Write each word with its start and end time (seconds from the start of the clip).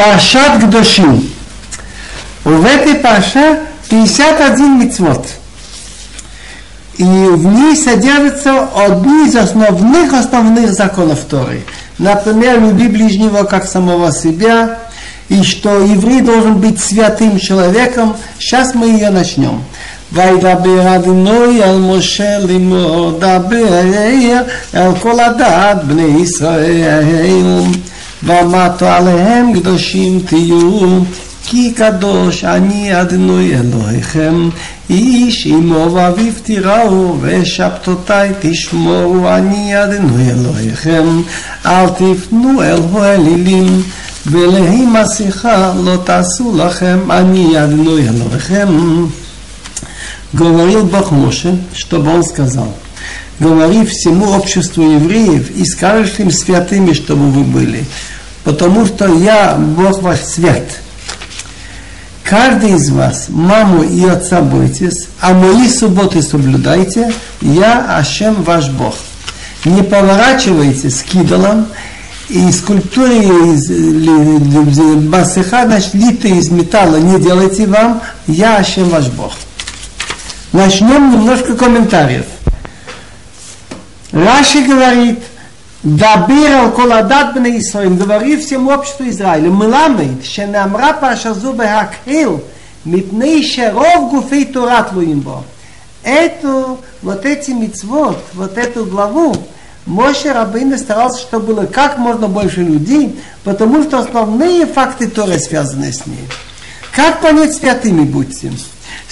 Паршат 0.00 0.62
Гдошим. 0.62 1.28
В 2.44 2.64
этой 2.64 2.96
парше 2.96 3.60
51 3.88 4.78
мецвод. 4.78 5.26
И 6.98 7.04
в 7.04 7.46
ней 7.46 7.76
содержатся 7.76 8.68
одни 8.74 9.26
из 9.26 9.36
основных 9.36 10.12
основных 10.14 10.72
законов 10.72 11.20
Торы. 11.28 11.64
Например, 11.98 12.60
люби 12.60 12.88
ближнего 12.88 13.44
как 13.44 13.66
самого 13.66 14.12
себя, 14.12 14.78
и 15.28 15.42
что 15.42 15.80
еврей 15.80 16.20
должен 16.20 16.58
быть 16.58 16.80
святым 16.80 17.38
человеком. 17.38 18.16
Сейчас 18.38 18.74
мы 18.74 18.86
ее 18.88 19.10
начнем. 19.10 19.62
וידבר 20.12 20.96
אדינוי 20.96 21.62
על 21.62 21.78
משה 21.78 22.38
לאמור 22.38 23.10
דבר 23.18 23.80
אל 24.74 24.90
כל 25.02 25.20
הדת 25.20 25.84
בני 25.84 26.20
ישראל 26.22 27.60
ואמרת 28.22 28.82
עליהם 28.82 29.52
קדושים 29.60 30.20
תהיו 30.26 31.00
כי 31.44 31.72
קדוש 31.72 32.44
אני 32.44 33.00
אדינוי 33.00 33.54
אלוהיכם 33.56 34.48
איש 34.90 35.46
אמו 35.46 35.92
ואביו 35.92 36.32
תיראו 36.42 37.16
ושבתותי 37.20 38.12
תשמורו 38.40 39.28
אני 39.28 39.84
אדינוי 39.84 40.30
אלוהיכם 40.30 41.20
אל 41.66 41.88
תפנו 41.88 42.62
אל 42.62 42.80
האלילים 42.94 43.82
ולהי 44.26 44.86
מסכה 44.86 45.72
לא 45.84 45.96
תעשו 46.04 46.56
לכם 46.56 47.10
אני 47.10 47.64
אדינוי 47.64 48.08
אלוהיכם 48.08 48.68
говорил 50.36 50.84
Бог 50.84 51.12
Моше, 51.12 51.58
чтобы 51.74 52.10
он 52.10 52.22
сказал, 52.22 52.72
говори 53.41 53.85
всему 53.85 54.31
обществу 54.31 54.83
евреев 54.83 55.49
и 55.51 55.65
скажешь 55.65 56.19
им 56.19 56.29
святыми, 56.29 56.93
чтобы 56.93 57.31
вы 57.31 57.43
были, 57.43 57.83
потому 58.43 58.85
что 58.85 59.07
я 59.07 59.55
Бог 59.55 60.01
ваш 60.01 60.19
свят. 60.19 60.63
Каждый 62.23 62.73
из 62.73 62.91
вас 62.91 63.25
маму 63.29 63.83
и 63.83 64.05
отца 64.05 64.41
бойтесь, 64.41 65.07
а 65.19 65.33
мои 65.33 65.67
субботы 65.67 66.21
соблюдайте, 66.21 67.11
я 67.41 67.97
Ашем 67.97 68.43
ваш 68.43 68.69
Бог. 68.69 68.95
Не 69.65 69.81
поворачивайтесь 69.81 71.03
к 71.03 71.15
идолам, 71.15 71.65
и 72.29 72.49
скульптуры 72.51 73.17
из 73.17 73.69
басыха, 75.09 75.65
значит, 75.65 75.95
литые 75.95 76.37
из 76.37 76.49
металла 76.49 76.97
не 76.97 77.19
делайте 77.19 77.65
вам, 77.65 78.01
я 78.27 78.57
Ашем 78.57 78.87
ваш 78.89 79.07
Бог. 79.07 79.33
Начнем 80.53 81.11
немножко 81.11 81.55
комментариев. 81.55 82.25
Раши 84.11 84.61
говорит, 84.61 85.19
Дабирал 85.83 86.71
коладат 86.71 87.33
бне 87.33 87.59
Исраиль, 87.59 87.95
говори 87.95 88.37
всему 88.37 88.69
обществу 88.71 89.09
Израиля, 89.09 89.49
мламид, 89.49 90.23
шенамра 90.23 90.93
пашазу 90.93 91.53
бехакхил, 91.53 92.43
мипней 92.85 93.43
шеров 93.43 94.11
гуфей 94.11 94.45
турат 94.45 94.93
луимбо. 94.93 95.43
Эту, 96.03 96.79
вот 97.01 97.25
эти 97.25 97.51
мицвод, 97.51 98.23
вот 98.33 98.59
эту 98.59 98.85
главу, 98.85 99.35
Моше 99.87 100.31
Рабейна 100.31 100.77
старался, 100.77 101.21
чтобы 101.21 101.53
было 101.53 101.65
как 101.65 101.97
можно 101.97 102.27
больше 102.27 102.61
людей, 102.61 103.19
потому 103.43 103.81
что 103.81 103.97
основные 103.97 104.67
факты 104.67 105.07
Торы 105.07 105.39
связаны 105.39 105.91
с 105.91 106.05
ней. 106.05 106.27
Как 106.95 107.21
понять 107.21 107.55
святыми 107.55 108.03
будьте? 108.03 108.51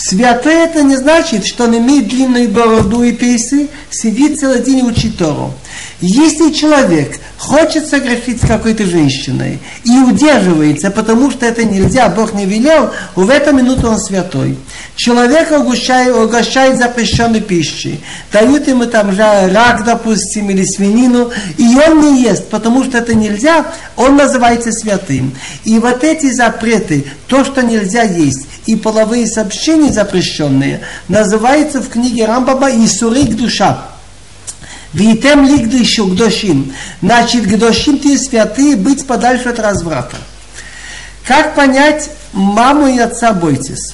Святой 0.01 0.53
это 0.53 0.81
не 0.81 0.95
значит, 0.95 1.45
что 1.45 1.65
он 1.65 1.77
имеет 1.77 2.07
длинную 2.07 2.47
бороду 2.47 3.03
и 3.03 3.11
пейсы, 3.11 3.67
сидит 3.89 4.39
целый 4.39 4.61
день 4.61 4.79
и 4.79 4.83
учит 4.83 5.17
Тору. 5.17 5.53
Если 5.99 6.53
человек 6.53 7.19
хочет 7.37 7.85
согрешить 7.85 8.41
с 8.41 8.47
какой-то 8.47 8.85
женщиной 8.85 9.59
и 9.83 9.97
удерживается, 9.97 10.89
потому 10.91 11.29
что 11.29 11.45
это 11.45 11.65
нельзя, 11.65 12.07
Бог 12.07 12.33
не 12.33 12.45
велел, 12.45 12.91
в 13.15 13.29
эту 13.29 13.53
минуту 13.53 13.89
он 13.89 13.99
святой. 13.99 14.57
Человек 14.95 15.51
угощает, 15.51 16.15
угощает 16.15 16.77
запрещенной 16.77 17.41
пищей, 17.41 18.01
дают 18.31 18.69
ему 18.69 18.85
там 18.85 19.11
же 19.11 19.21
рак, 19.21 19.83
допустим, 19.83 20.49
или 20.49 20.63
свинину, 20.63 21.31
и 21.57 21.75
он 21.75 21.99
не 21.99 22.21
ест, 22.21 22.47
потому 22.49 22.85
что 22.85 22.99
это 22.99 23.15
нельзя, 23.15 23.65
он 23.97 24.15
называется 24.15 24.71
святым. 24.71 25.33
И 25.65 25.77
вот 25.79 26.05
эти 26.05 26.31
запреты, 26.31 27.05
то, 27.27 27.43
что 27.43 27.61
нельзя 27.61 28.03
есть, 28.03 28.47
и 28.69 28.75
половые 28.75 29.25
сообщения 29.27 29.91
запрещенные, 29.91 30.81
называется 31.07 31.81
в 31.81 31.89
книге 31.89 32.25
Рамбаба 32.25 32.69
«Исурик 32.69 33.35
душа». 33.35 33.85
Витем 34.93 35.45
лик 35.45 35.71
еще 35.71 36.05
гдошим. 36.05 36.73
Значит, 37.01 37.47
гдошим 37.47 37.99
ты 37.99 38.17
святые, 38.17 38.75
быть 38.75 39.05
подальше 39.05 39.49
от 39.49 39.59
разврата. 39.59 40.17
Как 41.25 41.55
понять 41.55 42.09
маму 42.33 42.87
и 42.87 42.97
отца 42.97 43.33
бойтесь? 43.33 43.93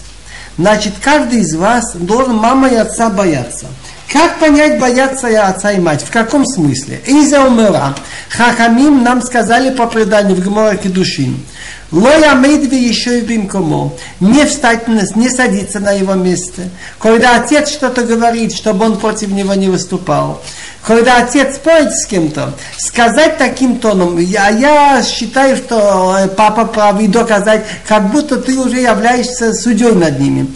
Значит, 0.57 0.93
каждый 1.01 1.41
из 1.41 1.53
вас 1.53 1.95
должен 1.95 2.35
мама 2.35 2.69
и 2.69 2.75
отца 2.75 3.09
бояться. 3.09 3.65
Как 4.11 4.39
понять 4.39 4.79
бояться 4.79 5.27
я 5.27 5.47
отца 5.47 5.71
и 5.71 5.79
мать? 5.79 6.03
В 6.03 6.11
каком 6.11 6.45
смысле? 6.45 7.01
Иза 7.05 7.43
умера. 7.43 7.95
Хахамим 8.29 9.03
нам 9.03 9.21
сказали 9.21 9.73
по 9.73 9.87
преданию 9.87 10.35
в 10.35 10.41
Гморах 10.41 10.85
и 10.85 10.89
Душим. 10.89 11.43
Лоя 11.91 12.35
Мейдви 12.35 12.77
еще 12.77 13.19
и 13.19 13.21
бимкому. 13.21 13.97
Не 14.19 14.45
встать, 14.45 14.87
не 14.87 15.29
садиться 15.29 15.79
на 15.79 15.91
его 15.91 16.13
месте. 16.13 16.69
Когда 16.99 17.37
отец 17.37 17.69
что-то 17.69 18.03
говорит, 18.03 18.53
чтобы 18.53 18.85
он 18.85 18.97
против 18.97 19.29
него 19.29 19.53
не 19.53 19.69
выступал. 19.69 20.41
Когда 20.85 21.17
отец 21.17 21.55
спорит 21.55 21.93
с 21.93 22.05
кем-то, 22.05 22.53
сказать 22.77 23.37
таким 23.37 23.79
тоном, 23.79 24.19
я, 24.19 24.49
я 24.49 25.03
считаю, 25.03 25.57
что 25.57 26.15
э, 26.19 26.27
папа 26.27 26.65
прав, 26.65 27.01
и 27.01 27.07
доказать, 27.07 27.65
как 27.87 28.11
будто 28.11 28.37
ты 28.37 28.55
уже 28.59 28.77
являешься 28.77 29.53
судьей 29.53 29.93
над 29.93 30.19
ними. 30.19 30.47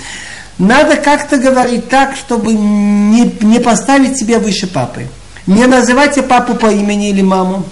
Надо 0.59 0.97
как-то 0.97 1.37
говорить 1.37 1.87
так, 1.87 2.17
чтобы 2.17 2.53
не, 2.53 3.23
не 3.41 3.59
поставить 3.59 4.17
себя 4.17 4.39
выше 4.39 4.67
папы. 4.67 5.07
Не 5.47 5.65
называйте 5.65 6.21
папу 6.21 6.53
по 6.53 6.67
имени 6.67 7.09
или 7.09 7.21
маму. 7.21 7.63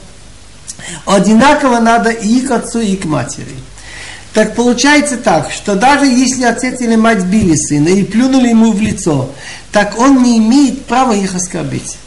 Одинаково 1.05 1.79
надо 1.79 2.09
и 2.11 2.39
к 2.39 2.49
отцу, 2.49 2.79
и 2.79 2.95
к 2.95 3.03
матери. 3.03 3.55
Так 4.33 4.55
получается 4.55 5.17
так, 5.17 5.51
что 5.51 5.75
даже 5.75 6.05
если 6.05 6.45
отец 6.45 6.79
или 6.79 6.95
мать 6.95 7.25
били 7.25 7.55
сына 7.55 7.89
и 7.89 8.03
плюнули 8.03 8.49
ему 8.49 8.71
в 8.71 8.81
лицо, 8.81 9.31
так 9.71 9.99
он 9.99 10.23
не 10.23 10.37
имеет 10.37 10.85
права 10.85 11.11
их 11.13 11.35
оскорбить. 11.35 11.97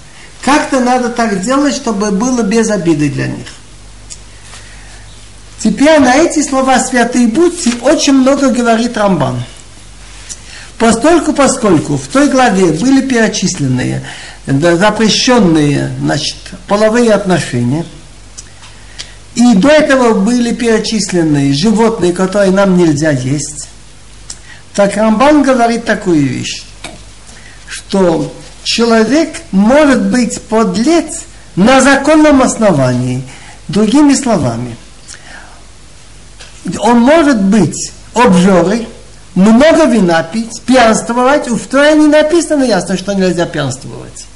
Как-то 0.43 0.81
надо 0.81 1.11
так 1.11 1.43
делать, 1.43 1.75
чтобы 1.75 2.11
было 2.11 2.43
без 2.43 2.71
обиды 2.71 3.11
для 3.11 3.27
них. 3.27 3.49
Теперь 5.59 6.01
на 6.01 6.17
эти 6.17 6.43
слова 6.43 6.79
святые 6.79 7.27
будьте 7.27 7.73
очень 7.83 8.15
много 8.15 8.49
говорит 8.49 8.97
Рамбан. 8.97 9.43
Постольку, 10.81 11.35
поскольку 11.35 11.99
в 11.99 12.09
той 12.09 12.31
главе 12.31 12.73
были 12.73 13.03
перечисленные 13.03 14.03
запрещенные 14.47 15.91
значит, 16.01 16.37
половые 16.67 17.13
отношения, 17.13 17.85
и 19.35 19.55
до 19.57 19.69
этого 19.69 20.15
были 20.15 20.55
перечислены 20.55 21.53
животные, 21.53 22.15
которые 22.15 22.51
нам 22.51 22.79
нельзя 22.79 23.11
есть, 23.11 23.69
так 24.75 24.97
Рамбан 24.97 25.43
говорит 25.43 25.85
такую 25.85 26.27
вещь, 26.27 26.63
что 27.69 28.35
человек 28.65 29.37
может 29.51 30.01
быть 30.11 30.41
подлец 30.41 31.25
на 31.57 31.83
законном 31.83 32.41
основании. 32.41 33.23
Другими 33.69 34.15
словами, 34.15 34.77
он 36.79 37.01
может 37.01 37.43
быть 37.43 37.93
обжорой, 38.15 38.89
много 39.41 39.87
вина 39.87 40.23
пить, 40.23 40.61
пьянствовать. 40.63 41.49
У 41.49 41.59
Торе 41.59 41.95
не 41.95 42.07
написано 42.07 42.65
ясно, 42.65 42.97
что 42.97 43.15
нельзя 43.15 43.47
пьянствовать. 43.47 44.27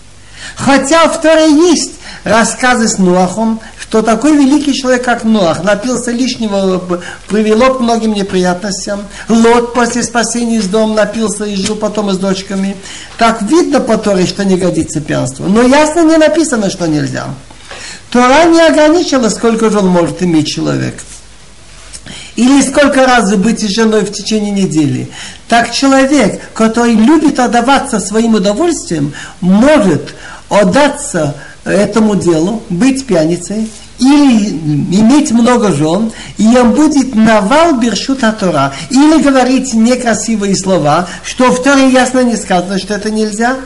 Хотя 0.57 1.09
в 1.09 1.21
Торе 1.21 1.51
есть 1.51 1.93
рассказы 2.25 2.89
с 2.89 2.99
Нуахом, 2.99 3.61
что 3.79 4.03
такой 4.03 4.37
великий 4.37 4.75
человек, 4.75 5.05
как 5.05 5.25
Нуах, 5.25 5.63
напился 5.63 6.11
лишнего, 6.11 7.01
привело 7.29 7.75
к 7.75 7.81
многим 7.81 8.15
неприятностям. 8.15 9.05
Лот 9.29 9.75
после 9.75 10.03
спасения 10.03 10.57
из 10.57 10.67
дома 10.67 10.95
напился 10.95 11.45
и 11.45 11.55
жил 11.55 11.77
потом 11.77 12.11
с 12.13 12.19
дочками. 12.19 12.77
Так 13.19 13.43
видно 13.43 13.81
по 13.81 13.99
Торе, 13.99 14.27
что 14.27 14.45
не 14.45 14.57
годится 14.57 15.01
пьянство. 15.01 15.47
Но 15.47 15.63
ясно 15.63 16.05
не 16.05 16.17
написано, 16.17 16.71
что 16.71 16.87
нельзя. 16.87 17.27
Тора 18.11 18.45
не 18.45 18.61
ограничила, 18.61 19.29
сколько 19.29 19.71
жен 19.71 19.87
может 19.87 20.23
иметь 20.23 20.47
человек 20.47 20.95
или 22.37 22.63
сколько 22.63 23.07
раз 23.07 23.35
быть 23.37 23.69
женой 23.69 24.05
в 24.05 24.13
течение 24.13 24.51
недели. 24.51 25.09
Так 25.49 25.73
человек, 25.73 26.41
который 26.53 26.95
любит 26.95 27.39
отдаваться 27.39 28.01
своим 28.01 28.35
удовольствием, 28.35 29.13
может 29.41 30.15
отдаться 30.49 31.37
этому 31.65 32.17
делу, 32.17 32.63
быть 32.69 33.07
пьяницей, 33.07 33.71
или 33.99 34.51
иметь 34.51 35.31
много 35.31 35.73
жен, 35.73 36.11
и 36.37 36.47
он 36.57 36.73
будет 36.73 37.15
навал 37.15 37.79
бершут 37.79 38.21
Тора, 38.41 38.73
или 38.91 39.23
говорить 39.23 39.73
некрасивые 39.73 40.57
слова, 40.57 41.07
что 41.25 41.53
в 41.53 41.63
Торе 41.63 41.91
ясно 41.91 42.25
не 42.25 42.37
сказано, 42.37 42.79
что 42.79 42.95
это 42.95 43.11
нельзя, 43.11 43.57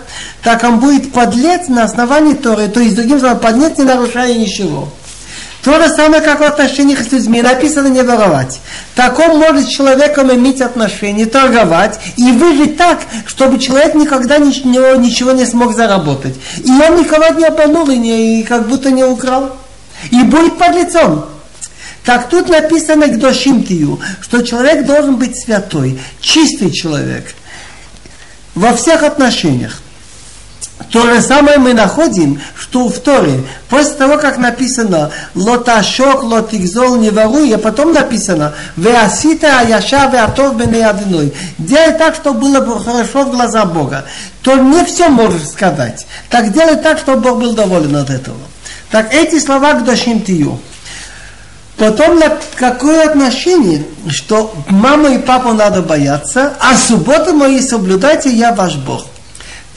так 0.43 0.63
он 0.65 0.81
будет 0.81 1.13
подлец 1.13 1.69
на 1.69 1.85
основании 1.85 2.35
Торы, 2.35 2.69
то 2.69 2.81
есть, 2.81 2.95
другим 2.95 3.19
словом, 3.19 3.39
подлец 3.39 3.79
не 3.79 3.85
нарушая 3.85 4.35
ничего. 4.35 4.91
То 5.69 5.79
же 5.83 5.91
самое, 5.91 6.23
как 6.23 6.41
в 6.41 6.45
отношениях 6.45 7.03
с 7.03 7.13
людьми. 7.13 7.43
Написано 7.43 7.89
не 7.89 8.03
воровать. 8.03 8.59
Таком 8.95 9.39
может 9.39 9.69
человеком 9.69 10.33
иметь 10.33 10.63
отношения, 10.63 11.27
торговать 11.27 12.01
и 12.17 12.33
выжить 12.33 12.79
так, 12.79 13.01
чтобы 13.27 13.59
человек 13.59 13.95
никогда 13.95 14.39
ничего, 14.39 14.95
ничего 14.95 15.33
не 15.33 15.45
смог 15.45 15.77
заработать. 15.77 16.37
И 16.65 16.71
он 16.71 16.97
никого 16.97 17.39
не 17.39 17.45
обманул 17.45 17.87
и, 17.91 17.99
не, 17.99 18.41
и 18.41 18.45
как 18.45 18.67
будто 18.67 18.91
не 18.91 19.05
украл. 19.05 19.57
И 20.11 20.23
будет 20.23 20.57
под 20.57 20.75
лицом. 20.75 21.27
Так 22.03 22.31
тут 22.31 22.49
написано 22.49 23.07
к 23.09 23.19
Дошимтию, 23.19 24.01
что 24.23 24.41
человек 24.41 24.87
должен 24.87 25.17
быть 25.17 25.39
святой, 25.39 26.01
чистый 26.23 26.71
человек 26.71 27.35
во 28.55 28.75
всех 28.75 29.03
отношениях. 29.03 29.83
То 30.91 31.03
же 31.03 31.21
самое 31.21 31.59
мы 31.59 31.75
находим, 31.75 32.41
что 32.57 32.89
в 32.89 32.99
Торе, 33.01 33.43
после 33.69 33.95
того, 33.95 34.17
как 34.17 34.39
написано 34.39 35.11
«Лоташок, 35.35 36.23
лотикзол, 36.23 36.97
не 36.97 37.11
воруй», 37.11 37.53
а 37.53 37.59
потом 37.59 37.93
написано 37.93 38.55
«Веасита 38.77 39.59
аяша 39.59 40.07
веатов 40.07 40.57
бене 40.57 40.87
одиной». 40.87 41.35
Делай 41.59 41.93
так, 41.93 42.15
чтобы 42.15 42.41
было 42.41 42.81
хорошо 42.81 43.25
в 43.25 43.31
глаза 43.33 43.65
Бога. 43.67 44.05
То 44.43 44.55
не 44.55 44.85
все 44.85 45.09
можешь 45.09 45.49
сказать. 45.49 46.07
Так 46.31 46.53
делай 46.53 46.77
так, 46.77 46.99
чтобы 46.99 47.21
Бог 47.21 47.41
был 47.41 47.53
доволен 47.55 47.97
от 47.97 48.09
этого. 48.09 48.39
Так 48.91 49.13
эти 49.13 49.39
слова 49.41 49.75
к 49.75 49.85
Дашим 49.85 50.23
Тию. 50.23 50.59
Потом 51.77 52.21
какое 52.57 53.09
отношение, 53.09 53.85
что 54.09 54.55
мама 54.69 55.11
и 55.11 55.19
папу 55.19 55.53
надо 55.53 55.83
бояться, 55.83 56.55
а 56.61 56.77
субботу 56.77 57.35
мои 57.35 57.61
соблюдайте, 57.61 58.31
я 58.31 58.53
ваш 58.53 58.77
Бог. 58.77 59.07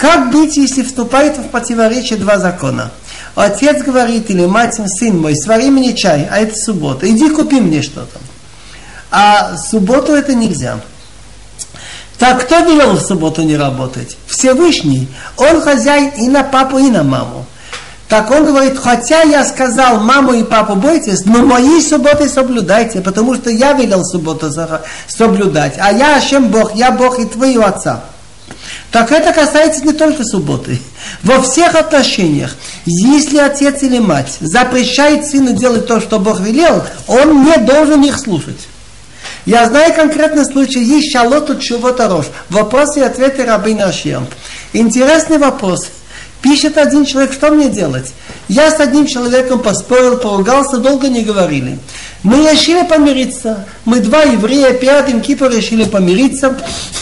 Как 0.01 0.31
быть, 0.31 0.57
если 0.57 0.81
вступает 0.81 1.37
в 1.37 1.49
противоречие 1.49 2.17
два 2.17 2.39
закона? 2.39 2.89
Отец 3.35 3.83
говорит 3.83 4.31
или 4.31 4.47
мать, 4.47 4.81
сын 4.87 5.15
мой, 5.15 5.35
свари 5.35 5.69
мне 5.69 5.93
чай, 5.93 6.27
а 6.31 6.39
это 6.39 6.57
суббота, 6.57 7.07
иди 7.07 7.29
купи 7.29 7.61
мне 7.61 7.83
что-то. 7.83 8.17
А 9.11 9.55
субботу 9.57 10.13
это 10.13 10.33
нельзя. 10.33 10.79
Так 12.17 12.45
кто 12.45 12.61
велел 12.61 12.95
в 12.95 13.01
субботу 13.01 13.43
не 13.43 13.55
работать? 13.55 14.17
Всевышний. 14.25 15.07
Он 15.37 15.61
хозяин 15.61 16.09
и 16.17 16.27
на 16.29 16.41
папу, 16.41 16.79
и 16.79 16.89
на 16.89 17.03
маму. 17.03 17.45
Так 18.09 18.31
он 18.31 18.45
говорит, 18.45 18.79
хотя 18.79 19.21
я 19.21 19.45
сказал, 19.45 19.99
маму 19.99 20.33
и 20.33 20.43
папу 20.43 20.73
бойтесь, 20.73 21.25
но 21.25 21.45
мои 21.45 21.79
субботы 21.79 22.27
соблюдайте, 22.27 23.01
потому 23.01 23.35
что 23.35 23.51
я 23.51 23.73
велел 23.73 24.03
субботу 24.03 24.49
соблюдать. 25.07 25.75
А 25.77 25.91
я, 25.91 26.19
чем 26.19 26.47
Бог, 26.47 26.73
я 26.73 26.89
Бог 26.89 27.19
и 27.19 27.25
твоего 27.25 27.65
отца. 27.65 28.01
Так 28.91 29.11
это 29.11 29.33
касается 29.33 29.85
не 29.85 29.93
только 29.93 30.23
субботы. 30.23 30.79
Во 31.23 31.41
всех 31.41 31.75
отношениях, 31.75 32.55
если 32.85 33.37
отец 33.37 33.83
или 33.83 33.99
мать 33.99 34.37
запрещает 34.39 35.25
сыну 35.25 35.53
делать 35.53 35.87
то, 35.87 35.99
что 36.01 36.19
Бог 36.19 36.39
велел, 36.41 36.83
он 37.07 37.45
не 37.45 37.57
должен 37.57 38.03
их 38.03 38.19
слушать. 38.19 38.67
Я 39.45 39.67
знаю 39.67 39.93
конкретный 39.93 40.45
случай, 40.45 40.83
есть 40.83 41.11
шалоту 41.11 41.57
чего-то 41.57 42.07
рожь. 42.07 42.27
Вопросы 42.49 42.99
и 42.99 43.03
ответы 43.03 43.43
рабы 43.43 43.73
Ашьям. 43.73 44.27
Интересный 44.73 45.37
вопрос. 45.37 45.89
Пишет 46.41 46.77
один 46.77 47.05
человек, 47.05 47.33
что 47.33 47.51
мне 47.51 47.69
делать? 47.69 48.13
Я 48.47 48.71
с 48.71 48.79
одним 48.79 49.05
человеком 49.05 49.59
поспорил, 49.59 50.17
поругался, 50.17 50.77
долго 50.77 51.07
не 51.07 51.23
говорили. 51.23 51.79
Мы 52.23 52.51
решили 52.51 52.85
помириться. 52.85 53.65
Мы 53.85 53.99
два 53.99 54.21
еврея, 54.23 54.73
пятым 54.73 55.21
Кипр 55.21 55.49
решили 55.49 55.85
помириться. 55.85 56.57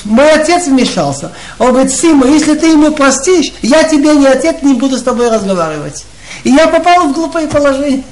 Мой 0.05 0.31
отец 0.31 0.67
вмешался. 0.67 1.31
Он 1.57 1.71
говорит, 1.71 1.91
Сима, 1.91 2.25
если 2.27 2.55
ты 2.55 2.67
ему 2.67 2.91
простишь, 2.91 3.51
я 3.61 3.83
тебе 3.83 4.15
не 4.15 4.27
отец, 4.27 4.57
не 4.61 4.75
буду 4.75 4.97
с 4.97 5.03
тобой 5.03 5.29
разговаривать. 5.29 6.05
И 6.43 6.51
я 6.51 6.67
попал 6.67 7.07
в 7.07 7.13
глупое 7.13 7.47
положение. 7.47 8.03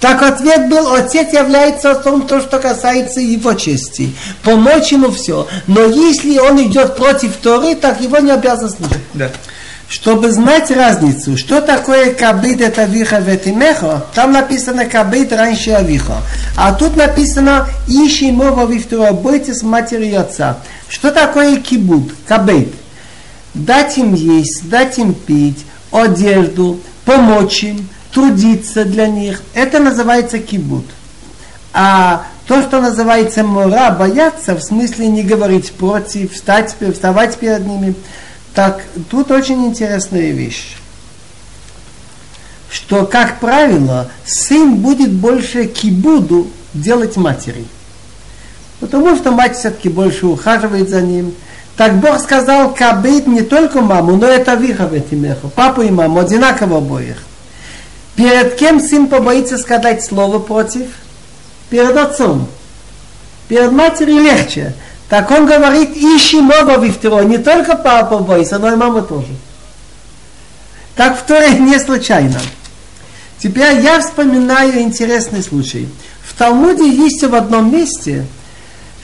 Так 0.00 0.22
ответ 0.22 0.68
был, 0.68 0.94
отец 0.94 1.32
является 1.32 1.92
отцом 1.92 2.26
то, 2.26 2.40
что 2.40 2.58
касается 2.58 3.20
его 3.20 3.52
чести. 3.54 4.14
Помочь 4.42 4.90
ему 4.90 5.12
все. 5.12 5.46
Но 5.68 5.84
если 5.84 6.38
он 6.38 6.60
идет 6.62 6.96
против 6.96 7.36
Торы, 7.36 7.76
так 7.76 8.00
его 8.00 8.18
не 8.18 8.32
обязан 8.32 8.70
слушать. 8.70 8.98
Да 9.14 9.30
чтобы 9.92 10.32
знать 10.32 10.70
разницу, 10.70 11.36
что 11.36 11.60
такое 11.60 12.14
кабит 12.14 12.62
это 12.62 12.84
виха 12.84 13.20
ветимеха, 13.20 14.06
там 14.14 14.32
написано 14.32 14.86
кабит 14.86 15.34
раньше 15.34 15.72
авиха. 15.72 16.22
А 16.56 16.72
тут 16.72 16.96
написано 16.96 17.68
ищи 17.86 18.32
мова 18.32 18.64
вифтура, 18.64 19.12
бойтесь 19.12 19.62
матери 19.62 20.14
отца. 20.14 20.56
Что 20.88 21.10
такое 21.10 21.56
кибут, 21.60 22.14
кабит? 22.26 22.72
Дать 23.52 23.98
им 23.98 24.14
есть, 24.14 24.66
дать 24.66 24.96
им 24.96 25.12
пить, 25.12 25.66
одежду, 25.90 26.80
помочь 27.04 27.62
им, 27.62 27.86
трудиться 28.14 28.86
для 28.86 29.06
них. 29.08 29.42
Это 29.52 29.78
называется 29.78 30.38
кибут. 30.38 30.86
А 31.74 32.24
то, 32.46 32.62
что 32.62 32.80
называется 32.80 33.44
мора, 33.44 33.90
бояться, 33.90 34.54
в 34.54 34.62
смысле 34.62 35.08
не 35.08 35.22
говорить 35.22 35.70
против, 35.72 36.32
встать, 36.32 36.74
вставать 36.94 37.36
перед 37.36 37.66
ними– 37.66 37.94
так 38.54 38.82
тут 39.10 39.30
очень 39.30 39.66
интересная 39.66 40.30
вещь, 40.30 40.76
что, 42.70 43.06
как 43.06 43.40
правило, 43.40 44.10
сын 44.24 44.76
будет 44.76 45.12
больше 45.12 45.66
кибуду 45.66 46.48
делать 46.74 47.16
матери. 47.16 47.64
Потому 48.80 49.16
что 49.16 49.30
мать 49.30 49.56
все-таки 49.56 49.88
больше 49.88 50.26
ухаживает 50.26 50.88
за 50.88 51.02
ним. 51.02 51.34
Так 51.76 52.00
Бог 52.00 52.18
сказал, 52.20 52.74
кабит 52.74 53.26
не 53.26 53.42
только 53.42 53.80
маму, 53.80 54.16
но 54.16 54.26
это 54.26 54.54
виха 54.54 54.86
в 54.86 54.94
этимеху. 54.94 55.48
Папу 55.48 55.82
и 55.82 55.90
маму 55.90 56.20
одинаково 56.20 56.78
обоих. 56.78 57.22
Перед 58.16 58.56
кем 58.56 58.80
сын 58.80 59.06
побоится 59.06 59.56
сказать 59.56 60.04
слово 60.04 60.38
против? 60.38 60.88
Перед 61.70 61.96
отцом. 61.96 62.48
Перед 63.48 63.72
матерью 63.72 64.22
легче. 64.22 64.74
Так 65.12 65.30
он 65.30 65.44
говорит, 65.44 65.94
ищи 65.94 66.40
моба 66.40 66.78
вифтеро, 66.78 67.20
не 67.20 67.36
только 67.36 67.76
папа 67.76 68.20
бойся, 68.20 68.58
но 68.58 68.72
и 68.72 68.76
мама 68.76 69.02
тоже. 69.02 69.28
Так 70.96 71.18
в 71.18 71.26
Торе 71.26 71.58
не 71.58 71.78
случайно. 71.78 72.40
Теперь 73.38 73.80
я 73.80 74.00
вспоминаю 74.00 74.80
интересный 74.80 75.42
случай. 75.42 75.86
В 76.24 76.32
Талмуде 76.32 76.88
есть 76.88 77.22
в 77.22 77.34
одном 77.34 77.70
месте, 77.70 78.24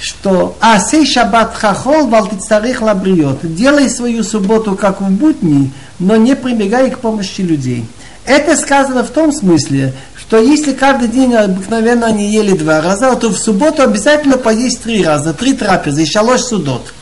что 0.00 0.56
Асей 0.62 1.04
Шаббат 1.04 1.54
Хахол 1.54 2.06
Валтицарих 2.06 2.80
Лабриот. 2.80 3.40
Делай 3.42 3.90
свою 3.90 4.24
субботу 4.24 4.76
как 4.76 5.02
в 5.02 5.10
будни, 5.10 5.70
но 5.98 6.16
не 6.16 6.34
прибегай 6.34 6.90
к 6.90 7.00
помощи 7.00 7.42
людей. 7.42 7.84
Это 8.24 8.56
сказано 8.56 9.04
в 9.04 9.10
том 9.10 9.30
смысле, 9.30 9.92
что 10.28 10.38
если 10.38 10.74
каждый 10.74 11.08
день 11.08 11.34
обыкновенно 11.34 12.06
они 12.06 12.30
ели 12.30 12.52
два 12.52 12.82
раза, 12.82 13.16
то 13.16 13.30
в 13.30 13.38
субботу 13.38 13.80
обязательно 13.80 14.36
поесть 14.36 14.82
три 14.82 15.02
раза, 15.02 15.32
три 15.32 15.54
трапезы, 15.54 16.04
шалош 16.04 16.42
судот. 16.42 16.92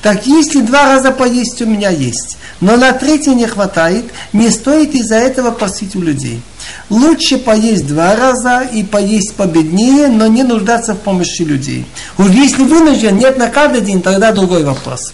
Так 0.00 0.26
если 0.26 0.62
два 0.62 0.86
раза 0.86 1.10
поесть 1.10 1.60
у 1.60 1.66
меня 1.66 1.90
есть, 1.90 2.38
но 2.62 2.78
на 2.78 2.92
третий 2.92 3.34
не 3.34 3.46
хватает, 3.46 4.06
не 4.32 4.48
стоит 4.48 4.94
из-за 4.94 5.16
этого 5.16 5.50
просить 5.50 5.94
у 5.94 6.00
людей. 6.00 6.40
Лучше 6.88 7.36
поесть 7.36 7.86
два 7.86 8.16
раза 8.16 8.62
и 8.62 8.82
поесть 8.82 9.34
победнее, 9.34 10.08
но 10.08 10.26
не 10.26 10.42
нуждаться 10.42 10.94
в 10.94 11.00
помощи 11.00 11.42
людей. 11.42 11.84
Уж 12.16 12.30
если 12.30 12.62
вынужден, 12.62 13.18
нет 13.18 13.36
на 13.36 13.48
каждый 13.48 13.82
день, 13.82 14.00
тогда 14.00 14.32
другой 14.32 14.64
вопрос. 14.64 15.12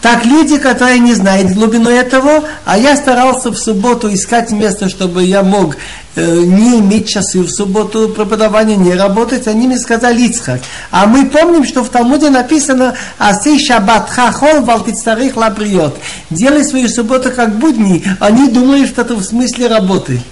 Так 0.00 0.24
люди, 0.24 0.58
которые 0.58 1.00
не 1.00 1.14
знают 1.14 1.52
глубину 1.52 1.90
этого, 1.90 2.44
а 2.64 2.78
я 2.78 2.96
старался 2.96 3.50
в 3.50 3.58
субботу 3.58 4.12
искать 4.12 4.52
место, 4.52 4.88
чтобы 4.88 5.24
я 5.24 5.42
мог 5.42 5.76
э, 6.14 6.40
не 6.44 6.78
иметь 6.78 7.08
часы 7.08 7.40
в 7.40 7.50
субботу 7.50 8.08
преподавания, 8.08 8.76
не 8.76 8.94
работать, 8.94 9.48
они 9.48 9.66
мне 9.66 9.78
сказали 9.78 10.22
Ицхак. 10.22 10.60
А 10.92 11.06
мы 11.06 11.26
помним, 11.26 11.64
что 11.64 11.82
в 11.82 11.88
Талмуде 11.88 12.30
написано 12.30 12.94
«Асей 13.18 13.58
шаббат 13.58 14.08
хахол 14.08 14.62
валтицарих 14.62 15.36
лабриот». 15.36 15.98
Делай 16.30 16.64
свою 16.64 16.88
субботу 16.88 17.32
как 17.32 17.58
будни, 17.58 18.04
они 18.20 18.48
думают, 18.50 18.90
что 18.90 19.02
это 19.02 19.16
в 19.16 19.24
смысле 19.24 19.66
работы. 19.66 20.22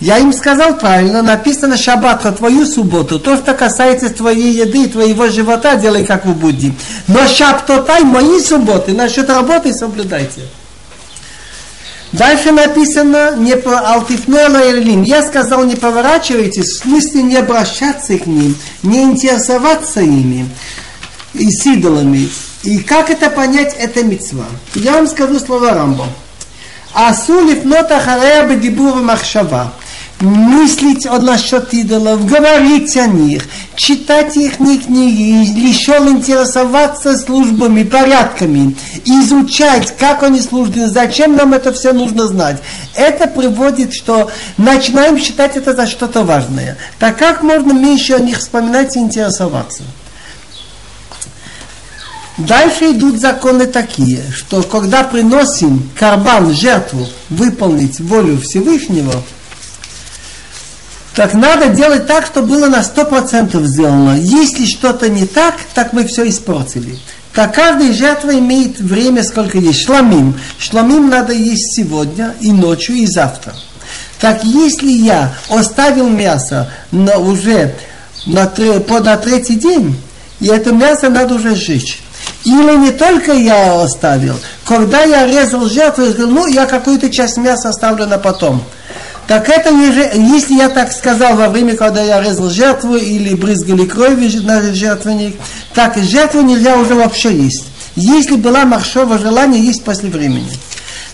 Я 0.00 0.18
им 0.18 0.32
сказал 0.32 0.78
правильно, 0.78 1.22
написано 1.22 1.76
шаббат, 1.76 2.24
а 2.26 2.32
твою 2.32 2.66
субботу, 2.66 3.18
то, 3.18 3.36
что 3.36 3.54
касается 3.54 4.10
твоей 4.10 4.52
еды, 4.52 4.88
твоего 4.88 5.28
живота, 5.28 5.76
делай 5.76 6.04
как 6.04 6.24
вы 6.24 6.34
будете. 6.34 6.74
Но 7.06 7.26
шаптотай, 7.26 8.02
мои 8.02 8.40
субботы, 8.40 8.92
насчет 8.92 9.28
работы 9.28 9.72
соблюдайте. 9.74 10.42
Дальше 12.12 12.50
написано, 12.50 13.36
не 13.36 13.56
по 13.56 13.78
алтифнела 13.78 14.58
Я 15.04 15.22
сказал, 15.22 15.64
не 15.64 15.76
поворачивайтесь, 15.76 16.70
в 16.70 16.78
смысле 16.82 17.22
не 17.22 17.36
обращаться 17.36 18.18
к 18.18 18.26
ним, 18.26 18.56
не 18.82 19.02
интересоваться 19.02 20.00
ими 20.00 20.48
и 21.34 21.50
с. 21.50 22.30
И 22.62 22.80
как 22.80 23.10
это 23.10 23.30
понять, 23.30 23.74
это 23.78 24.02
мецва. 24.02 24.44
Я 24.74 24.94
вам 24.94 25.06
скажу 25.06 25.38
слова 25.38 25.72
Рамбо. 25.72 26.06
Асу 26.92 27.40
лифнот 27.46 27.90
ахарея 27.90 28.46
бедибур 28.46 28.96
махшава. 28.96 29.72
мыслить 30.20 31.06
насчет 31.06 31.72
идолов, 31.72 32.26
говорить 32.26 32.96
о 32.96 33.06
них, 33.06 33.44
читать 33.74 34.36
их 34.36 34.58
книги, 34.58 35.66
еще 35.68 35.92
интересоваться 35.92 37.16
службами, 37.16 37.84
порядками, 37.84 38.76
изучать, 39.04 39.96
как 39.96 40.22
они 40.22 40.40
служат, 40.40 40.76
зачем 40.90 41.36
нам 41.36 41.54
это 41.54 41.72
все 41.72 41.92
нужно 41.92 42.26
знать. 42.26 42.58
Это 42.94 43.26
приводит, 43.28 43.94
что 43.94 44.30
начинаем 44.58 45.18
считать 45.18 45.56
это 45.56 45.74
за 45.74 45.86
что-то 45.86 46.22
важное. 46.22 46.76
Так 46.98 47.16
как 47.16 47.42
можно 47.42 47.72
меньше 47.72 48.14
о 48.14 48.18
них 48.18 48.38
вспоминать 48.38 48.96
и 48.96 49.00
интересоваться? 49.00 49.82
Дальше 52.46 52.92
идут 52.92 53.20
законы 53.20 53.66
такие, 53.66 54.22
что 54.32 54.62
когда 54.62 55.02
приносим 55.02 55.90
карбан, 55.98 56.54
жертву, 56.54 57.06
выполнить 57.28 58.00
волю 58.00 58.40
Всевышнего, 58.40 59.22
так 61.14 61.34
надо 61.34 61.68
делать 61.68 62.06
так, 62.06 62.24
чтобы 62.24 62.48
было 62.48 62.68
на 62.68 62.82
сто 62.82 63.04
процентов 63.04 63.66
сделано. 63.66 64.16
Если 64.18 64.64
что-то 64.64 65.10
не 65.10 65.26
так, 65.26 65.56
так 65.74 65.92
мы 65.92 66.06
все 66.06 66.28
испортили. 66.28 66.98
Так 67.34 67.54
каждая 67.54 67.92
жертва 67.92 68.38
имеет 68.38 68.78
время, 68.80 69.22
сколько 69.22 69.58
есть. 69.58 69.84
Шламим. 69.84 70.38
Шламим 70.58 71.10
надо 71.10 71.34
есть 71.34 71.74
сегодня, 71.74 72.34
и 72.40 72.52
ночью, 72.52 72.96
и 72.96 73.06
завтра. 73.06 73.54
Так 74.18 74.44
если 74.44 74.90
я 74.90 75.34
оставил 75.50 76.08
мясо 76.08 76.72
на, 76.90 77.18
уже 77.18 77.74
на, 78.24 78.46
по, 78.46 79.00
на 79.00 79.16
третий 79.18 79.56
день, 79.56 79.94
и 80.40 80.46
это 80.46 80.72
мясо 80.72 81.10
надо 81.10 81.34
уже 81.34 81.54
сжечь. 81.54 82.00
Или 82.44 82.76
не 82.76 82.90
только 82.90 83.32
я 83.32 83.82
оставил. 83.82 84.36
Когда 84.64 85.02
я 85.02 85.26
резал 85.26 85.66
жертву, 85.68 86.04
я 86.04 86.12
сказал, 86.12 86.30
ну, 86.30 86.46
я 86.46 86.66
какую-то 86.66 87.10
часть 87.10 87.36
мяса 87.36 87.68
оставлю 87.68 88.06
на 88.06 88.18
потом. 88.18 88.62
Так 89.26 89.48
это 89.48 89.70
если 89.70 90.54
я 90.54 90.68
так 90.68 90.90
сказал 90.90 91.36
во 91.36 91.48
время, 91.48 91.76
когда 91.76 92.02
я 92.02 92.20
резал 92.20 92.50
жертву 92.50 92.96
или 92.96 93.34
брызгали 93.34 93.86
кровью 93.86 94.42
на 94.42 94.60
жертвенник, 94.72 95.36
так 95.72 95.96
жертву 95.98 96.40
нельзя 96.40 96.76
уже 96.76 96.94
вообще 96.94 97.32
есть. 97.32 97.66
Если 97.94 98.36
была 98.36 98.64
маршова 98.64 99.18
желание 99.18 99.64
есть 99.64 99.84
после 99.84 100.10
времени. 100.10 100.50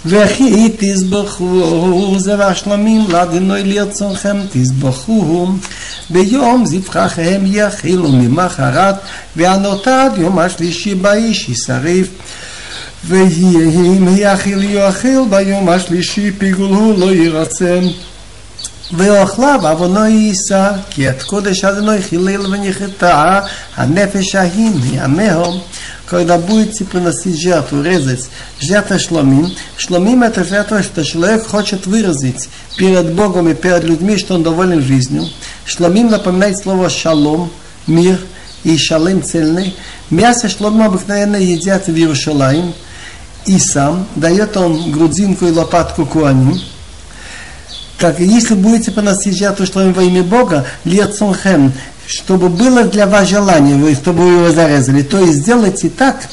וכי 0.08 0.68
תזבחו 0.76 2.14
זרע 2.18 2.54
שלמים 2.54 3.10
לאדינוי 3.10 3.62
לרצונכם 3.62 4.36
תזבחו. 4.52 5.48
ביום 6.10 6.66
זבחכם 6.66 7.42
יכילו 7.44 8.08
ממחרת 8.12 8.94
והנותר 9.36 10.06
יום 10.16 10.38
השלישי 10.38 10.94
באיש 10.94 11.48
ישרף. 11.48 12.06
ואם 13.04 14.08
יאכיל 14.16 14.62
יאכיל 14.62 15.20
ביום 15.30 15.68
השלישי 15.68 16.30
פיגול 16.38 16.70
הוא 16.70 16.98
לא 16.98 17.14
ירצם. 17.14 17.80
ואוכליו 18.92 19.60
עוונו 19.62 20.06
יישא 20.06 20.70
כי 20.90 21.08
את 21.08 21.22
קודש 21.22 21.64
אדוני 21.64 22.02
חילל 22.02 22.46
ונחתה 22.46 23.40
הנפש 23.76 24.34
ההיא 24.34 24.70
מימיהו 24.82 25.60
когда 26.06 26.38
будете 26.38 26.84
приносить 26.84 27.40
жертву, 27.40 27.82
резать 27.82 28.28
жертва 28.60 28.98
шломим, 28.98 29.52
шломим 29.76 30.22
это 30.22 30.44
жертва, 30.44 30.82
что 30.82 31.04
человек 31.04 31.46
хочет 31.46 31.86
выразить 31.86 32.48
перед 32.76 33.12
Богом 33.12 33.48
и 33.48 33.54
перед 33.54 33.84
людьми, 33.84 34.16
что 34.16 34.34
он 34.34 34.42
доволен 34.42 34.80
жизнью. 34.80 35.28
Шломим 35.64 36.08
напоминает 36.08 36.58
слово 36.58 36.88
шалом, 36.88 37.50
мир 37.86 38.18
и 38.62 38.78
шалым 38.78 39.22
цельный. 39.22 39.74
Мясо 40.10 40.48
шломим 40.48 40.82
обыкновенно 40.82 41.36
едят 41.36 41.88
в 41.88 41.94
Иерушалаим, 41.94 42.72
и 43.44 43.58
сам 43.58 44.06
дает 44.14 44.56
он 44.56 44.92
грудинку 44.92 45.46
и 45.46 45.50
лопатку 45.50 46.06
куаним. 46.06 46.60
Так, 47.98 48.20
если 48.20 48.54
будете 48.54 48.92
приносить 48.92 49.36
жертву 49.36 49.66
шломим 49.66 49.92
во 49.92 50.02
имя 50.02 50.22
Бога, 50.22 50.66
лецонхем, 50.84 51.72
чтобы 52.06 52.48
было 52.48 52.84
для 52.84 53.06
вас 53.06 53.28
желание, 53.28 53.76
вы, 53.76 53.94
чтобы 53.94 54.24
вы 54.24 54.32
его 54.44 54.50
зарезали. 54.52 55.02
То 55.02 55.18
есть 55.18 55.38
сделайте 55.38 55.88
так, 55.88 56.28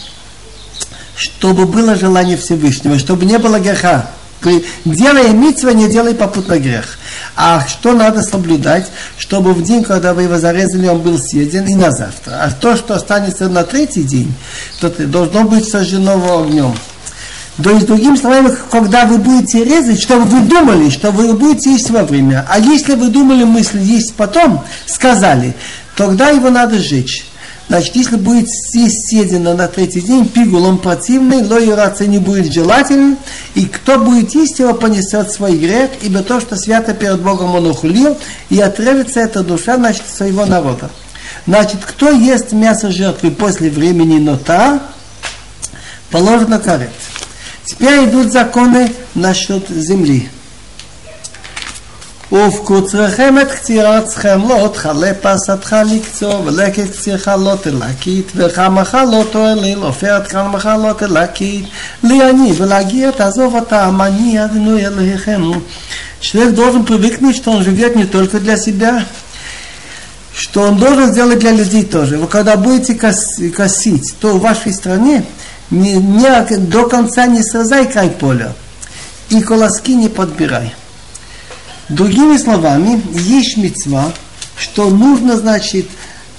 чтобы 1.16 1.66
было 1.66 1.96
желание 1.96 2.38
Всевышнего, 2.38 3.00
чтобы 3.00 3.26
не 3.26 3.38
было 3.38 3.60
греха. 3.60 4.10
Делая 4.84 5.30
митцва, 5.30 5.72
не 5.72 5.88
делай 5.88 6.14
попутно 6.14 6.60
грех. 6.60 6.98
А 7.36 7.66
что 7.66 7.94
надо 7.94 8.22
соблюдать, 8.22 8.92
чтобы 9.18 9.54
в 9.54 9.64
день, 9.64 9.84
когда 9.84 10.14
вы 10.14 10.24
его 10.24 10.38
зарезали, 10.38 10.88
он 10.90 11.00
был 11.00 11.18
съеден 11.18 11.66
и 11.66 11.76
на 11.76 11.92
завтра. 11.92 12.42
А 12.42 12.52
то, 12.52 12.76
что 12.76 12.96
останется 12.96 13.48
на 13.48 13.64
третий 13.64 14.04
день, 14.04 14.34
то 14.82 14.90
должно 14.90 15.46
быть 15.46 15.68
сожжено 15.68 16.42
огнем. 16.42 16.76
То 17.62 17.70
есть, 17.70 17.86
другими 17.86 18.16
словами, 18.16 18.56
когда 18.72 19.06
вы 19.06 19.20
будете 19.20 19.64
резать, 19.64 20.02
чтобы 20.02 20.26
вы 20.26 20.42
думали, 20.42 20.90
что 20.90 21.12
вы 21.12 21.34
будете 21.34 21.72
есть 21.72 21.92
во 21.92 22.04
время. 22.04 22.46
А 22.50 22.60
если 22.60 22.96
вы 22.96 23.10
думали 23.10 23.44
мысли 23.44 23.80
есть 23.80 24.16
потом, 24.16 24.64
сказали, 24.88 25.54
тогда 25.96 26.30
его 26.30 26.50
надо 26.50 26.80
сжечь. 26.80 27.26
Значит, 27.70 27.96
если 27.96 28.18
будет 28.18 28.48
есть 28.74 29.08
съедено 29.08 29.54
на 29.54 29.68
третий 29.68 30.02
день, 30.02 30.28
пигул 30.28 30.66
он 30.66 30.80
противный, 30.80 31.44
лоирация 31.44 32.08
не 32.08 32.18
будет 32.18 32.52
желательным, 32.52 33.18
и 33.56 33.66
кто 33.66 34.00
будет 34.00 34.36
есть 34.36 34.60
его, 34.60 34.74
понесет 34.74 35.32
свой 35.32 35.58
грех, 35.58 35.92
ибо 36.02 36.24
то, 36.24 36.42
что 36.42 36.58
свято 36.58 36.94
перед 36.94 37.22
Богом 37.22 37.56
он 37.56 37.68
ухулил, 37.68 38.18
и 38.50 38.60
отрывится 38.60 39.22
эта 39.22 39.44
душа, 39.44 39.78
значит, 39.78 40.04
своего 40.14 40.46
народа. 40.46 40.90
Значит, 41.48 41.80
кто 41.86 42.10
ест 42.10 42.52
мясо 42.52 42.92
жертвы 42.92 43.32
после 43.32 43.70
времени 43.70 44.20
нота, 44.20 44.82
положено 46.12 46.60
карет. 46.60 46.92
Теперь 47.65 48.05
идут 48.05 48.33
законы 48.33 48.93
насчет 49.15 49.69
земли. 49.69 50.31
ובקוצרכם 52.33 53.35
את 53.43 53.53
קצירתכם 53.53 54.49
לא 54.49 54.71
תכלה 54.75 55.13
פסתך 55.23 55.77
לקצור 55.91 56.43
ולקט 56.45 56.91
קצירך 56.91 57.29
לא 57.29 57.55
תלקית 57.61 58.33
וחמך 58.37 58.99
לא 59.11 59.25
תועליל 59.31 59.79
עופרת 59.79 60.33
חמך 60.33 60.69
לא 60.85 60.93
תלקית 60.93 61.65
לעני 62.03 62.53
ולהגיע 62.57 63.11
תעזוב 63.11 63.55
אותם 63.55 63.99
אני 64.03 64.45
אדוני 64.45 64.87
אלוהיכם 64.87 65.43
Человек 66.21 66.55
должен 66.55 66.85
привыкнуть, 66.85 67.37
что 67.37 67.53
он 67.53 67.63
живет 67.63 67.95
не 67.95 68.05
только 68.05 68.41
для 68.41 68.57
себя, 68.57 69.07
что 70.35 70.63
он 70.63 70.77
должен 70.77 71.13
сделать 71.13 71.39
для 71.39 71.53
людей 71.53 71.85
тоже. 71.85 72.19
Вы 72.19 72.27
когда 72.27 72.57
будете 72.57 72.95
косить, 72.97 74.17
то 74.21 74.37
в 74.37 74.41
вашей 74.41 74.73
стране 74.73 75.25
не, 75.70 75.94
не, 75.94 76.58
до 76.58 76.88
конца 76.88 77.26
не 77.26 77.42
срезай 77.44 77.92
край 77.92 78.10
поля 78.10 78.54
и 79.30 79.42
колоски 79.42 79.96
не 79.96 80.10
подбирай. 80.10 80.74
Другими 81.90 82.38
словами, 82.38 83.02
есть 83.12 83.58
мецва, 83.58 84.14
что 84.58 84.90
нужно, 84.90 85.38
значит, 85.38 85.88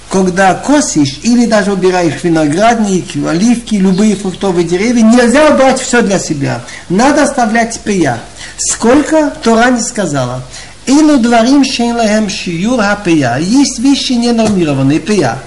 когда 0.09 0.53
косишь 0.53 1.19
или 1.23 1.45
даже 1.45 1.73
убираешь 1.73 2.23
виноградник, 2.23 3.05
оливки, 3.27 3.75
любые 3.75 4.15
фруктовые 4.15 4.67
деревья, 4.67 5.03
нельзя 5.03 5.49
убрать 5.49 5.79
все 5.79 6.01
для 6.01 6.19
себя. 6.19 6.63
Надо 6.89 7.23
оставлять 7.23 7.79
пия. 7.81 8.19
Сколько 8.57 9.31
Тора 9.43 9.71
не 9.71 9.81
сказала. 9.81 10.41
Илу 10.85 11.17
дворим 11.17 11.65
шейнлахем 11.65 12.29
шиюр 12.29 12.79
хапия. 12.79 13.37
Есть 13.37 13.79
вещи 13.79 14.13
ненормированные, 14.13 14.99
пия. 14.99 15.39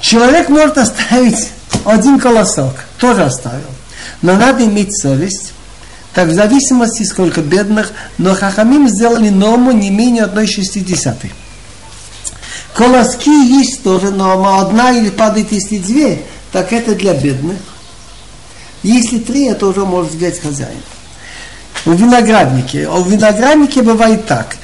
Человек 0.00 0.48
может 0.48 0.78
оставить 0.78 1.50
один 1.84 2.18
колосок, 2.18 2.74
тоже 2.98 3.24
оставил. 3.24 3.66
Но 4.22 4.36
надо 4.36 4.64
иметь 4.64 4.96
совесть. 4.96 5.52
Так 6.14 6.28
в 6.28 6.34
зависимости, 6.34 7.02
сколько 7.02 7.42
бедных, 7.42 7.92
но 8.16 8.34
Хахамим 8.34 8.88
сделали 8.88 9.28
норму 9.28 9.72
не 9.72 9.90
менее 9.90 10.24
одной 10.24 10.46
шестидесятой. 10.46 11.32
Колоски 12.74 13.30
есть 13.30 13.82
тоже 13.82 14.10
норма, 14.10 14.60
одна 14.60 14.92
или 14.92 15.10
падает, 15.10 15.52
если 15.52 15.78
две, 15.78 16.22
так 16.52 16.72
это 16.72 16.94
для 16.94 17.14
бедных. 17.14 17.58
Если 18.82 19.18
три, 19.18 19.46
это 19.46 19.66
уже 19.66 19.84
может 19.84 20.12
взять 20.12 20.40
хозяин. 20.40 20.80
В 21.84 21.94
винограднике. 21.94 22.88
В 22.88 23.10
винограднике 23.10 23.82
бывает 23.82 24.26
так. 24.26 24.56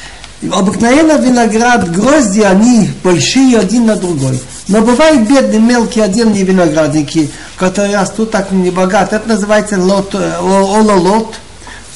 Обыкновенно 0.50 1.18
виноград, 1.18 1.90
грозди, 1.92 2.40
они 2.40 2.90
большие 3.04 3.58
один 3.58 3.86
на 3.86 3.94
другой. 3.94 4.40
Но 4.66 4.80
бывают 4.80 5.28
бедные, 5.28 5.60
мелкие, 5.60 6.04
отдельные 6.04 6.42
виноградники, 6.42 7.30
которые 7.56 7.96
растут 7.96 8.32
так 8.32 8.50
не 8.50 8.70
богато. 8.70 9.16
Это 9.16 9.28
называется 9.28 9.78
лот, 9.78 10.14
э, 10.14 10.34
ололот. 10.38 11.36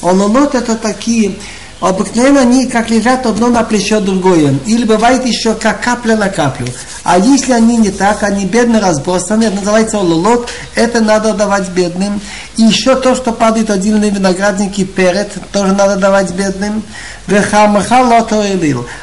Ололот 0.01 0.55
это 0.55 0.75
такие, 0.75 1.35
обыкновенно 1.79 2.41
они 2.41 2.67
как 2.67 2.89
лежат 2.89 3.25
одно 3.25 3.47
на 3.47 3.63
плечо 3.63 3.99
другое. 3.99 4.55
Или 4.65 4.83
бывает 4.83 5.25
еще 5.25 5.53
как 5.53 5.81
капля 5.81 6.15
на 6.15 6.29
каплю. 6.29 6.67
А 7.03 7.17
если 7.17 7.53
они 7.53 7.77
не 7.77 7.91
так, 7.91 8.23
они 8.23 8.45
бедно 8.45 8.79
разбросаны, 8.81 9.45
это 9.45 9.55
называется 9.57 9.97
ололот, 9.99 10.49
это 10.75 11.01
надо 11.01 11.33
давать 11.33 11.69
бедным. 11.69 12.19
И 12.57 12.63
еще 12.63 12.95
то, 12.95 13.15
что 13.15 13.31
падает 13.31 13.69
отдельные 13.69 14.11
виноградники 14.11 14.83
перед, 14.83 15.31
тоже 15.51 15.73
надо 15.73 15.95
давать 15.95 16.31
бедным. 16.31 16.83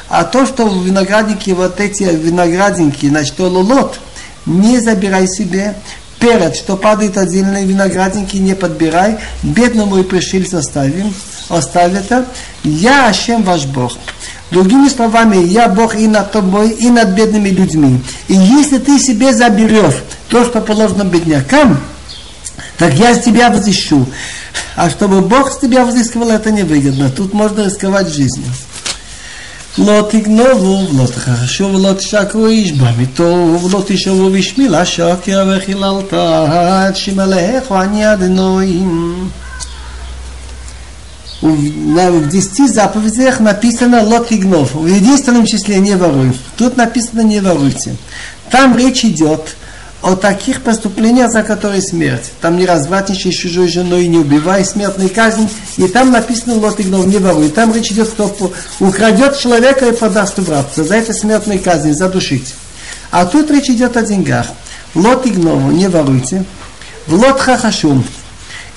А 0.09 0.23
то, 0.23 0.45
что 0.45 0.65
в 0.65 0.85
винограднике 0.85 1.53
вот 1.53 1.79
эти 1.79 2.03
виноградники, 2.03 3.07
значит, 3.07 3.39
ололот, 3.39 3.99
не 4.45 4.79
забирай 4.79 5.27
себе. 5.27 5.75
Перед, 6.25 6.55
что 6.55 6.75
падает 6.75 7.19
отдельные 7.19 7.65
виноградники, 7.65 8.37
не 8.37 8.55
подбирай. 8.55 9.17
Бедному 9.43 9.97
и 9.99 10.03
пришельцу 10.03 10.57
оставим, 10.57 11.13
оставь 11.49 11.93
это. 11.93 12.25
Я 12.63 13.09
Ашем 13.09 13.43
ваш 13.43 13.65
Бог. 13.65 13.91
Другими 14.49 14.89
словами, 14.89 15.45
я 15.45 15.67
Бог 15.67 15.95
и 15.95 16.07
над 16.07 16.31
тобой, 16.31 16.71
и 16.71 16.89
над 16.89 17.09
бедными 17.09 17.49
людьми. 17.49 18.01
И 18.27 18.33
если 18.33 18.79
ты 18.79 18.97
себе 18.97 19.35
заберешь 19.35 20.01
то, 20.27 20.43
что 20.43 20.61
положено 20.61 21.03
беднякам, 21.03 21.79
так 22.79 22.95
я 22.95 23.13
с 23.13 23.21
тебя 23.21 23.51
взыщу. 23.51 24.07
А 24.75 24.89
чтобы 24.89 25.21
Бог 25.21 25.51
с 25.51 25.59
тебя 25.59 25.85
взыскивал, 25.85 26.31
это 26.31 26.49
невыгодно. 26.49 27.11
Тут 27.11 27.35
можно 27.35 27.65
рисковать 27.65 28.07
жизнью. 28.07 28.47
לא 29.78 30.06
תגנובו 30.10 30.86
ולא 30.90 31.06
תכחשו 31.06 31.64
ולא 31.64 31.92
תשקרו 31.92 32.46
איש 32.46 32.72
במיתו 32.72 33.58
ולא 33.64 33.82
תשאבו 33.86 34.30
בשמי 34.30 34.68
לשקר 34.68 35.44
וחיללת 35.48 36.12
עד 36.12 36.96
שמלאך 36.96 37.72
אני 37.72 38.12
אדנועים. 38.12 39.30
В 41.42 42.28
десяти 42.28 42.66
заповедях 42.68 43.40
написано 43.40 44.02
«лот 44.02 44.30
игнов». 44.30 44.74
В 44.74 44.86
единственном 44.86 45.46
числе 45.46 45.78
«не 45.78 45.96
воруй». 45.96 46.38
Тут 46.58 46.76
написано 46.76 47.22
«не 47.22 47.40
воруйте». 47.40 47.96
Там 48.50 48.76
речь 48.76 49.06
идет 49.06 49.56
о 50.05 50.15
таких 50.15 50.61
преступлениях, 50.61 51.31
за 51.31 51.41
которые 51.41 51.81
смерть. 51.81 52.31
Там 52.39 52.57
не 52.57 52.67
развратничай 52.67 53.33
с 53.33 53.35
чужой 53.35 53.67
женой, 53.67 54.05
не 54.05 54.19
убивай, 54.19 54.63
смертной 54.63 55.09
казнь. 55.09 55.49
И 55.77 55.87
там 55.87 56.11
написано 56.11 56.53
лот 56.53 56.79
игнов, 56.79 57.07
не 57.07 57.17
воруй. 57.17 57.49
Там 57.49 57.73
речь 57.73 57.91
идет, 57.91 58.09
кто 58.09 58.53
украдет 58.79 59.35
человека 59.39 59.87
и 59.87 59.95
продаст 59.95 60.37
в. 60.37 60.65
За 60.75 60.95
это 60.95 61.11
смертной 61.11 61.57
казнь, 61.57 61.93
задушить. 61.93 62.53
А 63.09 63.25
тут 63.25 63.49
речь 63.49 63.71
идет 63.71 63.97
о 63.97 64.03
деньгах. 64.03 64.45
Лот 64.93 65.25
игнову, 65.25 65.71
не 65.71 65.89
воруйте. 65.89 66.45
В 67.07 67.15
лот 67.15 67.39
хахашум. 67.39 68.05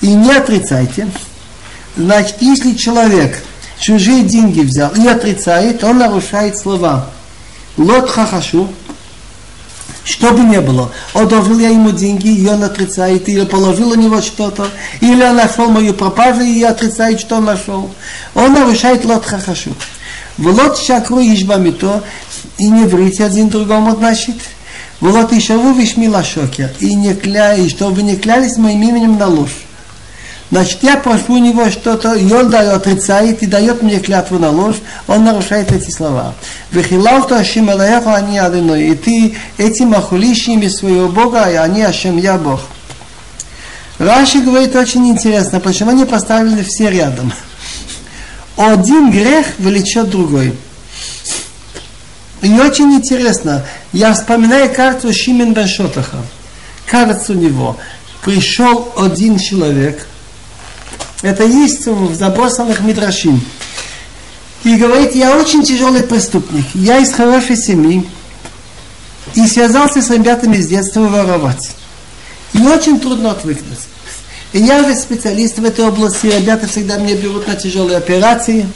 И 0.01 0.11
не 0.11 0.31
отрицайте. 0.31 1.07
Значит, 1.95 2.37
если 2.39 2.73
человек 2.73 3.37
чужие 3.77 4.23
деньги 4.23 4.61
взял 4.61 4.89
и 4.95 5.07
отрицает, 5.07 5.83
он 5.83 5.99
нарушает 5.99 6.57
слова. 6.57 7.05
Лот 7.77 8.09
хахашу, 8.09 8.67
что 10.03 10.31
бы 10.31 10.39
ни 10.39 10.57
было, 10.57 10.91
одолжил 11.13 11.59
я 11.59 11.69
ему 11.69 11.91
деньги, 11.91 12.27
и 12.27 12.47
он 12.47 12.63
отрицает, 12.63 13.27
или 13.29 13.45
положил 13.45 13.91
у 13.91 13.95
него 13.95 14.21
что-то, 14.21 14.67
или 15.01 15.23
он 15.23 15.35
нашел 15.35 15.69
мою 15.69 15.93
пропажу 15.93 16.41
и 16.41 16.63
отрицает, 16.63 17.19
что 17.19 17.37
он 17.37 17.45
нашел. 17.45 17.89
Он 18.33 18.53
нарушает 18.53 19.05
лот 19.05 19.25
хахашу. 19.25 19.75
В 20.37 20.47
лот 20.47 20.77
шакру 20.77 21.19
ишбамито, 21.19 22.03
и 22.57 22.69
не 22.69 22.85
врите 22.85 23.25
один 23.25 23.49
другому, 23.49 23.95
значит. 23.95 24.35
В 24.99 25.07
лот 25.07 25.31
ишаву 25.31 25.73
вишмила 25.73 26.23
шокер, 26.23 26.71
и 26.79 26.93
не 26.95 27.13
кля, 27.13 27.55
и 27.55 27.69
чтобы 27.69 28.03
не 28.03 28.15
клялись 28.15 28.57
моим 28.57 28.81
именем 28.81 29.17
на 29.17 29.27
ложь. 29.27 29.68
Значит, 30.51 30.79
я 30.81 30.97
прошу 30.97 31.33
у 31.33 31.37
него 31.37 31.69
что-то, 31.69 32.13
и 32.13 32.31
он 32.31 32.49
дает, 32.49 32.73
отрицает 32.73 33.43
и 33.43 33.45
дает 33.45 33.83
мне 33.83 33.99
клятву 33.99 34.39
на 34.39 34.49
ложь, 34.49 34.77
он 35.07 35.23
нарушает 35.23 35.71
эти 35.71 35.91
слова. 35.91 36.33
Вехилалту 36.71 37.35
Ашим 37.35 37.69
Алаеху 37.69 38.09
они 38.09 38.39
Адыной, 38.39 38.89
и 38.89 38.95
ты 38.95 39.35
этим 39.57 39.93
охулишь 39.93 40.45
своего 40.75 41.07
Бога, 41.07 41.49
и 41.51 41.55
они 41.55 41.83
Ашем 41.83 42.17
я 42.17 42.37
Бог. 42.37 42.61
Раши 43.99 44.39
говорит 44.39 44.75
очень 44.75 45.07
интересно, 45.09 45.59
почему 45.59 45.91
они 45.91 46.05
поставили 46.05 46.63
все 46.63 46.89
рядом. 46.89 47.31
Один 48.57 49.11
грех 49.11 49.45
влечет 49.59 50.09
другой. 50.09 50.55
И 52.41 52.51
очень 52.53 52.93
интересно, 52.93 53.65
я 53.93 54.13
вспоминаю 54.13 54.73
карту 54.73 55.13
Шимен 55.13 55.53
Башотаха. 55.53 56.17
Кажется 56.87 57.33
у 57.33 57.35
него, 57.35 57.77
пришел 58.23 58.91
один 58.97 59.37
человек– 59.37 60.07
это 61.21 61.43
есть 61.43 61.85
в 61.85 62.13
забросанных 62.15 62.81
Мидрашим. 62.81 63.41
И 64.63 64.75
говорит, 64.75 65.15
я 65.15 65.37
очень 65.37 65.63
тяжелый 65.63 66.03
преступник, 66.03 66.65
я 66.73 66.97
из 66.97 67.13
хорошей 67.13 67.55
семьи, 67.55 68.07
и 69.33 69.47
связался 69.47 70.01
с 70.01 70.09
ребятами 70.09 70.57
с 70.57 70.67
детства 70.67 71.01
воровать. 71.01 71.71
И 72.53 72.61
очень 72.61 72.99
трудно 72.99 73.31
отвыкнуть. 73.31 73.79
И 74.51 74.59
я 74.59 74.81
уже 74.81 74.95
специалист 74.95 75.59
в 75.59 75.63
этой 75.63 75.85
области, 75.85 76.25
ребята 76.27 76.67
всегда 76.67 76.97
меня 76.97 77.15
берут 77.15 77.47
на 77.47 77.55
тяжелые 77.55 77.97
операции. 77.97 78.67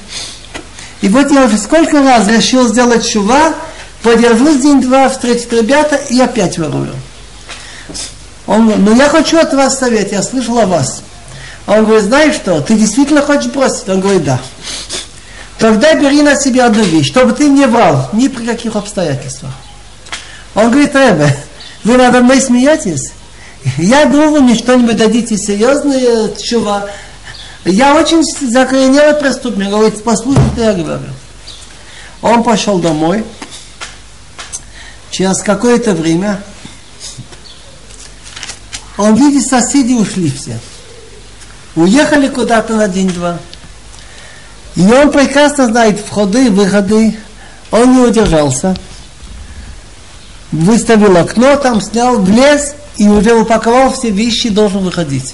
И 1.02 1.10
вот 1.10 1.32
я 1.32 1.46
уже 1.46 1.58
сколько 1.58 2.02
раз 2.02 2.28
решил 2.28 2.68
сделать 2.68 3.06
шува, 3.06 3.54
подержусь 4.04 4.62
день-два, 4.62 5.10
встретить 5.10 5.52
ребята 5.52 5.96
и 5.96 6.20
опять 6.20 6.58
ворую. 6.58 6.96
Он 8.46 8.68
говорит, 8.68 8.86
ну 8.86 8.96
я 8.96 9.10
хочу 9.10 9.38
от 9.38 9.54
вас 9.54 9.80
совет, 9.80 10.12
я 10.12 10.22
слышал 10.22 10.60
о 10.60 10.66
вас. 10.66 11.02
Он 11.66 11.86
говорит, 11.86 12.06
знаешь 12.06 12.36
что, 12.36 12.62
ты 12.62 12.76
действительно 12.76 13.22
хочешь 13.22 13.52
бросить? 13.52 13.88
Он 13.88 14.02
говорит, 14.02 14.24
да. 14.24 14.42
Тогда 15.58 15.94
бери 15.96 16.22
на 16.22 16.36
себя 16.36 16.66
одну 16.66 16.84
вещь, 16.84 17.08
чтобы 17.08 17.32
ты 17.32 17.48
не 17.48 17.66
врал 17.66 18.10
ни 18.12 18.28
при 18.28 18.46
каких 18.46 18.76
обстоятельствах. 18.76 19.52
Он 20.56 20.70
говорит, 20.70 20.94
Ребе, 20.94 21.38
вы 21.84 21.98
надо 21.98 22.22
мной 22.22 22.42
смеетесь? 22.42 23.14
Я 23.78 24.06
думаю, 24.06 24.44
мне 24.44 24.56
что-нибудь 24.56 24.98
дадите 24.98 25.38
серьезное 25.38 26.36
чува. 26.36 26.90
Я 27.64 27.96
очень 27.96 28.24
закоренелый 28.24 29.16
преступник. 29.16 29.70
Говорит, 29.70 30.04
послушай, 30.04 30.42
что 30.54 30.64
я 30.64 30.74
говорю. 30.74 31.14
Он 32.22 32.44
пошел 32.44 32.80
домой. 32.80 33.24
Через 35.12 35.42
какое-то 35.44 35.94
время 35.94 36.44
он 38.98 39.16
видит, 39.16 39.48
соседи 39.48 39.94
ушли 39.94 40.30
все 40.30 40.60
уехали 41.76 42.28
куда-то 42.28 42.76
на 42.76 42.88
день-два. 42.88 43.40
И 44.76 44.82
он 44.82 45.12
прекрасно 45.12 45.68
знает 45.68 46.00
входы 46.00 46.48
и 46.48 46.50
выходы. 46.50 47.16
Он 47.72 47.94
не 47.94 48.00
удержался. 48.00 48.76
Выставил 50.52 51.18
окно, 51.18 51.56
там 51.56 51.82
снял, 51.82 52.20
влез 52.20 52.76
и 52.98 53.08
уже 53.08 53.34
упаковал 53.34 53.92
все 53.92 54.10
вещи, 54.10 54.50
должен 54.50 54.84
выходить. 54.84 55.34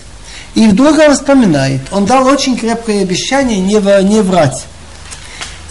И 0.55 0.67
вдруг 0.67 0.97
он 0.97 1.13
вспоминает, 1.13 1.81
он 1.91 2.05
дал 2.05 2.25
очень 2.25 2.57
крепкое 2.57 3.01
обещание 3.01 3.59
не, 3.59 3.75
не 4.03 4.21
врать. 4.21 4.65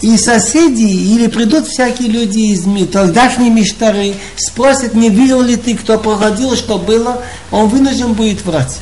И 0.01 0.17
соседи, 0.17 0.83
или 0.83 1.27
придут 1.27 1.67
всякие 1.67 2.07
люди 2.07 2.53
из 2.53 2.63
тогдашние 2.87 3.49
мечтары, 3.49 4.15
спросят, 4.37 4.93
не 4.93 5.09
видел 5.09 5.41
ли 5.41 5.57
ты, 5.57 5.75
кто 5.75 5.97
проходил, 5.97 6.55
что 6.55 6.77
было, 6.77 7.21
он 7.51 7.67
вынужден 7.67 8.13
будет 8.13 8.45
врать. 8.45 8.77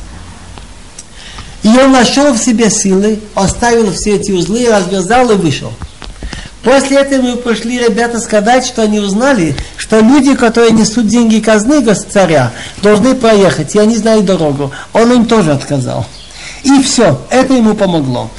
И 1.62 1.68
он 1.68 1.92
нашел 1.92 2.32
в 2.32 2.38
себе 2.38 2.70
силы, 2.70 3.18
оставил 3.34 3.92
все 3.92 4.16
эти 4.16 4.30
узлы, 4.30 4.68
развязал 4.68 5.30
и 5.30 5.34
вышел. 5.34 5.72
После 6.62 6.98
этого 6.98 7.36
пошли 7.36 7.78
ребята 7.78 8.20
сказать, 8.20 8.66
что 8.66 8.82
они 8.82 9.00
узнали, 9.00 9.56
что 9.76 10.00
люди, 10.00 10.34
которые 10.34 10.72
несут 10.72 11.06
деньги 11.06 11.40
казны 11.40 11.82
царя, 11.94 12.52
должны 12.82 13.14
проехать, 13.14 13.74
и 13.74 13.78
они 13.78 13.96
знают 13.96 14.26
дорогу. 14.26 14.72
Он 14.92 15.12
им 15.12 15.26
тоже 15.26 15.52
отказал. 15.52 16.06
И 16.64 16.82
все, 16.82 17.20
это 17.30 17.54
ему 17.54 17.74
помогло. 17.74 18.30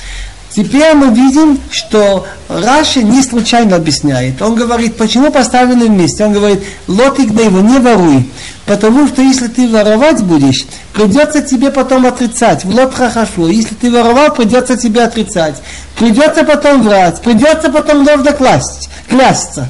Теперь 0.52 0.94
мы 0.96 1.14
видим, 1.14 1.60
что 1.70 2.26
Раши 2.48 3.04
не 3.04 3.22
случайно 3.22 3.76
объясняет. 3.76 4.42
Он 4.42 4.56
говорит, 4.56 4.98
почему 4.98 5.32
поставлены 5.32 5.86
вместе. 5.86 6.26
Он 6.26 6.34
говорит, 6.34 6.64
лотик 6.88 7.32
да 7.34 7.44
его 7.44 7.62
не 7.62 7.78
воруй. 7.78 8.30
Потому 8.66 9.08
что 9.08 9.22
если 9.22 9.48
ты 9.48 9.68
воровать 9.68 10.24
будешь, 10.24 10.66
придется 10.94 11.42
тебе 11.42 11.70
потом 11.70 12.06
отрицать. 12.08 12.66
В 12.66 12.74
лот 12.74 12.94
хорошо, 12.94 13.48
Если 13.48 13.76
ты 13.76 13.92
воровал, 13.92 14.34
придется 14.34 14.76
тебе 14.76 15.04
отрицать. 15.04 15.56
Придется 15.98 16.44
потом 16.44 16.82
врать. 16.82 17.22
Придется 17.22 17.70
потом 17.70 18.04
должно 18.04 18.32
класть, 18.34 18.90
клясться. 19.08 19.70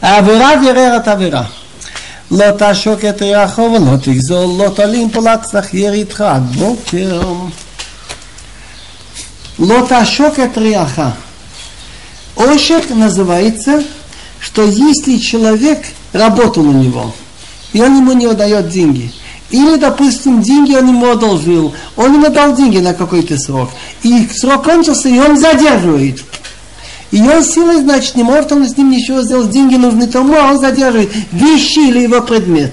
А 0.00 0.20
вера 0.20 0.56
верера 0.56 1.00
та 1.00 1.16
вера. 1.16 1.48
Лота 2.30 2.74
шокет 2.74 3.20
рахова, 3.20 3.78
лотик 3.78 4.22
зол, 4.22 4.50
лота 4.50 4.86
лимпулат 4.86 5.46
сахер 5.46 5.92
итха. 5.94 6.42
Бокером. 6.58 7.52
Лоташок 9.58 10.38
от 10.38 10.56
риаха. 10.58 11.14
Ошек 12.36 12.90
называется, 12.90 13.84
что 14.40 14.64
если 14.64 15.16
человек 15.18 15.84
работал 16.12 16.66
у 16.66 16.72
него, 16.72 17.14
и 17.72 17.80
он 17.80 17.96
ему 17.96 18.12
не 18.12 18.26
отдает 18.26 18.68
деньги, 18.68 19.12
или, 19.50 19.76
допустим, 19.76 20.42
деньги 20.42 20.74
он 20.74 20.88
ему 20.88 21.08
одолжил, 21.10 21.72
он 21.96 22.14
ему 22.14 22.28
дал 22.30 22.56
деньги 22.56 22.78
на 22.78 22.94
какой-то 22.94 23.38
срок, 23.38 23.70
и 24.02 24.28
срок 24.34 24.64
кончился, 24.64 25.08
и 25.08 25.18
он 25.18 25.38
задерживает. 25.38 26.24
И 27.12 27.20
он 27.20 27.44
силой, 27.44 27.80
значит, 27.80 28.16
не 28.16 28.24
может 28.24 28.50
он 28.50 28.68
с 28.68 28.76
ним 28.76 28.90
ничего 28.90 29.22
сделать, 29.22 29.50
деньги 29.50 29.76
нужны 29.76 30.08
тому, 30.08 30.34
а 30.34 30.50
он 30.50 30.58
задерживает 30.58 31.12
вещи 31.30 31.78
или 31.78 32.00
его 32.00 32.20
предмет. 32.20 32.72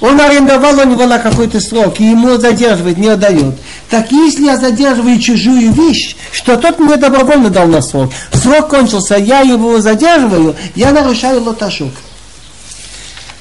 Он 0.00 0.20
арендовал 0.20 0.78
у 0.78 0.84
него 0.84 1.06
на 1.06 1.18
какой-то 1.18 1.58
срок, 1.60 2.00
и 2.00 2.04
ему 2.04 2.36
задерживает, 2.36 2.98
не 2.98 3.08
отдает. 3.08 3.54
Так 3.88 4.12
если 4.12 4.44
я 4.44 4.56
задерживаю 4.58 5.18
чужую 5.18 5.72
вещь, 5.72 6.16
что 6.32 6.56
тот 6.56 6.78
мне 6.78 6.96
добровольно 6.96 7.48
дал 7.48 7.66
на 7.66 7.80
срок, 7.80 8.12
срок 8.32 8.68
кончился, 8.68 9.16
я 9.16 9.40
его 9.40 9.80
задерживаю, 9.80 10.54
я 10.74 10.92
нарушаю 10.92 11.42
лоташок. 11.42 11.92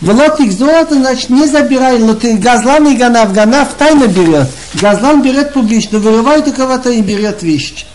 В 0.02 0.10
лотик 0.10 0.52
золота, 0.52 0.96
значит, 0.96 1.30
не 1.30 1.48
забирай 1.48 2.00
лоты. 2.00 2.38
Газлан 2.38 2.88
и 2.88 2.96
ганав. 2.96 3.34
Ганав 3.34 3.70
тайно 3.78 4.08
берет. 4.08 4.48
Газлан 4.76 5.22
берет 5.22 5.54
публично, 5.54 6.00
вырывает 6.00 6.48
у 6.48 6.52
кого-то 6.52 6.90
и 6.92 7.02
берет 7.02 7.42
вещь. 7.44 7.86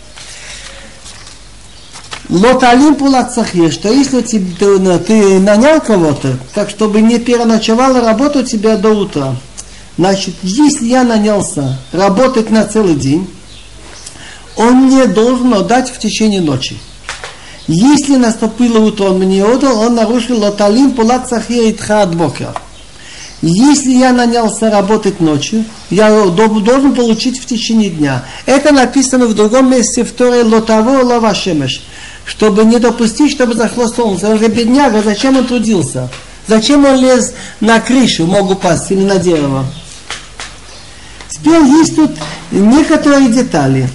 Лоталим 2.31 2.95
пулацахир, 2.95 3.73
что 3.73 3.91
если 3.91 4.21
ты, 4.21 4.39
ты, 4.39 4.99
ты 4.99 5.39
нанял 5.39 5.81
кого-то, 5.81 6.37
так 6.53 6.69
чтобы 6.69 7.01
не 7.01 7.19
переночевала 7.19 7.99
работа 7.99 8.39
у 8.39 8.43
тебя 8.43 8.77
до 8.77 8.91
утра. 8.91 9.35
Значит, 9.97 10.35
если 10.41 10.85
я 10.85 11.03
нанялся 11.03 11.77
работать 11.91 12.49
на 12.49 12.63
целый 12.63 12.95
день, 12.95 13.27
он 14.55 14.85
мне 14.85 15.07
должен 15.07 15.53
отдать 15.53 15.89
в 15.89 15.99
течение 15.99 16.39
ночи. 16.39 16.77
Если 17.67 18.15
наступило 18.15 18.79
утро, 18.79 19.09
он 19.09 19.19
мне 19.19 19.43
отдал, 19.43 19.81
он 19.81 19.95
нарушил 19.95 20.39
лоталим 20.39 20.91
пулацахир 20.91 21.65
и 21.65 21.73
тхадбокер. 21.73 22.55
Если 23.41 23.91
я 23.91 24.13
нанялся 24.13 24.69
работать 24.69 25.19
ночью, 25.19 25.65
я 25.89 26.09
должен 26.27 26.93
получить 26.93 27.41
в 27.41 27.45
течение 27.45 27.89
дня. 27.89 28.23
Это 28.45 28.71
написано 28.71 29.25
в 29.25 29.33
другом 29.33 29.69
месте 29.69 30.05
в 30.05 30.11
Торе 30.13 30.43
Лотаво 30.43 31.03
Лава 31.03 31.33
Шемеш 31.33 31.81
чтобы 32.25 32.65
не 32.65 32.79
допустить, 32.79 33.31
чтобы 33.31 33.53
зашло 33.53 33.87
солнце. 33.87 34.29
Он 34.29 34.39
же 34.39 34.47
бедняга, 34.47 35.01
зачем 35.01 35.37
он 35.37 35.45
трудился? 35.45 36.09
Зачем 36.47 36.85
он 36.85 36.99
лез 36.99 37.33
на 37.59 37.79
крышу, 37.79 38.25
мог 38.25 38.49
упасть, 38.49 38.91
или 38.91 39.03
на 39.03 39.17
дерево? 39.17 39.65
Теперь 41.29 41.63
есть 41.63 41.95
тут 41.95 42.11
некоторые 42.51 43.29
детали. 43.29 43.89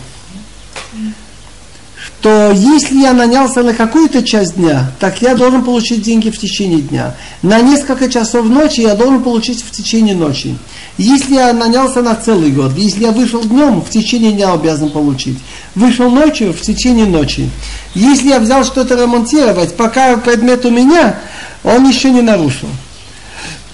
Что 1.96 2.50
если 2.50 3.02
я 3.02 3.12
нанялся 3.12 3.62
на 3.62 3.72
какую-то 3.72 4.22
часть 4.22 4.56
дня, 4.56 4.90
так 4.98 5.22
я 5.22 5.34
должен 5.34 5.62
получить 5.62 6.02
деньги 6.02 6.30
в 6.30 6.38
течение 6.38 6.80
дня. 6.80 7.14
На 7.42 7.60
несколько 7.60 8.08
часов 8.08 8.46
ночи 8.46 8.80
я 8.80 8.94
должен 8.94 9.22
получить 9.22 9.62
в 9.62 9.70
течение 9.70 10.14
ночи. 10.14 10.56
Если 10.98 11.34
я 11.34 11.52
нанялся 11.52 12.00
на 12.00 12.14
целый 12.14 12.50
год, 12.50 12.72
если 12.76 13.04
я 13.04 13.12
вышел 13.12 13.42
днем, 13.42 13.82
в 13.82 13.90
течение 13.90 14.32
дня 14.32 14.52
обязан 14.52 14.90
получить. 14.90 15.38
Вышел 15.74 16.10
ночью, 16.10 16.54
в 16.54 16.60
течение 16.62 17.04
ночи. 17.04 17.50
Если 17.94 18.28
я 18.28 18.38
взял 18.38 18.64
что-то 18.64 18.94
ремонтировать, 18.94 19.76
пока 19.76 20.16
предмет 20.16 20.64
у 20.64 20.70
меня, 20.70 21.18
он 21.64 21.86
еще 21.86 22.10
не 22.10 22.22
нарушил. 22.22 22.68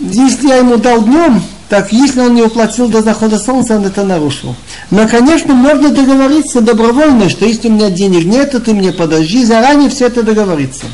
Если 0.01 0.49
я 0.49 0.57
ему 0.57 0.79
дал 0.79 1.03
днем, 1.03 1.43
так 1.69 1.93
если 1.93 2.21
он 2.21 2.35
не 2.35 2.43
уплатил 2.43 2.89
до 2.89 3.03
захода 3.03 3.39
солнца, 3.39 3.77
он 3.77 3.87
это 3.87 4.05
нарушил. 4.05 4.57
Но, 4.91 5.07
конечно, 5.07 5.55
можно 5.55 5.91
договориться 5.91 6.61
добровольно, 6.61 7.31
что 7.31 7.47
если 7.47 7.69
у 7.69 7.73
меня 7.73 7.89
денег 7.89 8.25
нет, 8.25 8.51
то 8.51 8.61
ты 8.61 8.75
мне 8.75 8.93
подожди, 8.93 9.45
заранее 9.45 9.89
все 9.91 10.09
это 10.09 10.25
договориться. 10.25 10.87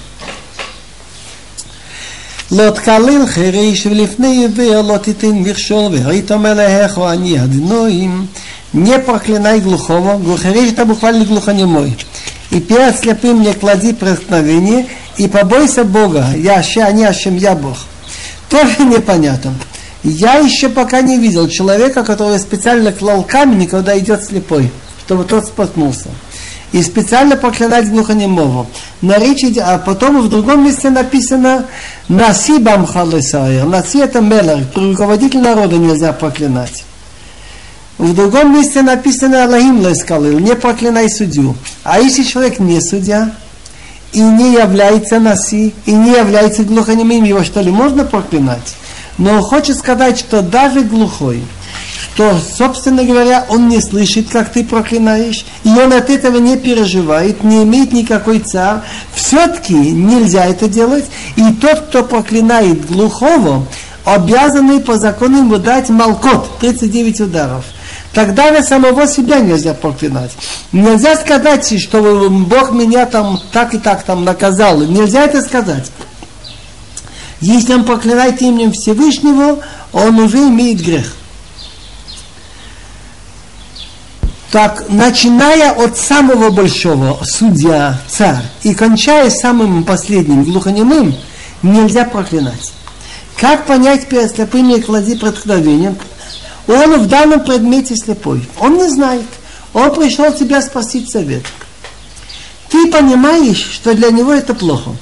לא 2.52 2.70
תקלל 2.70 3.26
חריש 3.26 3.86
ולפני 3.86 4.28
עיוור 4.28 4.82
לא 4.82 4.98
תיתן 4.98 5.32
מכשול 5.32 5.92
והיית 5.92 6.32
מלאך 6.32 6.98
אני 6.98 7.44
אדינוים 7.44 8.26
не 8.74 8.98
проклинай 8.98 9.60
глухого, 9.60 10.18
глухарей 10.18 10.72
это 10.72 10.86
буквально 10.86 11.26
глухонемой. 11.26 11.96
И 12.50 12.60
перед 12.60 12.98
слепым 13.00 13.42
не 13.42 13.54
клади 13.54 13.94
преткновение, 13.94 14.88
и 15.18 15.28
побойся 15.28 15.84
Бога, 15.84 16.26
я 16.36 16.56
Аша, 16.56 16.86
а 16.86 16.92
не 16.92 17.06
Ашем, 17.06 17.38
я 17.38 17.56
Бог. 17.56 17.78
Тоже 18.50 18.84
непонятно. 18.84 19.54
Я 20.04 20.36
еще 20.36 20.70
пока 20.70 21.02
не 21.02 21.18
видел 21.18 21.48
человека, 21.48 22.04
который 22.04 22.40
специально 22.40 22.92
клал 22.92 23.24
камень, 23.24 23.68
когда 23.68 23.98
идет 23.98 24.24
слепой, 24.24 24.72
чтобы 25.06 25.24
тот 25.24 25.46
споткнулся. 25.46 26.10
И 26.73 26.83
специально 26.83 27.37
проклинать 27.37 27.91
глухонемого. 27.91 28.67
На 29.01 29.19
речь 29.19 29.43
идет, 29.43 29.65
а 29.67 29.79
потом 29.79 30.21
в 30.21 30.29
другом 30.29 30.65
месте 30.65 30.91
написано 30.91 31.67
«Наси 32.09 32.59
бамхалысайр». 32.59 33.65
Наси 33.65 33.99
это 34.01 34.21
мелер, 34.21 34.67
руководитель 34.75 35.41
народа 35.41 35.77
нельзя 35.77 36.13
проклинать. 36.13 36.85
В 37.97 38.15
другом 38.15 38.55
месте 38.55 38.83
написано 38.83 39.45
Аллахим 39.45 39.81
лескалил, 39.81 40.39
не 40.39 40.55
проклинай 40.55 41.11
судью. 41.11 41.57
А 41.83 41.99
если 41.99 42.23
человек 42.23 42.61
не 42.61 42.81
судья, 42.81 43.33
и 44.13 44.21
не 44.21 44.53
является 44.53 45.19
наси, 45.19 45.75
и 45.85 45.93
не 45.93 46.13
является 46.13 46.63
глухонемым, 46.63 47.25
его 47.25 47.45
что 47.45 47.61
ли 47.61 47.71
можно 47.71 48.05
проклинать? 48.05 48.77
Но 49.19 49.43
хочет 49.43 49.77
сказать, 49.77 50.19
что 50.19 50.43
даже 50.43 50.83
глухой, 50.83 51.43
что, 52.19 52.37
собственно 52.37 53.05
говоря, 53.05 53.47
он 53.49 53.69
не 53.69 53.81
слышит, 53.81 54.29
как 54.29 54.51
ты 54.51 54.65
проклинаешь, 54.65 55.47
и 55.63 55.69
он 55.69 55.93
от 55.93 56.11
этого 56.11 56.39
не 56.39 56.57
переживает, 56.57 57.45
не 57.45 57.63
имеет 57.63 57.93
никакой 57.93 58.41
царь, 58.41 58.81
все-таки 59.15 59.75
нельзя 59.75 60.47
это 60.47 60.67
делать, 60.67 61.05
и 61.37 61.53
тот, 61.53 61.83
кто 61.83 62.03
проклинает 62.03 62.85
глухого, 62.87 63.69
обязанный 64.05 64.81
по 64.81 64.99
закону 64.99 65.39
ему 65.39 65.59
дать 65.59 65.91
малкот, 65.91 66.59
39 66.59 67.21
ударов 67.21 67.65
тогда 68.13 68.51
на 68.51 68.65
самого 68.65 69.07
себя 69.07 69.39
нельзя 69.39 69.75
проклинать. 69.75 70.33
Нельзя 70.73 71.15
сказать, 71.15 71.79
что 71.81 72.29
Бог 72.29 72.73
меня 72.73 73.07
там 73.07 73.39
так 73.53 73.75
и 73.75 73.79
так 73.79 74.03
там 74.03 74.25
наказал. 74.25 74.81
Нельзя 74.81 75.25
это 75.25 75.41
сказать. 75.41 75.93
Если 77.41 77.75
он 77.75 77.85
проклинает 77.85 78.43
именем 78.43 78.73
Всевышнего, 78.73 79.61
он 79.93 80.19
уже 80.19 80.39
имеет 80.39 80.81
грех. 80.81 81.18
Так, 84.51 84.89
начиная 84.89 85.73
от 85.73 85.99
самого 85.99 86.49
большого, 86.49 87.19
судья, 87.23 88.01
царь, 88.09 88.45
и 88.63 88.73
кончая 88.75 89.29
самым 89.29 89.85
последним, 89.85 90.43
глухонемым, 90.43 91.15
нельзя 91.63 92.07
проклинать. 92.07 92.73
Как 93.37 93.67
понять 93.67 94.09
перед 94.09 94.35
слепыми 94.35 94.81
клади 94.81 95.17
преткновением? 95.17 95.99
Он 96.67 96.99
в 96.99 97.09
данном 97.09 97.45
предмете 97.45 97.95
слепой. 97.95 98.49
Он 98.59 98.79
не 98.79 98.89
знает. 98.89 99.27
Он 99.75 99.95
пришел 99.95 100.33
тебя 100.33 100.63
спросить 100.63 101.11
совет. 101.11 101.43
Ты 102.71 102.91
понимаешь, 102.91 103.63
что 103.73 103.95
для 103.95 104.11
него 104.11 104.33
это 104.33 104.55
плохо. 104.55 104.93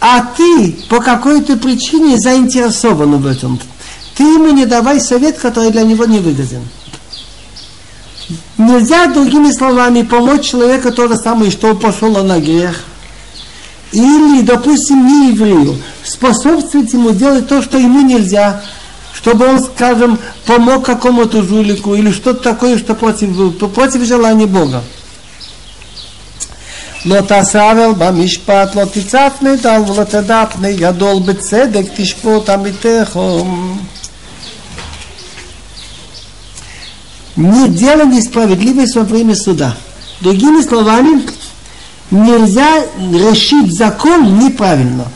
А 0.00 0.20
ты 0.36 0.72
по 0.88 1.00
какой-то 1.00 1.56
причине 1.56 2.18
заинтересован 2.18 3.18
в 3.18 3.26
этом. 3.26 3.58
Ты 4.16 4.24
ему 4.24 4.50
не 4.50 4.66
давай 4.66 5.00
совет, 5.00 5.38
который 5.38 5.70
для 5.70 5.82
него 5.82 6.04
не 6.04 6.18
выгоден. 6.18 6.62
Нельзя, 8.57 9.07
другими 9.07 9.51
словами, 9.51 10.03
помочь 10.03 10.45
человеку 10.45 10.91
то 10.91 11.07
же 11.07 11.15
самое, 11.15 11.51
что 11.51 11.75
пошел 11.75 12.11
на 12.23 12.39
грех. 12.39 12.83
Или, 13.91 14.41
допустим, 14.41 15.07
не 15.07 15.31
еврею. 15.31 15.77
Способствовать 16.03 16.93
ему 16.93 17.11
делать 17.11 17.47
то, 17.47 17.61
что 17.61 17.77
ему 17.77 18.01
нельзя 18.01 18.61
чтобы 19.21 19.47
он, 19.47 19.59
скажем, 19.61 20.17
помог 20.45 20.85
какому-то 20.85 21.43
жулику 21.43 21.93
или 21.93 22.09
что-то 22.11 22.41
такое, 22.41 22.77
что 22.77 22.95
против, 22.95 23.57
против 23.73 24.05
желания 24.05 24.47
Бога. 24.47 24.81
לא 27.05 27.21
תעשה 27.21 27.93
במשפט, 27.97 28.75
לא 28.75 28.85
תצף 28.85 29.33
נדל 29.41 29.81
ולא 29.87 30.03
תדע 30.03 30.45
פני 30.45 30.73
גדול 30.73 31.19
בצדק 31.25 31.85
תשפוט 31.95 32.49
עמיתך. 32.49 33.19
Не 37.36 37.68
делай 37.68 38.06
несправедливость 38.06 38.94
во 38.94 39.02
время 39.02 39.34
суда. 39.34 39.76
Другими 40.20 40.62
словами, 40.62 41.22
нельзя 42.10 42.84
решить 42.98 43.74
закон 43.74 44.38
неправильно. 44.38 45.06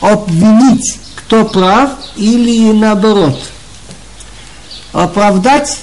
Обвинить 0.00 1.00
кто 1.16 1.44
прав 1.44 1.90
или 2.16 2.72
наоборот. 2.72 3.36
Оправдать 4.92 5.78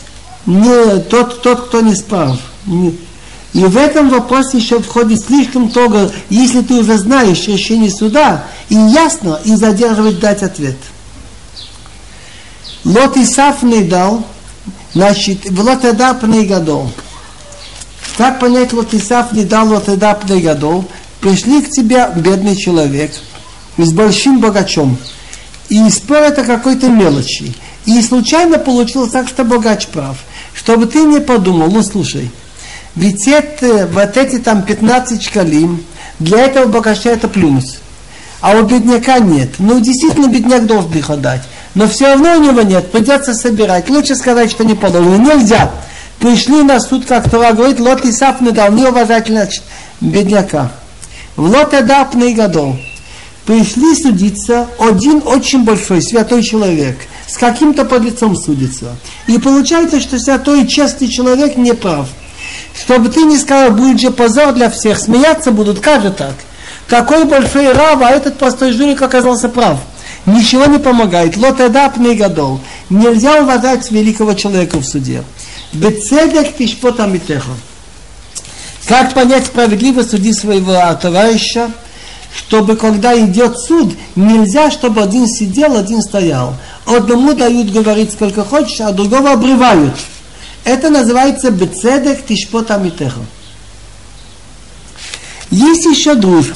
не 0.45 1.01
тот, 1.01 1.41
тот 1.41 1.67
кто 1.67 1.81
не 1.81 1.95
справ. 1.95 2.39
И 2.65 3.59
в 3.59 3.77
этом 3.77 4.09
вопросе 4.09 4.57
еще 4.57 4.79
входит 4.79 5.25
слишком 5.25 5.63
много, 5.63 6.11
если 6.29 6.61
ты 6.61 6.75
уже 6.75 6.97
знаешь 6.97 7.47
решение 7.47 7.91
суда, 7.91 8.45
и 8.69 8.75
ясно, 8.75 9.39
и 9.43 9.55
задерживать 9.55 10.19
дать 10.19 10.41
ответ. 10.41 10.77
לא 12.83 13.15
תשא 13.17 13.61
פני 13.61 13.83
דל, 13.83 14.25
значит, 14.93 15.49
ולא 15.49 15.61
תהדר 15.61 16.23
פני 16.23 16.45
גדול. 16.45 16.91
Как 18.17 18.39
понять 18.39 18.73
לא 18.73 18.80
תשא 18.80 18.93
פני 18.93 19.43
דל 19.43 19.67
לא 19.67 19.88
תהדר 19.88 20.29
פני 20.29 20.41
גדול? 20.41 20.85
Пришли 21.19 21.61
к 21.61 21.69
тебе 21.69 22.09
бедный 22.15 22.55
человек 22.55 23.13
с 23.77 23.91
большим 23.91 24.39
богачом 24.39 24.97
и 25.69 25.89
спор 25.89 26.17
это 26.17 26.43
какой-то 26.43 26.87
мелочи. 26.89 27.53
И 27.85 28.01
случайно 28.01 28.59
получилось 28.59 29.11
так, 29.11 29.27
что 29.27 29.43
богач 29.43 29.87
прав. 29.87 30.17
Чтобы 30.53 30.85
ты 30.85 31.03
не 31.03 31.19
подумал, 31.19 31.71
ну 31.71 31.81
слушай, 31.81 32.29
ведь 32.95 33.27
это, 33.27 33.89
вот 33.91 34.15
эти 34.17 34.37
там 34.37 34.61
15 34.61 35.21
שקלים, 35.21 35.83
для 36.19 36.41
этого 36.45 36.67
богача 36.67 37.09
это 37.09 37.27
плюнуть. 37.27 37.79
А 38.39 38.55
у 38.57 38.63
бедняка 38.63 39.19
нет. 39.19 39.51
Ну, 39.57 39.79
действительно, 39.79 40.27
бедняк 40.27 40.65
должен 40.65 40.91
их 40.93 41.09
отдать. 41.09 41.41
Но 41.75 41.87
все 41.87 42.07
равно 42.07 42.37
у 42.37 42.41
него 42.41 42.61
нет, 42.61 42.91
придется 42.91 43.33
собирать. 43.33 43.89
Лучше 43.89 44.15
сказать, 44.15 44.51
что 44.51 44.63
не 44.63 44.75
подумал. 44.75 45.17
Нельзя. 45.17 45.71
Пришли 46.19 46.63
на 46.63 46.79
суд, 46.79 47.05
как 47.05 47.29
Тора 47.29 47.53
говорит, 47.53 47.79
лот 47.79 48.05
и 48.05 48.11
саф 48.11 48.41
не 48.41 48.51
дал, 48.51 48.71
неуважательно 48.71 49.49
бедняка. 49.99 50.71
В 51.35 51.49
лот 51.49 51.73
эдап 51.73 52.13
не 52.13 52.33
гадол 52.33 52.77
пришли 53.45 53.95
судиться 53.95 54.67
один 54.79 55.21
очень 55.25 55.63
большой 55.63 56.01
святой 56.01 56.43
человек, 56.43 56.97
с 57.27 57.37
каким-то 57.37 57.85
подлецом 57.85 58.35
судится. 58.35 58.95
И 59.27 59.37
получается, 59.37 59.99
что 59.99 60.19
святой 60.19 60.67
честный 60.67 61.07
человек 61.07 61.57
не 61.57 61.73
прав. 61.73 62.07
Чтобы 62.79 63.09
ты 63.09 63.23
не 63.23 63.37
сказал, 63.37 63.71
будет 63.71 63.99
же 63.99 64.11
позор 64.11 64.53
для 64.53 64.69
всех, 64.69 64.99
смеяться 64.99 65.51
будут, 65.51 65.79
как 65.79 66.01
же 66.01 66.11
так? 66.11 66.33
Какой 66.87 67.25
большой 67.25 67.71
рав, 67.71 68.01
а 68.01 68.09
этот 68.09 68.37
простой 68.37 68.71
жулик 68.71 69.01
оказался 69.01 69.49
прав. 69.49 69.79
Ничего 70.25 70.65
не 70.65 70.79
помогает. 70.79 71.35
Лотедап 71.37 71.97
не 71.97 72.15
гадол. 72.15 72.61
Нельзя 72.89 73.41
уважать 73.41 73.91
великого 73.91 74.33
человека 74.33 74.77
в 74.77 74.85
суде. 74.85 75.23
Бецедек 75.73 76.55
тишпота 76.55 77.07
митеха. 77.07 77.51
Как 78.87 79.13
понять 79.13 79.47
справедливо 79.47 80.03
суди 80.03 80.33
своего 80.33 80.93
товарища, 81.01 81.71
чтобы 82.35 82.75
когда 82.75 83.17
идет 83.19 83.57
суд, 83.57 83.93
нельзя, 84.15 84.71
чтобы 84.71 85.01
один 85.01 85.27
сидел, 85.27 85.77
один 85.77 86.01
стоял. 86.01 86.55
Одному 86.85 87.33
дают 87.33 87.71
говорить 87.71 88.11
сколько 88.11 88.43
хочешь, 88.43 88.81
а 88.81 88.91
другого 88.91 89.31
обрывают. 89.31 89.93
Это 90.63 90.89
называется 90.89 91.51
бецедек 91.51 92.25
тишпота 92.25 92.77
митеха. 92.77 93.21
Есть 95.49 95.85
еще 95.85 96.15
дружба, 96.15 96.55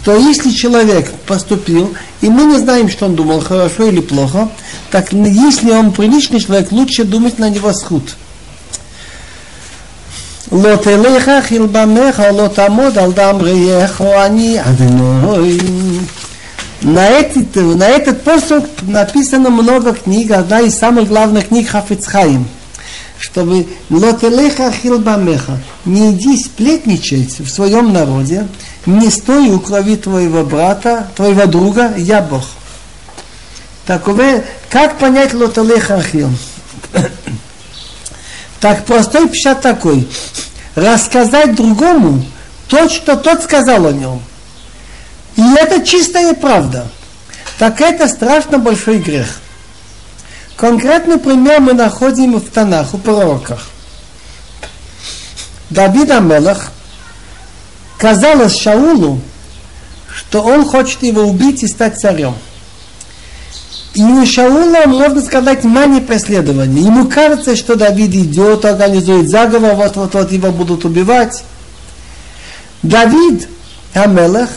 что 0.00 0.16
если 0.16 0.50
человек 0.50 1.12
поступил, 1.26 1.94
и 2.20 2.28
мы 2.28 2.44
не 2.44 2.58
знаем, 2.58 2.88
что 2.88 3.06
он 3.06 3.14
думал, 3.14 3.40
хорошо 3.40 3.88
или 3.88 4.00
плохо, 4.00 4.48
так 4.90 5.12
если 5.12 5.70
он 5.70 5.92
приличный 5.92 6.40
человек, 6.40 6.72
лучше 6.72 7.04
думать 7.04 7.38
на 7.38 7.50
него 7.50 7.72
схуд. 7.72 8.14
לא 10.52 10.76
תלך 10.76 11.28
אכיל 11.28 11.66
במך, 11.72 12.22
לא 12.36 12.48
תעמוד 12.48 12.98
על 12.98 13.12
דם 13.12 13.38
רעייך, 13.40 14.00
אני 14.00 14.60
אדינוי. 14.60 15.58
На 16.82 17.08
этот, 17.08 17.56
на 17.56 17.88
этот 17.88 18.22
посох 18.22 18.64
написано 18.82 19.50
много 19.50 19.94
книг, 19.94 20.30
одна 20.30 20.60
из 20.60 20.78
самых 20.78 21.08
главных 21.08 21.48
книг 21.48 21.70
Хафицхаим, 21.70 22.46
чтобы 23.21 23.67
лотелеха 23.91 24.71
хилбамеха, 24.71 25.59
не 25.85 26.11
иди 26.11 26.35
сплетничать 26.37 27.39
в 27.39 27.49
своем 27.49 27.93
народе, 27.93 28.47
не 28.87 29.11
стой 29.11 29.49
у 29.49 29.59
крови 29.59 29.95
твоего 29.95 30.43
брата, 30.43 31.07
твоего 31.15 31.45
друга, 31.45 31.93
я 31.97 32.21
Бог. 32.21 32.43
Так, 33.85 34.07
как 34.69 34.97
понять 34.97 35.33
лотелеха 35.33 36.01
хил? 36.01 36.29
Так 38.59 38.85
простой 38.85 39.27
пищат 39.27 39.61
такой. 39.61 40.07
Рассказать 40.75 41.55
другому 41.55 42.23
то, 42.67 42.89
что 42.89 43.17
тот 43.17 43.43
сказал 43.43 43.87
о 43.87 43.91
нем. 43.91 44.21
И 45.35 45.41
это 45.57 45.85
чистая 45.85 46.33
правда. 46.33 46.87
Так 47.57 47.81
это 47.81 48.07
страшно 48.07 48.57
большой 48.59 48.99
грех. 48.99 49.40
Конкретный 50.61 51.17
пример 51.17 51.59
мы 51.59 51.73
находим 51.73 52.35
в 52.35 52.47
Танах, 52.51 52.93
у 52.93 52.99
пророках. 52.99 53.65
Давид 55.71 56.11
Амелах 56.11 56.71
казалось 57.97 58.59
Шаулу, 58.59 59.19
что 60.13 60.43
он 60.43 60.63
хочет 60.63 61.01
его 61.01 61.23
убить 61.23 61.63
и 61.63 61.67
стать 61.67 61.99
царем. 61.99 62.35
И 63.95 64.03
у 64.03 64.23
Шаула, 64.23 64.85
можно 64.85 65.19
сказать, 65.23 65.63
мани 65.63 65.99
преследования. 65.99 66.83
Ему 66.83 67.07
кажется, 67.07 67.55
что 67.55 67.75
Давид 67.75 68.13
идет, 68.13 68.63
организует 68.63 69.31
заговор, 69.31 69.73
вот-вот-вот 69.73 70.31
его 70.31 70.51
будут 70.51 70.85
убивать. 70.85 71.43
Давид, 72.83 73.47
Амелах, 73.95 74.49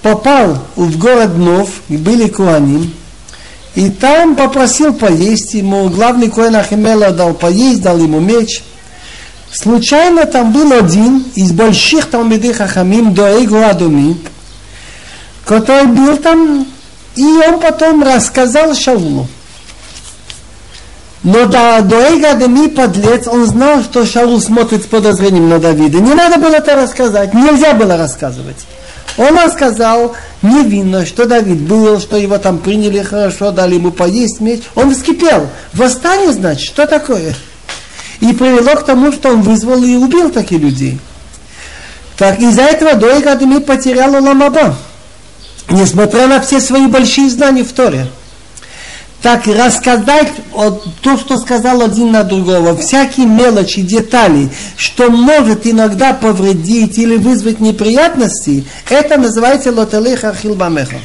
попал 0.00 0.56
в 0.74 0.96
город 0.96 1.36
Нов, 1.36 1.68
были 1.90 2.28
Куаним, 2.28 2.94
и 3.74 3.90
там 3.90 4.36
попросил 4.36 4.92
поесть 4.92 5.54
ему, 5.54 5.88
главный 5.88 6.30
Коэн 6.30 6.56
Ахимела 6.56 7.10
дал 7.10 7.34
поесть, 7.34 7.82
дал 7.82 7.98
ему 7.98 8.20
меч. 8.20 8.62
Случайно 9.50 10.26
там 10.26 10.52
был 10.52 10.72
один 10.72 11.24
из 11.34 11.52
больших 11.52 12.10
Талмиды 12.10 12.54
Хахамим, 12.54 13.14
Доэгу 13.14 13.56
Адуми, 13.56 14.16
который 15.44 15.86
был 15.86 16.16
там 16.16 16.66
и 17.14 17.24
он 17.24 17.60
потом 17.60 18.02
рассказал 18.02 18.74
Шаулу. 18.74 19.26
Но 21.22 21.46
до, 21.46 21.82
до 21.82 21.96
Эйгадеми 22.08 22.68
подлец, 22.68 23.28
он 23.28 23.46
знал, 23.46 23.82
что 23.82 24.04
Шаул 24.04 24.40
смотрит 24.40 24.82
с 24.82 24.86
подозрением 24.86 25.48
на 25.48 25.60
Давида. 25.60 26.00
Не 26.00 26.14
надо 26.14 26.38
было 26.38 26.56
это 26.56 26.74
рассказать, 26.74 27.32
нельзя 27.32 27.74
было 27.74 27.96
рассказывать. 27.96 28.66
Он 29.18 29.36
рассказал 29.38 30.16
невинно, 30.40 31.04
что 31.04 31.26
Давид 31.26 31.60
был, 31.60 32.00
что 32.00 32.16
его 32.16 32.38
там 32.38 32.58
приняли 32.58 33.02
хорошо, 33.02 33.50
дали 33.50 33.74
ему 33.74 33.90
поесть 33.90 34.40
меч. 34.40 34.62
Он 34.74 34.94
вскипел. 34.94 35.48
Восстание, 35.72 36.32
значит, 36.32 36.64
что 36.64 36.86
такое? 36.86 37.34
И 38.20 38.32
привело 38.32 38.74
к 38.76 38.84
тому, 38.84 39.12
что 39.12 39.30
он 39.30 39.42
вызвал 39.42 39.82
и 39.82 39.96
убил 39.96 40.30
таких 40.30 40.60
людей. 40.60 40.98
Так 42.16 42.38
из-за 42.40 42.62
этого 42.62 42.94
Доик 42.94 43.26
Адеми 43.26 43.58
потерял 43.58 44.12
Ламаба 44.12 44.76
несмотря 45.72 46.26
на 46.26 46.40
все 46.40 46.60
свои 46.60 46.86
большие 46.86 47.30
знания 47.30 47.64
в 47.64 47.72
Торе. 47.72 48.06
Так 49.22 49.46
рассказать 49.46 50.32
то, 51.00 51.16
что 51.16 51.38
сказал 51.38 51.80
один 51.82 52.10
на 52.10 52.24
другого, 52.24 52.76
всякие 52.76 53.26
мелочи, 53.26 53.80
детали, 53.80 54.48
что 54.76 55.10
может 55.10 55.64
иногда 55.64 56.12
повредить 56.12 56.98
или 56.98 57.16
вызвать 57.16 57.60
неприятности, 57.60 58.64
это 58.90 59.16
называется 59.18 59.70
лотелеха 59.70 60.34
хилбамеха. 60.34 60.96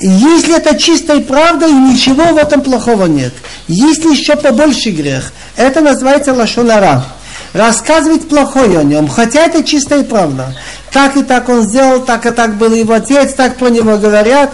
Если 0.00 0.56
это 0.56 0.78
чистая 0.78 1.20
правда, 1.20 1.68
и 1.68 1.72
ничего 1.72 2.24
в 2.32 2.38
этом 2.38 2.62
плохого 2.62 3.04
нет. 3.04 3.34
Если 3.68 4.10
еще 4.10 4.36
побольше 4.36 4.90
грех, 4.90 5.32
это 5.56 5.82
называется 5.82 6.32
лашонара 6.32 7.04
рассказывать 7.52 8.28
плохое 8.28 8.80
о 8.80 8.82
нем, 8.82 9.08
хотя 9.08 9.46
это 9.46 9.62
чистая 9.62 10.02
правда. 10.02 10.54
Так 10.90 11.16
и 11.16 11.22
так 11.22 11.48
он 11.48 11.62
сделал, 11.62 12.00
так 12.00 12.26
и 12.26 12.30
так 12.30 12.56
был 12.56 12.74
его 12.74 12.94
отец, 12.94 13.32
так 13.34 13.56
про 13.56 13.68
него 13.68 13.96
говорят. 13.96 14.52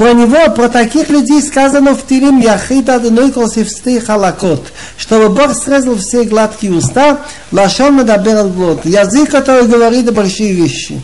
Про 0.00 0.14
него, 0.14 0.50
про 0.56 0.70
таких 0.70 1.10
людей 1.10 1.42
сказано 1.42 1.94
в 1.94 2.06
Тилим 2.06 2.40
Яхида 2.40 3.00
Денойкосивстый 3.00 4.00
халакот, 4.00 4.72
чтобы 4.96 5.28
Бог 5.28 5.54
срезал 5.54 5.96
все 5.96 6.22
гладкие 6.24 6.72
уста, 6.72 7.20
лашон 7.52 7.98
медабер 7.98 8.46
глот, 8.46 8.86
язык, 8.86 9.28
который 9.30 9.66
говорит 9.66 10.10
большие 10.14 10.54
вещи. 10.54 11.02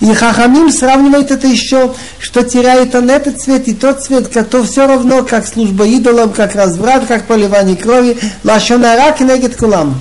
И 0.00 0.14
Хахамим 0.14 0.70
сравнивает 0.70 1.32
это 1.32 1.48
еще, 1.48 1.96
что 2.20 2.44
теряет 2.44 2.94
он 2.94 3.10
этот 3.10 3.40
цвет 3.40 3.66
и 3.66 3.74
тот 3.74 4.04
цвет, 4.04 4.30
то 4.48 4.62
все 4.62 4.86
равно, 4.86 5.24
как 5.24 5.44
служба 5.44 5.84
идолам, 5.84 6.30
как 6.30 6.54
разврат, 6.54 7.06
как 7.08 7.26
поливание 7.26 7.74
крови, 7.74 8.16
лашонара 8.44 9.10
кнегет 9.10 9.56
кулам. 9.56 10.00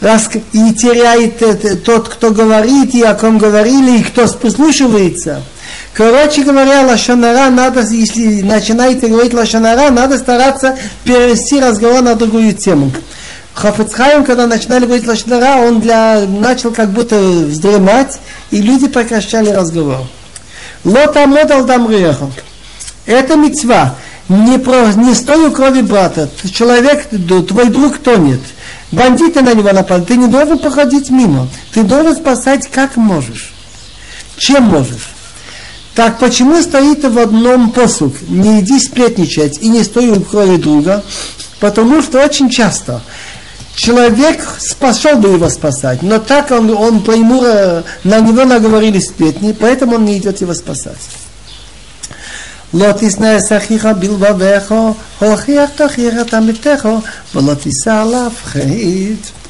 И 0.00 0.74
теряет 0.74 1.84
тот, 1.84 2.08
кто 2.08 2.32
говорит, 2.32 2.96
и 2.96 3.02
о 3.02 3.14
ком 3.14 3.38
говорили, 3.38 3.98
и 3.98 4.02
кто 4.02 4.26
прислушивается. 4.26 5.44
Короче 5.94 6.42
говоря, 6.42 6.86
лашонара 6.86 7.50
надо, 7.50 7.80
если 7.82 8.40
начинаете 8.40 9.08
говорить 9.08 9.34
лашонара, 9.34 9.90
надо 9.90 10.18
стараться 10.18 10.78
перевести 11.04 11.60
разговор 11.60 12.00
на 12.00 12.14
другую 12.14 12.54
тему. 12.54 12.90
Хафицхайм, 13.54 14.24
когда 14.24 14.46
начинали 14.46 14.86
говорить 14.86 15.06
Лашнара, 15.06 15.60
он 15.66 15.80
для, 15.80 16.24
начал 16.26 16.72
как 16.72 16.90
будто 16.90 17.16
вздремать, 17.18 18.18
и 18.50 18.62
люди 18.62 18.88
прекращали 18.88 19.50
разговор. 19.50 19.98
Лота 20.84 21.26
модал 21.26 21.64
дамриеха. 21.64 22.30
Это 23.04 23.36
мецва. 23.36 23.94
Не, 24.28 24.58
про, 24.58 24.86
не 24.94 25.14
стой 25.14 25.48
у 25.48 25.52
крови 25.52 25.82
брата. 25.82 26.30
Человек, 26.50 27.08
твой 27.48 27.66
друг 27.66 27.98
тонет. 27.98 28.40
Бандиты 28.90 29.42
на 29.42 29.52
него 29.52 29.72
напали. 29.72 30.02
Ты 30.02 30.16
не 30.16 30.28
должен 30.28 30.58
проходить 30.58 31.10
мимо. 31.10 31.48
Ты 31.74 31.82
должен 31.82 32.16
спасать 32.16 32.68
как 32.68 32.96
можешь. 32.96 33.52
Чем 34.38 34.64
можешь. 34.64 35.11
Так 35.95 36.19
почему 36.19 36.61
стоит 36.61 37.03
в 37.03 37.17
одном 37.17 37.71
посук? 37.71 38.13
Не 38.27 38.59
иди 38.59 38.79
сплетничать 38.79 39.57
и 39.61 39.67
не 39.67 39.83
стой 39.83 40.09
у 40.09 40.21
крови 40.21 40.57
друга. 40.57 41.03
Потому 41.59 42.01
что 42.03 42.23
очень 42.23 42.49
часто 42.49 43.01
человек 43.75 44.39
пошел 44.79 45.17
бы 45.17 45.29
его 45.29 45.49
спасать, 45.49 46.03
но 46.03 46.19
так 46.19 46.51
он, 46.51 46.69
он 46.69 47.01
по 47.01 47.11
ему, 47.11 47.41
э, 47.43 47.83
на 48.03 48.19
него 48.19 48.43
наговорили 48.43 48.99
сплетни, 48.99 49.55
поэтому 49.57 49.95
он 49.95 50.05
не 50.05 50.17
идет 50.17 50.41
его 50.41 50.53
спасать. 50.53 50.97
לא 52.73 52.87
תשנא 52.99 53.37
את 53.37 53.51
אחיך 53.57 53.87
בלבביך, 53.99 54.73
הוכיח 55.19 55.69
תוכיח 55.75 56.13
את 56.21 56.33
עמיתך, 56.33 56.87
ולא 57.35 57.53
תישא 57.53 58.01
עליו 58.01 58.31
חטא. 58.43 59.40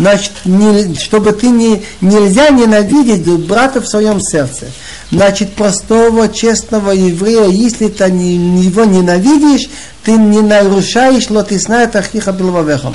Значит, 0.00 0.32
не, 0.46 0.94
чтобы 0.94 1.32
ты 1.32 1.50
не, 1.50 1.82
нельзя 2.00 2.48
ненавидеть 2.48 3.28
брата 3.44 3.82
в 3.82 3.86
своем 3.86 4.18
сердце. 4.18 4.68
Значит, 5.10 5.52
простого, 5.52 6.30
честного 6.30 6.92
еврея, 6.92 7.48
если 7.48 7.88
ты 7.88 8.10
не, 8.10 8.62
его 8.62 8.86
ненавидишь, 8.86 9.68
ты 10.02 10.12
не 10.12 10.40
нарушаешь 10.40 11.28
лотисна 11.28 11.86
тахиха 11.86 12.32
белвавеха. 12.32 12.94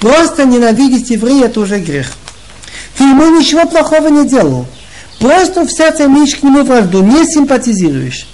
Просто 0.00 0.46
ненавидеть 0.46 1.10
еврея 1.10 1.48
это 1.48 1.60
уже 1.60 1.80
грех. 1.80 2.12
Ты 2.96 3.04
ему 3.04 3.38
ничего 3.38 3.66
плохого 3.66 4.08
не 4.08 4.26
делал. 4.26 4.64
Просто 5.20 5.66
в 5.66 5.70
сердце 5.70 6.06
имеешь 6.06 6.34
к 6.34 6.42
нему 6.42 6.64
вражду, 6.64 7.02
не 7.02 7.26
симпатизируешь. 7.26 8.26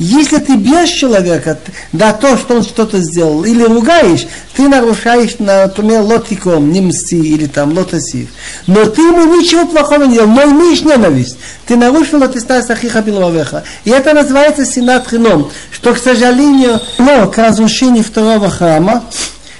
Если 0.00 0.38
ты 0.38 0.56
бьешь 0.56 0.88
человека 0.88 1.58
да 1.92 2.14
то, 2.14 2.38
что 2.38 2.54
он 2.56 2.62
что-то 2.62 3.02
сделал, 3.02 3.44
или 3.44 3.62
ругаешь, 3.62 4.26
ты 4.56 4.66
нарушаешь, 4.66 5.36
например, 5.38 6.00
лотиком, 6.00 6.72
не 6.72 6.80
мсти, 6.80 7.18
или 7.18 7.44
там 7.44 7.76
лотосив. 7.76 8.30
Но 8.66 8.86
ты 8.86 9.02
ему 9.02 9.36
ничего 9.36 9.66
плохого 9.66 10.04
не 10.04 10.14
делал, 10.14 10.28
но 10.28 10.44
имеешь 10.44 10.80
ненависть. 10.80 11.36
Ты 11.66 11.76
нарушил 11.76 12.18
лотиста 12.18 12.62
сахиха 12.62 13.02
биловавеха. 13.02 13.62
И 13.84 13.90
это 13.90 14.14
называется 14.14 14.64
синат 14.64 15.06
хином, 15.06 15.50
что, 15.70 15.92
к 15.92 15.98
сожалению, 15.98 16.80
но 16.96 17.28
к 17.28 17.36
разрушению 17.36 18.02
второго 18.02 18.48
храма, 18.48 19.04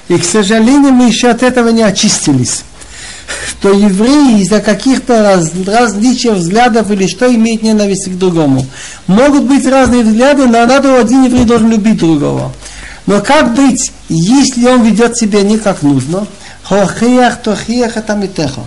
и, 0.09 0.16
к 0.16 0.24
сожалению, 0.24 0.92
мы 0.92 1.09
еще 1.09 1.29
от 1.29 1.42
этого 1.42 1.68
не 1.68 1.83
очистились 1.83 2.62
что 3.49 3.73
евреи 3.73 4.40
из-за 4.40 4.61
каких-то 4.61 5.23
раз, 5.23 5.53
различий 5.66 6.31
взглядов 6.31 6.90
или 6.90 7.07
что 7.07 7.33
имеют 7.33 7.62
ненависть 7.62 8.11
к 8.11 8.19
другому. 8.19 8.66
Могут 9.07 9.45
быть 9.45 9.66
разные 9.66 10.03
взгляды, 10.03 10.47
но 10.47 10.66
надо 10.66 10.99
один 10.99 11.25
еврей 11.25 11.45
должен 11.45 11.71
любить 11.71 11.99
другого. 11.99 12.53
Но 13.07 13.21
как 13.21 13.55
быть, 13.55 13.93
если 14.09 14.66
он 14.66 14.83
ведет 14.83 15.16
себя 15.16 15.43
не 15.43 15.59
как 15.59 15.83
нужно? 15.83 16.27
Хохиях, 16.62 17.43
тохиях, 17.43 17.97
это 17.97 18.14
митехо. 18.14 18.61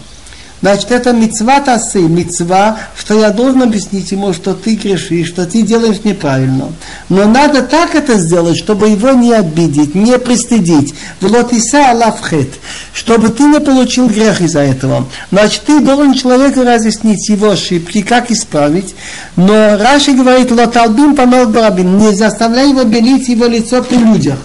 Значит, 0.63 0.91
это 0.91 1.11
мецва 1.11 1.59
тасы, 1.59 1.99
мецва, 1.99 2.77
что 2.97 3.19
я 3.19 3.31
должен 3.31 3.63
объяснить 3.63 4.13
ему, 4.13 4.31
что 4.31 4.53
ты 4.53 4.75
грешишь, 4.75 5.27
что 5.27 5.45
ты 5.45 5.61
делаешь 5.61 6.05
неправильно. 6.05 6.71
Но 7.09 7.25
надо 7.25 7.63
так 7.63 7.95
это 7.95 8.17
сделать, 8.17 8.57
чтобы 8.57 8.87
его 8.87 9.11
не 9.11 9.33
обидеть, 9.33 9.93
не 9.93 10.17
пристыдить. 10.17 10.95
Влотиса 11.19 11.91
алафхет, 11.91 12.47
чтобы 12.93 13.27
ты 13.27 13.43
не 13.43 13.59
получил 13.59 14.07
грех 14.07 14.39
из-за 14.39 14.61
этого. 14.61 15.05
Значит, 15.33 15.63
ты 15.65 15.81
должен 15.81 16.13
человеку 16.13 16.63
разъяснить 16.63 17.27
его 17.27 17.49
ошибки, 17.49 18.01
как 18.01 18.31
исправить. 18.31 18.95
Но 19.35 19.77
Раши 19.77 20.13
говорит, 20.13 20.49
лоталбим 20.49 21.17
помог 21.17 21.49
барабим, 21.49 21.97
не 21.97 22.15
заставляй 22.15 22.69
его 22.69 22.85
белить 22.85 23.27
его 23.27 23.47
лицо 23.47 23.83
при 23.83 23.97
людях. 23.97 24.37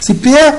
Теперь 0.00 0.52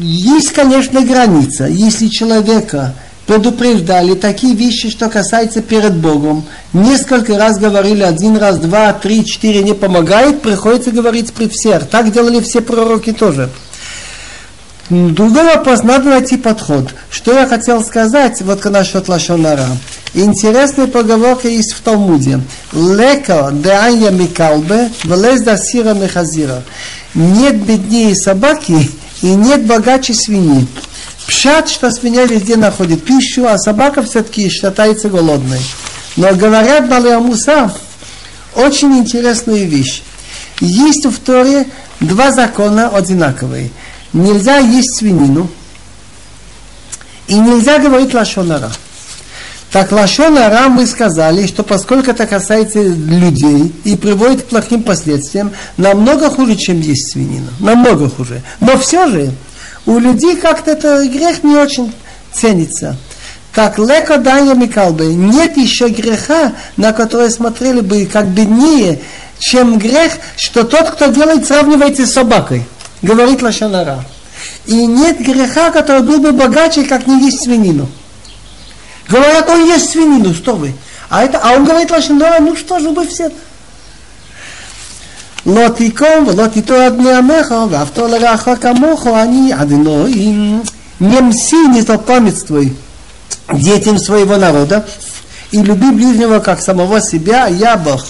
есть, 0.00 0.52
конечно, 0.52 1.00
граница. 1.02 1.66
Если 1.66 2.08
человека 2.08 2.94
предупреждали 3.26 4.14
такие 4.14 4.54
вещи, 4.54 4.88
что 4.88 5.08
касается 5.08 5.60
перед 5.60 5.94
Богом, 5.96 6.44
несколько 6.72 7.36
раз 7.36 7.58
говорили, 7.58 8.02
один 8.02 8.36
раз, 8.36 8.58
два, 8.58 8.92
три, 8.92 9.24
четыре, 9.24 9.62
не 9.62 9.74
помогает, 9.74 10.42
приходится 10.42 10.92
говорить 10.92 11.32
при 11.32 11.48
всех. 11.48 11.88
Так 11.88 12.12
делали 12.12 12.40
все 12.40 12.60
пророки 12.60 13.12
тоже. 13.12 13.50
Другой 14.88 15.42
вопрос, 15.42 15.82
надо 15.82 16.10
найти 16.10 16.36
подход. 16.36 16.94
Что 17.10 17.32
я 17.32 17.48
хотел 17.48 17.82
сказать, 17.82 18.40
вот 18.42 18.64
насчет 18.66 19.08
Лашонара. 19.08 19.66
Интересная 20.14 20.86
поговорка 20.86 21.48
есть 21.48 21.72
в 21.72 21.80
Талмуде. 21.80 22.40
Лека 22.72 23.50
деанья 23.52 24.10
микалбе, 24.10 24.92
влез 25.02 25.42
да 25.42 25.58
сира 25.58 25.92
мехазира. 25.94 26.62
Нет 27.14 27.56
беднее 27.66 28.14
собаки, 28.14 28.88
и 29.22 29.28
нет 29.28 29.66
богаче 29.66 30.14
свиньи. 30.14 30.66
Пшат, 31.26 31.68
что 31.68 31.90
свинья 31.90 32.24
везде 32.24 32.56
находит 32.56 33.04
пищу, 33.04 33.46
а 33.46 33.58
собака 33.58 34.02
все-таки 34.02 34.48
считается 34.48 35.08
голодной. 35.08 35.60
Но 36.16 36.32
говорят 36.34 36.88
Балиамуса 36.88 37.72
очень 38.54 38.96
интересная 38.98 39.64
вещь. 39.64 40.02
Есть 40.60 41.04
в 41.06 41.18
Торе 41.18 41.66
два 42.00 42.30
закона 42.30 42.88
одинаковые. 42.88 43.70
Нельзя 44.12 44.58
есть 44.58 44.96
свинину, 44.96 45.50
и 47.26 47.34
нельзя 47.34 47.78
говорить 47.78 48.14
лашонара. 48.14 48.70
Так 49.76 49.92
лашонара 49.92 50.70
мы 50.70 50.86
сказали, 50.86 51.46
что 51.46 51.62
поскольку 51.62 52.10
это 52.10 52.26
касается 52.26 52.80
людей 52.80 53.74
и 53.84 53.94
приводит 53.94 54.40
к 54.40 54.46
плохим 54.46 54.82
последствиям, 54.82 55.52
намного 55.76 56.30
хуже, 56.30 56.56
чем 56.56 56.80
есть 56.80 57.12
свинина. 57.12 57.50
Намного 57.60 58.08
хуже. 58.08 58.40
Но 58.60 58.78
все 58.78 59.06
же 59.08 59.32
у 59.84 59.98
людей 59.98 60.36
как-то 60.36 60.70
это 60.70 61.06
грех 61.06 61.44
не 61.44 61.56
очень 61.56 61.92
ценится. 62.32 62.96
Так, 63.54 63.78
леко 63.78 64.16
дания 64.16 64.54
микалбы. 64.54 65.12
Нет 65.12 65.58
еще 65.58 65.88
греха, 65.88 66.54
на 66.78 66.94
который 66.94 67.30
смотрели 67.30 67.80
бы 67.80 68.06
как 68.10 68.28
беднее, 68.28 69.00
чем 69.38 69.78
грех, 69.78 70.12
что 70.38 70.64
тот, 70.64 70.88
кто 70.88 71.08
делает, 71.08 71.46
сравнивается 71.46 72.06
с 72.06 72.14
собакой. 72.14 72.64
Говорит 73.02 73.42
Лашанара. 73.42 74.02
И 74.64 74.86
нет 74.86 75.20
греха, 75.20 75.70
который 75.70 76.00
был 76.00 76.18
бы 76.20 76.32
богаче, 76.32 76.84
как 76.84 77.06
не 77.06 77.26
есть 77.26 77.42
свинину. 77.42 77.90
Говорят, 79.09 79.49
он 79.49 79.65
ест 79.65 79.91
свинину, 79.91 80.33
что 80.33 80.55
вы? 80.55 80.73
А, 81.09 81.23
это, 81.23 81.39
а 81.43 81.53
он 81.53 81.65
говорит 81.65 81.91
лошадь, 81.91 82.11
ну 82.11 82.55
что 82.55 82.79
же 82.79 82.89
вы 82.89 83.07
все? 83.07 83.31
לא 85.45 85.69
תיקום 85.69 86.27
ולא 86.27 86.47
תיטור 86.47 86.77
עד 86.77 86.97
בני 86.97 87.13
עמך 87.13 87.53
ואהבת 87.69 87.97
לרעך 87.97 88.49
כמוך 88.61 89.07
אני 89.07 89.53
אדינוים 89.61 90.61
не 91.01 91.19
мси, 91.19 91.67
не 91.67 91.81
запамятствуй 91.81 92.75
детям 93.51 93.97
своего 93.97 94.37
народа 94.37 94.85
и 95.49 95.57
люби 95.57 95.89
ближнего 95.89 96.39
как 96.39 96.61
самого 96.61 97.01
себя, 97.01 97.47
я 97.47 97.75
Бог. 97.75 98.05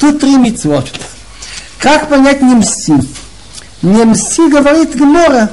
Тут 0.00 0.20
три 0.20 0.36
митцвот. 0.36 0.90
Как 1.78 2.08
понять 2.08 2.40
не 2.40 2.54
мси? 2.54 2.94
Не 3.82 4.04
мси 4.04 4.48
говорит 4.48 4.96
Гмора, 4.96 5.50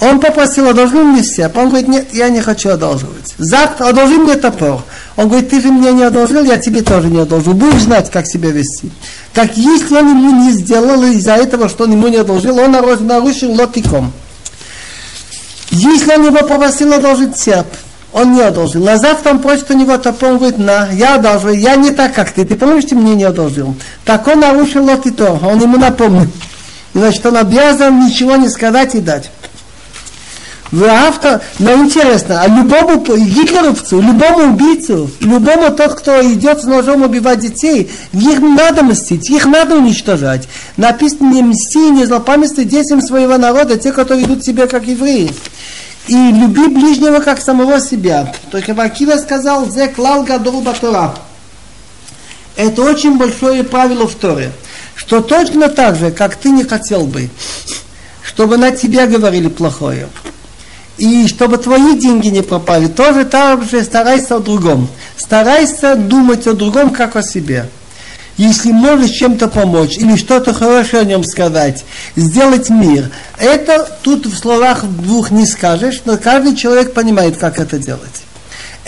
он 0.00 0.20
попросил, 0.20 0.68
одолжи 0.68 0.96
мне 0.96 1.22
сеп. 1.22 1.56
Он 1.56 1.68
говорит, 1.68 1.88
нет, 1.88 2.08
я 2.12 2.28
не 2.28 2.40
хочу 2.40 2.70
одолживать. 2.70 3.34
Завтра 3.38 3.88
одолжи 3.88 4.16
мне 4.16 4.34
топор. 4.34 4.82
Он 5.16 5.28
говорит, 5.28 5.50
ты 5.50 5.60
же 5.60 5.68
мне 5.68 5.92
не 5.92 6.02
одолжил, 6.02 6.42
я 6.44 6.58
тебе 6.58 6.82
тоже 6.82 7.08
не 7.08 7.20
одолжу. 7.20 7.54
Будешь 7.54 7.82
знать, 7.82 8.10
как 8.10 8.26
себя 8.26 8.50
вести. 8.50 8.90
Так 9.32 9.56
если 9.56 9.96
он 9.96 10.08
ему 10.10 10.44
не 10.44 10.52
сделал 10.52 11.02
из-за 11.04 11.34
этого, 11.34 11.68
что 11.68 11.84
он 11.84 11.92
ему 11.92 12.08
не 12.08 12.16
одолжил, 12.16 12.58
он 12.58 12.72
нарушил 12.72 13.52
лотиком. 13.52 14.12
Если 15.70 16.12
он 16.12 16.26
его 16.26 16.46
попросил 16.46 16.92
одолжить 16.92 17.38
сеп, 17.38 17.66
он 18.12 18.34
не 18.34 18.42
одолжил. 18.42 18.88
А 18.88 18.96
завтра 18.96 19.30
он 19.30 19.38
просит 19.38 19.70
у 19.70 19.74
него 19.74 19.96
топор, 19.96 20.32
он 20.32 20.38
говорит, 20.38 20.58
на, 20.58 20.88
я 20.92 21.16
одолжил, 21.16 21.50
я 21.50 21.76
не 21.76 21.90
так, 21.90 22.14
как 22.14 22.30
ты. 22.32 22.44
Ты 22.44 22.56
помнишь, 22.56 22.84
ты 22.84 22.94
мне 22.94 23.14
не 23.14 23.24
одолжил? 23.24 23.74
Так 24.04 24.26
он 24.26 24.40
нарушил 24.40 24.84
лотито, 24.84 25.32
он 25.32 25.60
ему 25.60 25.78
напомнил. 25.78 26.28
Значит, 26.94 27.26
он 27.26 27.36
обязан 27.36 28.06
ничего 28.06 28.36
не 28.36 28.48
сказать 28.48 28.94
и 28.94 29.00
дать. 29.00 29.30
Вы 30.72 30.88
автор, 30.88 31.40
но 31.58 31.72
интересно, 31.74 32.40
а 32.40 32.48
любому 32.48 33.00
гитлеровцу, 33.00 34.00
любому 34.00 34.52
убийцу, 34.52 35.10
любому 35.20 35.70
тот, 35.70 35.94
кто 35.94 36.20
идет 36.32 36.62
с 36.62 36.64
ножом 36.64 37.02
убивать 37.02 37.40
детей, 37.40 37.90
их 38.12 38.40
надо 38.40 38.82
мстить, 38.82 39.30
их 39.30 39.46
надо 39.46 39.76
уничтожать. 39.76 40.48
Написано, 40.76 41.32
не 41.32 41.42
мсти, 41.42 41.90
не 41.90 42.06
злопамятствуй 42.06 42.64
детям 42.64 43.02
своего 43.02 43.36
народа, 43.36 43.76
те, 43.76 43.92
которые 43.92 44.24
идут 44.24 44.44
себе 44.44 44.66
как 44.66 44.86
евреи. 44.86 45.32
И 46.08 46.14
люби 46.14 46.66
ближнего 46.66 47.20
как 47.20 47.40
самого 47.40 47.80
себя. 47.80 48.32
Только 48.50 48.72
Акива 48.72 49.16
сказал, 49.16 49.70
зе 49.70 49.88
клал 49.88 50.24
гадол 50.24 50.60
батура. 50.60 51.14
Это 52.56 52.82
очень 52.82 53.16
большое 53.16 53.64
правило 53.64 54.06
в 54.06 54.14
Торе, 54.14 54.52
что 54.94 55.20
точно 55.20 55.68
так 55.68 55.96
же, 55.96 56.10
как 56.10 56.36
ты 56.36 56.50
не 56.50 56.64
хотел 56.64 57.04
бы, 57.04 57.28
чтобы 58.22 58.58
на 58.58 58.70
тебя 58.70 59.06
говорили 59.06 59.48
плохое, 59.48 60.08
и 60.99 61.27
чтобы 61.27 61.57
твои 61.57 61.97
деньги 61.97 62.27
не 62.27 62.41
пропали, 62.41 62.87
тоже 62.87 63.23
так 63.23 63.63
же 63.63 63.83
старайся 63.83 64.35
о 64.35 64.39
другом. 64.39 64.89
Старайся 65.17 65.95
думать 65.95 66.45
о 66.45 66.53
другом, 66.53 66.89
как 66.89 67.15
о 67.15 67.23
себе. 67.23 67.69
Если 68.35 68.71
можешь 68.71 69.11
чем-то 69.11 69.47
помочь 69.47 69.97
или 69.97 70.15
что-то 70.15 70.53
хорошее 70.53 71.01
о 71.01 71.05
нем 71.05 71.23
сказать, 71.23 71.83
сделать 72.15 72.69
мир, 72.69 73.09
это 73.37 73.85
тут 74.01 74.25
в 74.25 74.37
словах 74.37 74.85
двух 74.85 75.31
не 75.31 75.45
скажешь, 75.45 76.01
но 76.05 76.17
каждый 76.17 76.55
человек 76.55 76.93
понимает, 76.93 77.37
как 77.37 77.59
это 77.59 77.77
делать. 77.77 78.23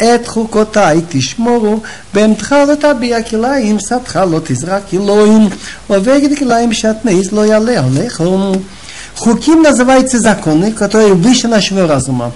את 0.01 0.27
חוקותיי 0.27 1.01
תשמורו, 1.09 1.79
באמתך 2.13 2.55
לא 2.67 2.75
תביע 2.75 3.23
כליים, 3.23 3.79
שדך 3.79 4.19
לא 4.31 4.39
תזרק 4.43 4.93
אלוהים, 4.93 5.49
ובגד 5.89 6.37
כליים 6.37 6.73
שתנז 6.73 7.31
לא 7.31 7.45
יעלה 7.45 7.79
עליכם. 7.79 8.23
Хуким 9.16 9.62
называются 9.62 10.18
законы, 10.18 10.72
которые 10.72 11.14
выше 11.14 11.48
нашего 11.48 11.86
разума. 11.86 12.32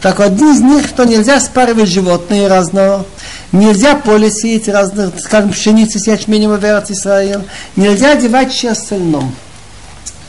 Так 0.00 0.20
один 0.20 0.52
из 0.52 0.60
них, 0.60 0.86
что 0.86 1.04
нельзя 1.04 1.40
спаривать 1.40 1.88
животные 1.88 2.46
разного, 2.46 3.04
нельзя 3.50 3.96
поле 3.96 4.30
сеять 4.30 4.68
разных, 4.68 5.18
скажем, 5.18 5.50
пшеницу 5.50 5.98
с 5.98 6.06
ячменем 6.06 6.50
в 6.50 6.90
Израиль, 6.92 7.42
нельзя 7.74 8.12
одевать 8.12 8.52
все 8.52 8.70
остальном. 8.70 9.34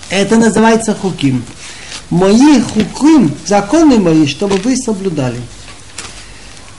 Это 0.09 0.35
называется 0.35 0.95
хуким. 0.95 1.45
Мои 2.09 2.59
хуким, 2.61 3.31
законы 3.45 3.97
мои, 3.97 4.25
чтобы 4.25 4.57
вы 4.57 4.75
соблюдали. 4.75 5.39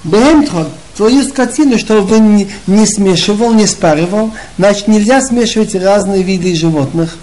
Бемтхо, 0.02 0.68
твою 0.96 1.22
скотину, 1.22 1.78
чтобы 1.78 2.18
не, 2.18 2.48
не 2.66 2.86
смешивал, 2.86 3.52
не 3.52 3.66
спаривал, 3.66 4.32
значит 4.58 4.88
нельзя 4.88 5.20
смешивать 5.20 5.74
разные 5.76 6.22
виды 6.22 6.54
животных 6.54 7.16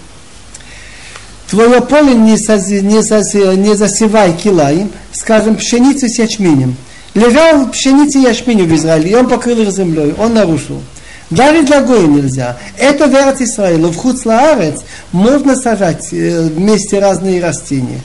твое 1.52 1.82
поле 1.82 2.14
не, 2.14 2.38
сози, 2.38 2.80
не, 2.80 3.02
сози, 3.02 3.56
не 3.56 3.74
засевай 3.74 4.32
килаем, 4.32 4.90
скажем, 5.12 5.56
пшеницу 5.56 6.08
с 6.08 6.18
ячменем. 6.18 6.76
Лежал 7.14 7.68
пшеница 7.68 8.18
и 8.18 8.22
ячменю 8.22 8.64
в 8.64 8.74
Израиле, 8.74 9.10
и 9.10 9.14
он 9.14 9.28
покрыл 9.28 9.60
их 9.60 9.70
землей, 9.70 10.14
он 10.18 10.32
нарушил. 10.32 10.80
Даже 11.28 11.62
для 11.62 11.82
Гоя 11.82 12.06
нельзя. 12.06 12.56
Это 12.78 13.04
вера 13.04 13.36
Израиля. 13.38 13.88
В 13.88 13.96
Хуцлаарец 13.96 14.80
можно 15.12 15.54
сажать 15.54 16.08
э, 16.12 16.48
вместе 16.48 16.98
разные 16.98 17.42
растения. 17.42 18.00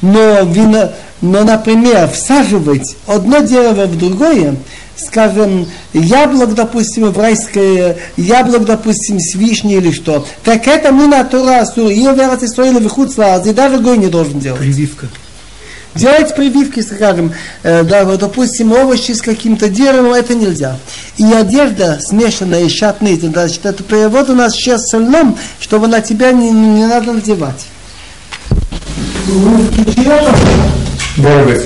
Но, 0.00 0.42
вино, 0.42 0.92
но, 1.20 1.42
например, 1.42 2.08
всаживать 2.08 2.96
одно 3.08 3.40
дерево 3.40 3.86
в 3.86 3.98
другое, 3.98 4.54
скажем, 4.96 5.68
яблок, 5.92 6.54
допустим, 6.54 7.10
в 7.10 7.18
райское, 7.18 7.96
яблок, 8.16 8.64
допустим, 8.64 9.18
с 9.20 9.34
вишней 9.34 9.76
или 9.76 9.92
что, 9.92 10.26
так 10.44 10.66
это 10.66 10.92
мы 10.92 11.06
на 11.06 11.24
Тора 11.24 11.60
Асур, 11.60 11.90
и 11.90 12.00
вера 12.00 12.38
Израиля 12.40 12.80
в 12.80 12.88
Хуцлаарец, 12.88 13.46
и 13.46 13.52
даже 13.52 13.78
Гой 13.78 13.98
не 13.98 14.08
должен 14.08 14.40
делать. 14.40 14.60
Прививка. 14.60 15.08
Делать 15.94 16.36
прививки, 16.36 16.80
скажем, 16.80 17.32
э, 17.62 17.82
да, 17.82 18.04
вот, 18.04 18.20
допустим, 18.20 18.72
овощи 18.72 19.12
с 19.12 19.22
каким-то 19.22 19.70
деревом, 19.70 20.12
это 20.12 20.34
нельзя. 20.34 20.76
И 21.16 21.24
одежда 21.24 21.98
смешанная 22.00 22.64
из 22.64 22.72
шатны, 22.72 23.18
значит, 23.18 23.64
это 23.64 23.82
перевод 23.82 24.28
у 24.28 24.34
нас 24.34 24.52
сейчас 24.52 24.88
сольном, 24.88 25.38
чтобы 25.58 25.88
на 25.88 26.02
тебя 26.02 26.32
не, 26.32 26.50
не 26.50 26.86
надо 26.86 27.12
надевать. 27.12 27.66
Дорогой. 31.16 31.62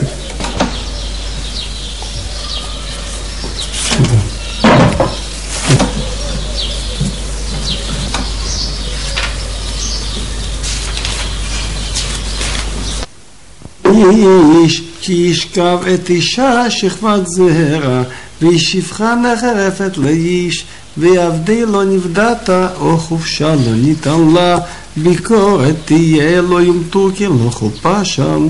איש 13.91 14.83
כי 15.01 15.13
ישכב 15.13 15.79
את 15.95 16.11
אישה 16.11 16.71
שכבת 16.71 17.27
זרע 17.27 18.03
וישפחה 18.43 19.15
נחרפת 19.15 19.99
לאיש 19.99 20.65
ועבדי 20.97 21.67
לא 21.67 21.85
נבדתה 21.85 22.69
או 22.81 22.99
חופשה 22.99 23.55
לא 23.55 23.73
ניתן 23.75 24.29
לה. 24.35 24.59
ביקורת 24.97 25.75
תהיה 25.85 26.41
לו 26.41 26.61
יומתו 26.61 27.09
כי 27.17 27.27
לא 27.27 27.51
חופה 27.51 28.05
שם. 28.05 28.47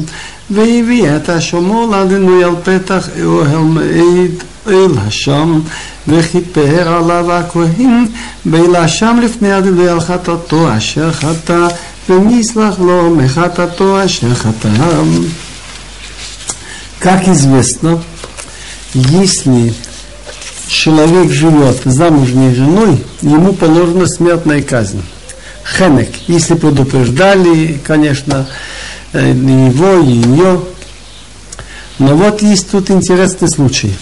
והביא 0.51 1.17
את 1.17 1.29
השומר 1.29 1.87
לדינוי 1.87 2.45
על 2.45 2.55
פתח 2.65 3.09
אוהל 3.25 3.59
מעיד 3.59 4.43
אל 4.67 4.93
השם. 4.99 5.61
וכיפר 6.09 6.89
עליו 6.89 7.33
הכהן 7.33 8.07
ואלה 8.47 8.89
שם 8.89 9.19
לפני 9.23 9.53
הדינוי 9.53 9.89
על 9.89 10.01
חטאתו 10.01 10.77
אשר 10.77 11.13
חטא 11.13 11.69
венислах 12.11 12.79
ло 12.79 13.09
мехатато 13.09 14.03
ашехатам. 14.03 15.31
Как 16.99 17.27
известно, 17.29 18.03
если 18.93 19.75
человек 20.67 21.31
живет 21.31 21.81
замужней 21.85 22.55
женой, 22.55 23.05
ему 23.23 23.53
положена 23.53 24.07
смертная 24.07 24.63
казнь. 24.63 25.03
Хенек, 25.65 26.11
если 26.27 26.55
предупреждали, 26.55 27.81
конечно, 27.85 28.47
э, 29.13 29.31
его 29.31 30.01
и 30.01 30.13
ее. 30.13 30.61
Но 31.99 32.17
вот 32.17 32.43
есть 32.43 32.71
тут 32.71 32.91
интересный 32.91 33.49
случай. 33.49 33.95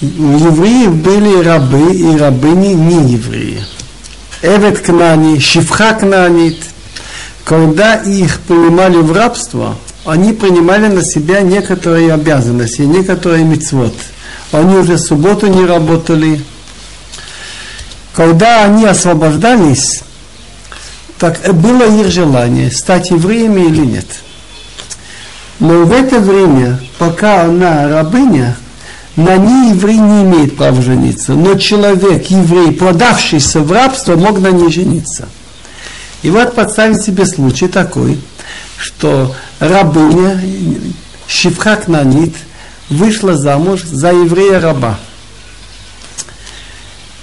У 0.00 0.06
евреев 0.06 0.94
были 0.96 1.42
рабы 1.42 1.94
и 1.94 2.16
рабыни 2.16 2.74
не 2.74 3.12
евреи. 3.12 3.62
Эвет 4.42 4.80
Кнани, 4.80 5.38
Шифха 5.38 5.94
Кнанит. 5.94 6.58
Когда 7.44 7.96
их 7.96 8.40
принимали 8.40 8.96
в 8.96 9.12
рабство, 9.12 9.76
они 10.04 10.32
принимали 10.32 10.88
на 10.88 11.02
себя 11.02 11.40
некоторые 11.40 12.12
обязанности, 12.12 12.82
некоторые 12.82 13.44
мецвод. 13.44 13.94
Они 14.52 14.76
уже 14.76 14.98
субботу 14.98 15.46
не 15.46 15.64
работали. 15.64 16.42
Когда 18.14 18.64
они 18.64 18.84
освобождались, 18.86 20.02
так 21.18 21.40
было 21.54 21.84
их 22.00 22.10
желание, 22.10 22.70
стать 22.70 23.10
евреями 23.10 23.62
или 23.62 23.84
нет. 23.84 24.06
Но 25.58 25.84
в 25.84 25.92
это 25.92 26.18
время, 26.18 26.80
пока 26.98 27.42
она 27.42 27.88
рабыня, 27.88 28.56
на 29.16 29.36
ней 29.36 29.70
еврей 29.70 29.98
не 29.98 30.22
имеет 30.22 30.56
права 30.56 30.82
жениться. 30.82 31.34
Но 31.34 31.54
человек, 31.54 32.26
еврей, 32.26 32.72
продавшийся 32.72 33.60
в 33.60 33.70
рабство, 33.70 34.16
мог 34.16 34.40
на 34.40 34.50
ней 34.50 34.70
жениться. 34.72 35.28
И 36.22 36.30
вот 36.30 36.54
представить 36.54 37.02
себе 37.02 37.26
случай 37.26 37.68
такой, 37.68 38.18
что 38.78 39.34
рабыня 39.60 40.40
Шифхак 41.26 41.86
Нанит 41.86 42.34
вышла 42.88 43.36
замуж 43.36 43.82
за 43.82 44.08
еврея 44.08 44.60
раба. 44.60 44.98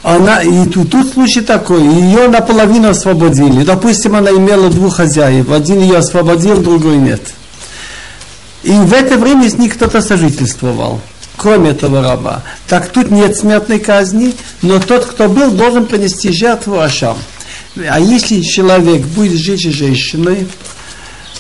Она, 0.04 0.42
и 0.42 0.66
тут, 0.66 0.90
тут 0.92 1.14
случай 1.14 1.42
такой, 1.42 1.84
ее 1.84 2.28
наполовину 2.28 2.90
освободили. 2.90 3.64
Допустим, 3.64 4.16
она 4.16 4.32
имела 4.32 4.70
двух 4.70 4.98
хозяев, 4.98 5.52
один 5.52 5.80
ее 5.82 5.98
освободил, 5.98 6.58
другой 6.58 6.98
нет. 6.98 7.22
И 8.64 8.72
в 8.72 8.94
это 8.94 9.18
время 9.18 9.50
с 9.50 9.58
ней 9.58 9.70
кто-то 9.70 10.02
сожительствовал, 10.02 11.02
кроме 11.42 11.72
этого 11.72 12.04
раба. 12.04 12.44
Так 12.68 12.90
тут 12.90 13.10
нет 13.10 13.36
смертной 13.36 13.80
казни, 13.80 14.36
но 14.62 14.80
тот, 14.80 15.06
кто 15.06 15.28
был, 15.28 15.50
должен 15.50 15.88
принести 15.88 16.32
жертву 16.32 16.80
Ашам. 16.80 17.18
А 17.90 18.00
если 18.00 18.42
человек 18.42 19.02
будет 19.08 19.40
жить 19.40 19.62
с 19.62 19.74
женщиной, 19.74 20.48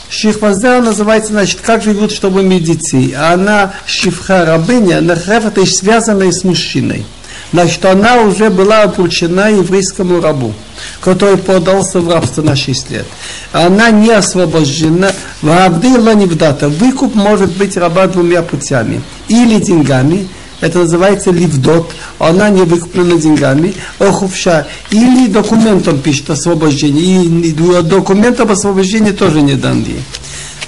Шихмаздера 0.09 0.81
называется, 0.81 1.33
значит, 1.33 1.59
как 1.61 1.83
живут, 1.83 2.11
чтобы 2.11 2.41
иметь 2.41 2.63
детей. 2.63 3.13
А 3.15 3.33
она, 3.33 3.73
шифха 3.85 4.43
рабыня, 4.43 5.01
нахреф, 5.01 5.45
это 5.45 5.65
связанная 5.67 6.31
с 6.31 6.43
мужчиной. 6.43 7.05
Значит, 7.53 7.85
она 7.85 8.21
уже 8.21 8.49
была 8.49 8.83
обручена 8.83 9.51
еврейскому 9.51 10.19
рабу, 10.21 10.53
который 11.01 11.37
подался 11.37 11.99
в 11.99 12.09
рабство 12.09 12.41
на 12.41 12.55
6 12.55 12.89
лет. 12.91 13.05
Она 13.51 13.91
не 13.91 14.11
освобождена. 14.11 15.11
В 15.41 15.49
Абдилла 15.49 16.15
Невдата. 16.15 16.69
Выкуп 16.69 17.13
может 17.13 17.51
быть 17.51 17.77
раба 17.77 18.07
двумя 18.07 18.41
путями. 18.41 19.01
Или 19.31 19.59
деньгами, 19.59 20.27
это 20.59 20.79
называется 20.79 21.31
ливдот, 21.31 21.89
она 22.19 22.49
не 22.49 22.63
выкуплена 22.63 23.15
деньгами, 23.15 23.73
охувша, 23.97 24.67
или 24.89 25.27
документом 25.27 26.01
пишет 26.01 26.31
освобождение, 26.31 27.23
и 27.23 27.53
документ 27.53 28.41
об 28.41 28.51
освобождении 28.51 29.11
тоже 29.11 29.41
не 29.41 29.53
дан 29.53 29.85
ей. 29.85 30.03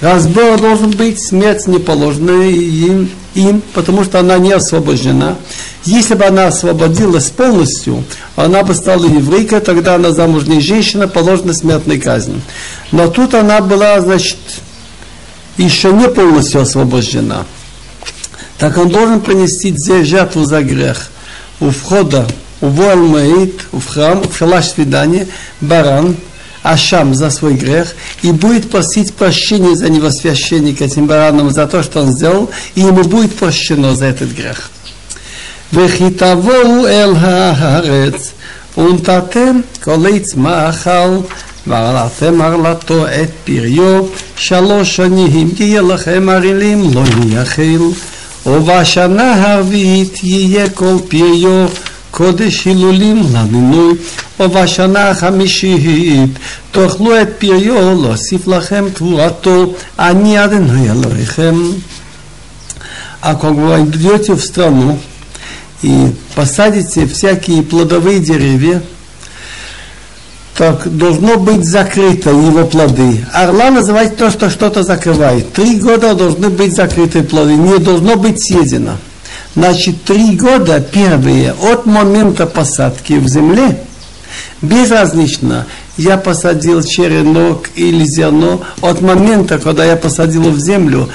Разбор 0.00 0.58
должен 0.58 0.92
быть, 0.92 1.22
смерть 1.22 1.66
не 1.66 1.78
положена 1.78 2.40
им, 2.40 3.10
им, 3.34 3.62
потому 3.74 4.02
что 4.02 4.20
она 4.20 4.38
не 4.38 4.52
освобождена. 4.52 5.36
Если 5.84 6.14
бы 6.14 6.24
она 6.24 6.46
освободилась 6.46 7.28
полностью, 7.28 8.02
она 8.34 8.62
бы 8.62 8.72
стала 8.74 9.04
еврейкой, 9.04 9.60
тогда 9.60 9.96
она 9.96 10.10
замужняя 10.10 10.62
женщина, 10.62 11.06
положена 11.06 11.52
смертной 11.52 11.98
казнь. 11.98 12.40
Но 12.92 13.08
тут 13.08 13.34
она 13.34 13.60
была, 13.60 14.00
значит, 14.00 14.38
еще 15.58 15.92
не 15.92 16.08
полностью 16.08 16.62
освобождена 16.62 17.44
так 18.63 18.77
он 18.77 18.89
должен 18.89 19.21
принести 19.21 19.75
жертву 20.03 20.45
за 20.45 20.61
грех. 20.61 21.09
У 21.59 21.69
входа, 21.69 22.27
у 22.61 22.67
Вуалмаид, 22.67 23.61
в 23.71 23.85
храм, 23.87 24.23
в 24.23 24.35
шалаш 24.37 24.67
свидания, 24.67 25.27
баран, 25.61 26.15
Ашам 26.61 27.15
за 27.15 27.29
свой 27.29 27.53
грех 27.53 27.95
и 28.21 28.31
будет 28.31 28.69
просить 28.69 29.13
прощения 29.13 29.75
за 29.75 29.87
него 29.89 30.09
священник 30.11 30.81
этим 30.81 31.07
бараном 31.07 31.51
за 31.51 31.67
то, 31.67 31.81
что 31.83 32.01
он 32.01 32.11
сделал, 32.11 32.49
и 32.75 32.81
ему 32.81 33.03
будет 33.03 33.33
прощено 33.35 33.95
за 33.95 34.05
этот 34.05 34.31
грех. 34.31 34.69
וכתבואו 35.73 36.87
אל 36.87 37.13
הארץ 37.19 38.31
ונתתם 38.77 39.59
כל 39.83 40.05
עץ 40.13 40.35
מאכל 40.35 41.17
ועלתם 41.67 42.41
ערלתו 42.41 43.05
את 43.07 43.29
פריו 43.43 44.05
שלוש 44.35 44.95
שנים 44.95 45.51
כי 45.55 45.63
יהיה 45.63 45.81
לכם 45.81 46.29
ערלים 46.29 46.93
לא 46.93 47.03
יאכל 47.27 47.89
ובשנה 48.45 49.53
הרביעית 49.53 50.23
יהיה 50.23 50.69
כל 50.69 50.95
פריו 51.07 51.67
קודש 52.11 52.65
הילולים 52.65 53.23
למינוי, 53.33 53.93
ובשנה 54.39 55.09
החמישית 55.09 56.29
תאכלו 56.71 57.21
את 57.21 57.27
פריו, 57.37 58.01
להוסיף 58.01 58.47
לכם 58.47 58.85
תבואתו, 58.93 59.73
אני 59.99 60.43
אדוני 60.45 60.91
אלוהיכם. 60.91 61.55
А 63.21 63.35
когда 63.35 63.61
вы 63.61 63.81
идете 63.81 64.33
в 64.33 64.41
страну 64.41 64.97
и 65.83 66.13
посадите 66.35 67.05
всякие 67.05 67.63
плодовые 67.63 68.19
деревья, 68.19 68.81
так 70.56 70.96
должно 70.96 71.36
быть 71.36 71.64
закрыто 71.64 72.30
его 72.30 72.64
плоды. 72.64 73.24
Орла 73.32 73.70
называется 73.70 74.16
то, 74.16 74.30
что 74.30 74.50
что-то 74.50 74.82
закрывает. 74.82 75.52
Три 75.52 75.80
года 75.80 76.14
должны 76.14 76.48
быть 76.48 76.74
закрыты 76.74 77.22
плоды, 77.22 77.54
не 77.54 77.78
должно 77.78 78.16
быть 78.16 78.40
съедено. 78.40 78.92
Значит, 79.56 80.04
три 80.04 80.36
года 80.36 80.80
первые 80.80 81.52
от 81.52 81.86
момента 81.86 82.46
посадки 82.46 83.14
в 83.14 83.28
земле, 83.28 83.78
безразлично, 84.62 85.66
я 85.96 86.16
посадил 86.16 86.82
черенок 86.82 87.70
или 87.76 88.04
зерно, 88.04 88.62
от 88.80 89.00
момента, 89.00 89.58
когда 89.58 89.84
я 89.84 89.96
посадил 89.96 90.50
в 90.50 90.58
землю, 90.58 91.08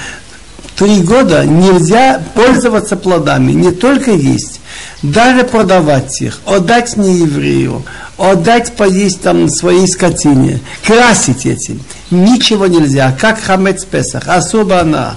три 0.77 1.01
года 1.01 1.45
нельзя 1.45 2.21
пользоваться 2.33 2.95
плодами, 2.95 3.51
не 3.51 3.71
только 3.71 4.11
есть. 4.11 4.59
даже 5.01 5.43
продавать 5.43 6.21
их, 6.21 6.39
отдать 6.45 6.97
нееврею, 6.97 7.83
отдать 8.19 8.75
поесть 8.75 9.21
там 9.21 9.49
своей 9.49 9.87
скотине, 9.87 10.59
красить 10.85 11.45
этим. 11.45 11.81
Ничего 12.11 12.67
нельзя, 12.67 13.15
как 13.19 13.39
хамец 13.39 13.85
Песах, 13.85 14.27
особо 14.27 14.81
она. 14.81 15.15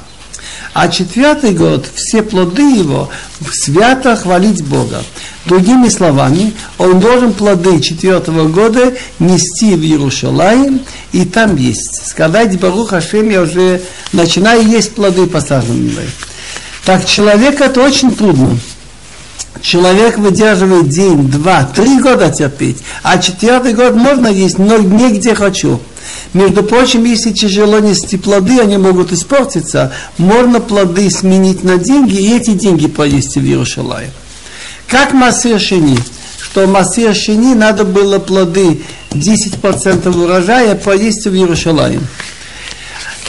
А 0.74 0.88
четвертый 0.88 1.52
год 1.52 1.86
все 1.94 2.22
плоды 2.22 2.62
его 2.62 3.10
свято 3.52 4.16
хвалить 4.16 4.64
Бога. 4.64 5.02
Другими 5.44 5.88
словами, 5.88 6.54
он 6.78 7.00
должен 7.00 7.32
плоды 7.34 7.80
четвертого 7.80 8.48
года 8.48 8.94
нести 9.18 9.74
в 9.74 9.82
Иерушалаим 9.82 10.80
и 11.12 11.24
там 11.24 11.56
есть. 11.56 12.06
Сказать 12.06 12.58
Барух 12.58 12.92
Ашем, 12.92 13.28
я 13.28 13.42
уже 13.42 13.82
начинаю 14.12 14.66
есть 14.66 14.94
плоды 14.94 15.26
посаженные. 15.26 16.08
Так 16.84 17.04
человеку 17.04 17.64
это 17.64 17.82
очень 17.82 18.14
трудно. 18.14 18.58
Человек 19.62 20.18
выдерживает 20.18 20.88
день, 20.88 21.30
два, 21.30 21.62
три 21.64 22.00
года 22.00 22.30
терпеть, 22.30 22.78
а 23.04 23.18
четвертый 23.18 23.74
год 23.74 23.94
можно 23.94 24.26
есть, 24.26 24.58
но 24.58 24.76
негде 24.76 25.34
хочу. 25.36 25.80
Между 26.34 26.64
прочим, 26.64 27.04
если 27.04 27.30
тяжело 27.30 27.78
нести 27.78 28.16
плоды, 28.16 28.58
они 28.60 28.76
могут 28.76 29.12
испортиться, 29.12 29.92
можно 30.18 30.60
плоды 30.60 31.08
сменить 31.10 31.62
на 31.62 31.76
деньги, 31.76 32.16
и 32.16 32.36
эти 32.36 32.50
деньги 32.50 32.88
поесть 32.88 33.36
в 33.36 33.40
Иерушалае. 33.40 34.10
Как 34.88 35.12
Масир 35.12 35.60
Шини, 35.60 35.98
что 36.40 36.66
Масир 36.66 37.14
Шини 37.14 37.54
надо 37.54 37.84
было 37.84 38.18
плоды 38.18 38.82
10% 39.10 40.24
урожая 40.24 40.74
поесть 40.74 41.26
в 41.26 41.34
Иерушалае. 41.34 42.00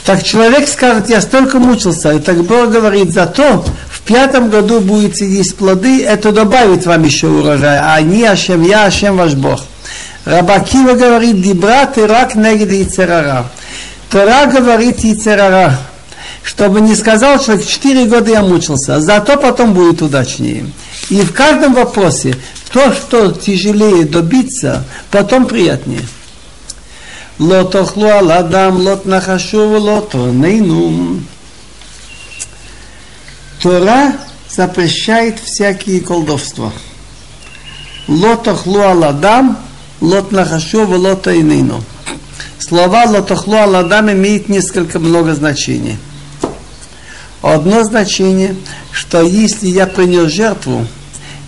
Так 0.04 0.22
человек 0.22 0.68
скажет, 0.68 1.08
я 1.08 1.20
столько 1.22 1.58
мучился, 1.58 2.12
и 2.12 2.18
так 2.18 2.44
Бог 2.44 2.70
говорит, 2.70 3.12
зато 3.12 3.64
в 3.90 3.93
пятом 4.04 4.50
году 4.50 4.80
будете 4.80 5.26
есть 5.28 5.56
плоды, 5.56 6.04
это 6.04 6.32
добавит 6.32 6.86
вам 6.86 7.04
еще 7.04 7.28
урожай. 7.28 7.78
А 7.80 8.00
не 8.00 8.24
Ашем, 8.24 8.62
я 8.62 8.86
Ашем 8.86 9.16
ваш 9.16 9.34
Бог. 9.34 9.64
Рабакива 10.24 10.94
говорит, 10.94 11.42
дебра 11.42 11.90
рак 11.96 12.34
негид 12.34 12.72
и 12.72 12.84
церара. 12.84 13.46
Тора 14.10 14.46
говорит 14.46 15.04
и 15.04 15.14
церара. 15.14 15.78
Чтобы 16.42 16.80
не 16.82 16.94
сказал 16.94 17.38
человек, 17.38 17.66
четыре 17.66 18.04
года 18.04 18.30
я 18.30 18.42
мучился, 18.42 19.00
зато 19.00 19.36
потом 19.38 19.72
будет 19.72 20.02
удачнее. 20.02 20.66
И 21.08 21.22
в 21.22 21.32
каждом 21.32 21.74
вопросе 21.74 22.36
то, 22.70 22.92
что 22.92 23.32
тяжелее 23.32 24.04
добиться, 24.04 24.84
потом 25.10 25.46
приятнее. 25.46 26.02
Лотохлу 27.38 28.08
аладам, 28.08 28.76
лот 28.76 29.06
нахашу, 29.06 29.78
лот 29.78 30.14
нейнум. 30.14 31.26
Тора 33.64 34.12
запрещает 34.50 35.38
всякие 35.38 36.02
колдовства. 36.02 36.70
Лотохлу 38.06 38.80
аладам, 38.80 39.56
лот 40.02 40.32
нахашу, 40.32 40.86
лот 40.86 41.26
айнину. 41.26 41.82
Слова 42.58 43.04
лотохлу 43.04 43.56
аладам 43.56 44.12
имеют 44.12 44.50
несколько 44.50 44.98
много 44.98 45.34
значений. 45.34 45.96
Одно 47.40 47.84
значение, 47.84 48.54
что 48.92 49.22
если 49.22 49.68
я 49.68 49.86
принес 49.86 50.30
жертву, 50.30 50.86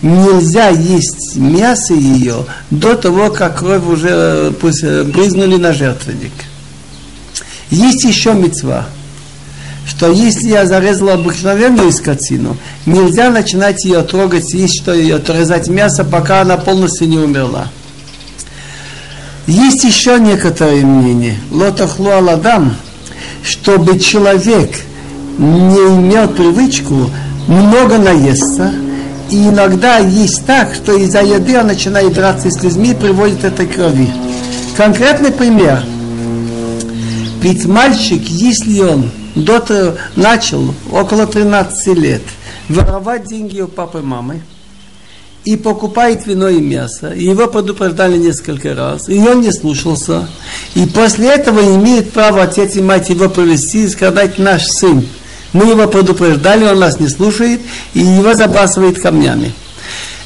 нельзя 0.01 0.69
есть 0.69 1.35
мясо 1.35 1.93
ее 1.93 2.45
до 2.71 2.95
того, 2.95 3.29
как 3.29 3.59
кровь 3.59 3.85
уже 3.85 4.55
пусть, 4.59 4.83
э, 4.83 5.03
брызнули 5.03 5.57
на 5.57 5.71
жертвенник. 5.71 6.33
Есть 7.69 8.05
еще 8.05 8.33
мецва, 8.33 8.87
что 9.87 10.11
если 10.11 10.49
я 10.49 10.65
зарезал 10.65 11.09
обыкновенную 11.09 11.91
скотину, 11.91 12.57
нельзя 12.85 13.29
начинать 13.29 13.85
ее 13.85 14.01
трогать, 14.01 14.53
есть 14.53 14.81
что 14.81 14.93
ее 14.93 15.15
отрезать 15.15 15.67
мясо, 15.67 16.03
пока 16.03 16.41
она 16.41 16.57
полностью 16.57 17.07
не 17.07 17.17
умерла. 17.17 17.69
Есть 19.47 19.83
еще 19.85 20.19
некоторые 20.19 20.85
мнения. 20.85 21.37
Лотахлу 21.51 22.09
аладам, 22.09 22.75
чтобы 23.43 23.97
человек 23.97 24.71
не 25.37 25.77
имел 25.77 26.27
привычку 26.27 27.09
много 27.47 27.97
наесться– 27.97 28.73
и 29.29 29.49
иногда 29.49 29.97
есть 29.97 30.45
так, 30.45 30.73
что 30.73 30.93
из-за 30.93 31.21
еды 31.21 31.59
он 31.59 31.67
начинает 31.67 32.13
драться 32.13 32.49
с 32.49 32.63
людьми 32.63 32.91
и 32.91 32.95
приводит 32.95 33.43
это 33.43 33.65
к 33.65 33.73
крови. 33.73 34.09
Конкретный 34.77 35.31
пример. 35.31 35.83
Ведь 37.41 37.65
мальчик, 37.65 38.21
если 38.23 38.79
он 38.81 39.09
до 39.43 39.59
того 39.59 39.93
начал 40.15 40.73
около 40.91 41.27
13 41.27 41.97
лет 41.97 42.21
воровать 42.69 43.25
деньги 43.25 43.61
у 43.61 43.67
папы 43.67 43.99
и 43.99 44.01
мамы, 44.01 44.41
и 45.45 45.55
покупает 45.55 46.25
вино 46.25 46.49
и 46.49 46.59
мясо, 46.59 47.13
его 47.13 47.47
предупреждали 47.47 48.17
несколько 48.17 48.75
раз, 48.75 49.07
и 49.07 49.17
он 49.17 49.41
не 49.41 49.51
слушался, 49.51 50.27
и 50.75 50.85
после 50.85 51.29
этого 51.29 51.61
имеет 51.75 52.11
право 52.11 52.43
отец 52.43 52.75
и 52.75 52.81
мать 52.81 53.09
его 53.09 53.29
привести 53.29 53.85
и 53.85 53.87
сказать 53.87 54.39
наш 54.39 54.65
сын, 54.65 55.07
мы 55.53 55.65
его 55.65 55.87
предупреждали, 55.87 56.65
он 56.65 56.79
нас 56.79 56.99
не 56.99 57.07
слушает, 57.07 57.61
и 57.93 57.99
его 57.99 58.33
забрасывает 58.33 58.99
камнями. 58.99 59.53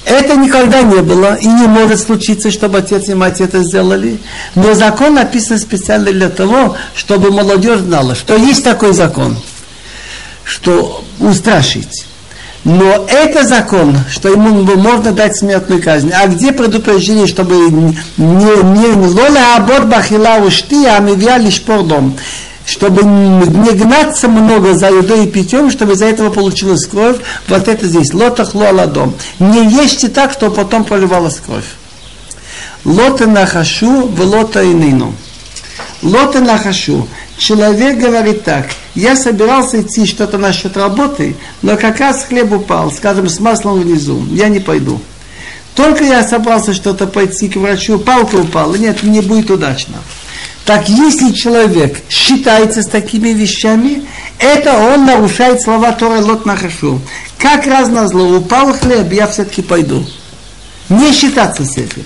Это 0.05 0.35
никогда 0.35 0.81
не 0.81 1.01
было 1.01 1.35
и 1.35 1.47
не 1.47 1.67
может 1.67 1.99
случиться, 1.99 2.49
чтобы 2.51 2.79
отец 2.79 3.07
и 3.09 3.13
мать 3.13 3.39
это 3.39 3.63
сделали. 3.63 4.19
Но 4.55 4.73
закон 4.73 5.13
написан 5.13 5.59
специально 5.59 6.11
для 6.11 6.29
того, 6.29 6.75
чтобы 6.95 7.31
молодежь 7.31 7.81
знала, 7.81 8.15
что 8.15 8.35
есть 8.35 8.63
такой 8.63 8.93
закон, 8.93 9.37
что 10.43 11.03
устрашить. 11.19 12.05
Но 12.63 13.05
это 13.07 13.43
закон, 13.43 13.97
что 14.09 14.29
ему 14.29 14.63
можно 14.75 15.11
дать 15.11 15.35
смертную 15.35 15.81
казнь. 15.81 16.11
А 16.11 16.27
где 16.27 16.51
предупреждение, 16.51 17.25
чтобы 17.25 17.55
не, 17.55 17.95
не, 18.17 19.07
лола 19.07 19.55
абот 19.57 19.85
бахила 19.85 20.37
ушти, 20.45 20.85
а 20.85 20.99
мивья 20.99 21.37
лишь 21.37 21.59
дом 21.59 22.17
чтобы 22.65 23.03
не 23.03 23.71
гнаться 23.71 24.27
много 24.27 24.73
за 24.73 24.87
едой 24.87 25.25
и 25.25 25.29
питьем, 25.29 25.69
чтобы 25.71 25.93
из-за 25.93 26.05
этого 26.05 26.29
получилась 26.29 26.85
кровь, 26.85 27.17
вот 27.47 27.67
это 27.67 27.87
здесь, 27.87 28.13
лотах 28.13 28.55
ладом. 28.55 29.15
Не 29.39 29.65
ешьте 29.65 30.07
так, 30.07 30.31
что 30.31 30.49
потом 30.49 30.83
поливалась 30.83 31.39
кровь. 31.45 31.65
Лота 32.85 33.27
нахашу, 33.27 34.07
в 34.07 34.21
лота 34.21 34.63
инину. 34.63 35.13
Лота 36.01 36.39
нахашу. 36.39 37.07
Человек 37.37 37.97
говорит 37.97 38.43
так, 38.43 38.67
я 38.93 39.15
собирался 39.15 39.81
идти 39.81 40.05
что-то 40.05 40.37
насчет 40.37 40.77
работы, 40.77 41.35
но 41.63 41.75
как 41.75 41.99
раз 41.99 42.23
хлеб 42.23 42.51
упал, 42.51 42.91
скажем, 42.91 43.29
с 43.29 43.39
маслом 43.39 43.79
внизу, 43.79 44.23
я 44.31 44.47
не 44.47 44.59
пойду. 44.59 44.99
Только 45.73 46.03
я 46.03 46.27
собрался 46.27 46.73
что-то 46.73 47.07
пойти 47.07 47.49
к 47.49 47.55
врачу, 47.55 47.97
палка 47.97 48.35
упала, 48.35 48.75
нет, 48.75 49.01
мне 49.01 49.21
будет 49.21 49.49
удачно. 49.49 49.95
Так 50.65 50.87
если 50.87 51.31
человек 51.31 52.01
считается 52.09 52.81
с 52.83 52.87
такими 52.87 53.29
вещами, 53.29 54.03
это 54.37 54.77
он 54.77 55.05
нарушает 55.05 55.61
слова 55.61 55.91
Тора 55.91 56.21
Лот 56.21 56.45
Нахашу. 56.45 57.01
Как 57.37 57.65
раз 57.65 57.89
на 57.89 58.07
зло 58.07 58.37
упал 58.37 58.73
хлеб, 58.73 59.11
я 59.11 59.27
все-таки 59.27 59.61
пойду. 59.61 60.05
Не 60.89 61.11
считаться 61.13 61.65
с 61.65 61.77
этим. 61.77 62.05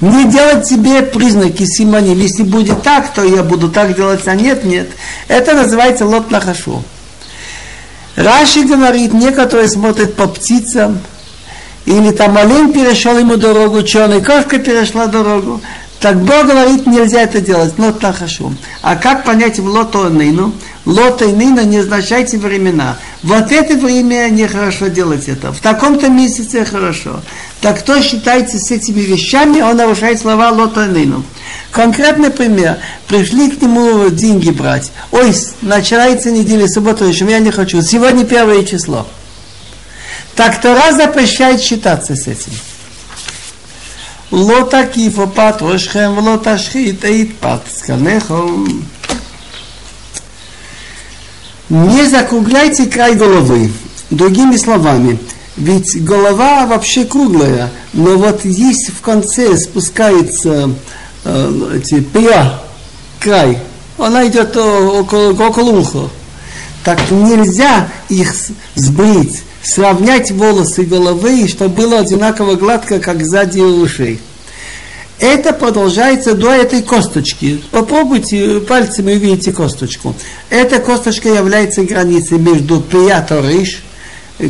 Не 0.00 0.24
делать 0.30 0.66
себе 0.66 1.02
признаки 1.02 1.64
симоним. 1.64 2.18
Если 2.18 2.42
будет 2.42 2.82
так, 2.82 3.12
то 3.14 3.24
я 3.24 3.42
буду 3.42 3.70
так 3.70 3.96
делать, 3.96 4.26
а 4.28 4.34
нет, 4.34 4.64
нет. 4.64 4.90
Это 5.28 5.54
называется 5.54 6.04
лот 6.04 6.30
нахашу. 6.30 6.82
Раши 8.14 8.64
говорит, 8.64 9.14
некоторые 9.14 9.68
смотрят 9.68 10.14
по 10.14 10.26
птицам, 10.26 11.00
или 11.86 12.10
там 12.10 12.36
олень 12.36 12.72
перешел 12.72 13.16
ему 13.18 13.36
дорогу, 13.36 13.82
черная 13.82 14.20
кошка 14.20 14.58
перешла 14.58 15.06
дорогу. 15.06 15.60
Так 16.00 16.20
Бог 16.20 16.46
говорит, 16.46 16.86
нельзя 16.86 17.22
это 17.22 17.40
делать, 17.40 17.78
но 17.78 17.90
так 17.90 18.16
хорошо. 18.16 18.52
А 18.82 18.96
как 18.96 19.24
понять 19.24 19.58
в 19.58 19.66
лото 19.66 20.08
нину? 20.10 20.52
Лото 20.84 21.24
нина 21.30 21.64
не 21.64 21.78
означайте 21.78 22.36
времена. 22.36 22.98
Вот 23.22 23.50
это 23.50 23.74
время 23.74 24.28
нехорошо 24.28 24.88
делать 24.88 25.26
это. 25.26 25.52
В 25.52 25.60
таком-то 25.60 26.08
месяце 26.10 26.64
хорошо. 26.64 27.22
Так 27.60 27.80
кто 27.80 28.00
считается 28.02 28.58
с 28.58 28.70
этими 28.70 29.00
вещами, 29.00 29.62
он 29.62 29.78
нарушает 29.78 30.20
слова 30.20 30.50
лото 30.50 30.84
и 30.84 30.88
нину. 30.90 31.24
Конкретный 31.72 32.30
пример. 32.30 32.76
Пришли 33.08 33.50
к 33.50 33.60
нему 33.62 34.10
деньги 34.10 34.50
брать. 34.50 34.92
Ой, 35.12 35.34
начинается 35.62 36.30
неделя, 36.30 36.68
суббота, 36.68 37.06
еще 37.06 37.24
я 37.24 37.38
не 37.38 37.50
хочу. 37.50 37.80
Сегодня 37.80 38.24
первое 38.24 38.64
число. 38.64 39.06
Так 40.36 40.60
Тора 40.60 40.92
запрещает 40.92 41.62
считаться 41.62 42.14
с 42.14 42.26
этим. 42.26 42.52
לא 44.31 44.67
תקיפו 44.69 45.27
פת 45.33 45.55
ראשכם 45.61 46.11
ולא 46.17 46.37
תשחית 46.43 47.05
את 47.05 47.27
פת 47.39 47.59
זקניכם. 47.71 48.63
Не 51.71 52.05
закругляйте 52.09 52.85
край 52.87 53.15
головы. 53.15 53.71
Другими 54.09 54.57
словами, 54.57 55.17
ведь 55.55 56.03
голова 56.03 56.65
вообще 56.65 57.05
круглая, 57.05 57.71
но 57.93 58.17
вот 58.17 58.43
есть 58.43 58.89
в 58.89 58.99
конце 58.99 59.55
спускается 59.57 60.71
э, 61.23 61.77
эти 61.77 62.01
пия, 62.01 62.59
край, 63.21 63.59
она 63.97 64.27
идет 64.27 64.57
около, 64.57 65.31
около 65.31 65.69
уха. 65.69 66.09
Так 66.83 66.99
нельзя 67.09 67.87
их 68.09 68.35
сбрить 68.75 69.43
сравнять 69.66 70.30
волосы 70.30 70.84
головы, 70.84 71.48
чтобы 71.48 71.74
было 71.74 71.98
одинаково 71.98 72.54
гладко, 72.54 73.00
как 73.00 73.24
сзади 73.24 73.60
ушей. 73.60 74.20
Это 75.18 75.52
продолжается 75.52 76.34
до 76.34 76.52
этой 76.52 76.82
косточки. 76.82 77.60
Попробуйте 77.70 78.60
пальцами 78.60 79.14
увидите 79.14 79.50
косточку. 79.50 80.14
Эта 80.50 80.78
косточка 80.78 81.30
является 81.30 81.82
границей 81.84 82.38
между 82.38 82.80
пиаториш, 82.80 83.82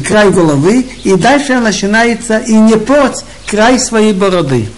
край 0.06 0.30
головы, 0.30 0.86
и 1.04 1.14
дальше 1.14 1.60
начинается 1.60 2.38
и 2.38 2.54
не 2.54 2.76
порть 2.76 3.24
край 3.46 3.78
своей 3.78 4.12
бороды. 4.12 4.68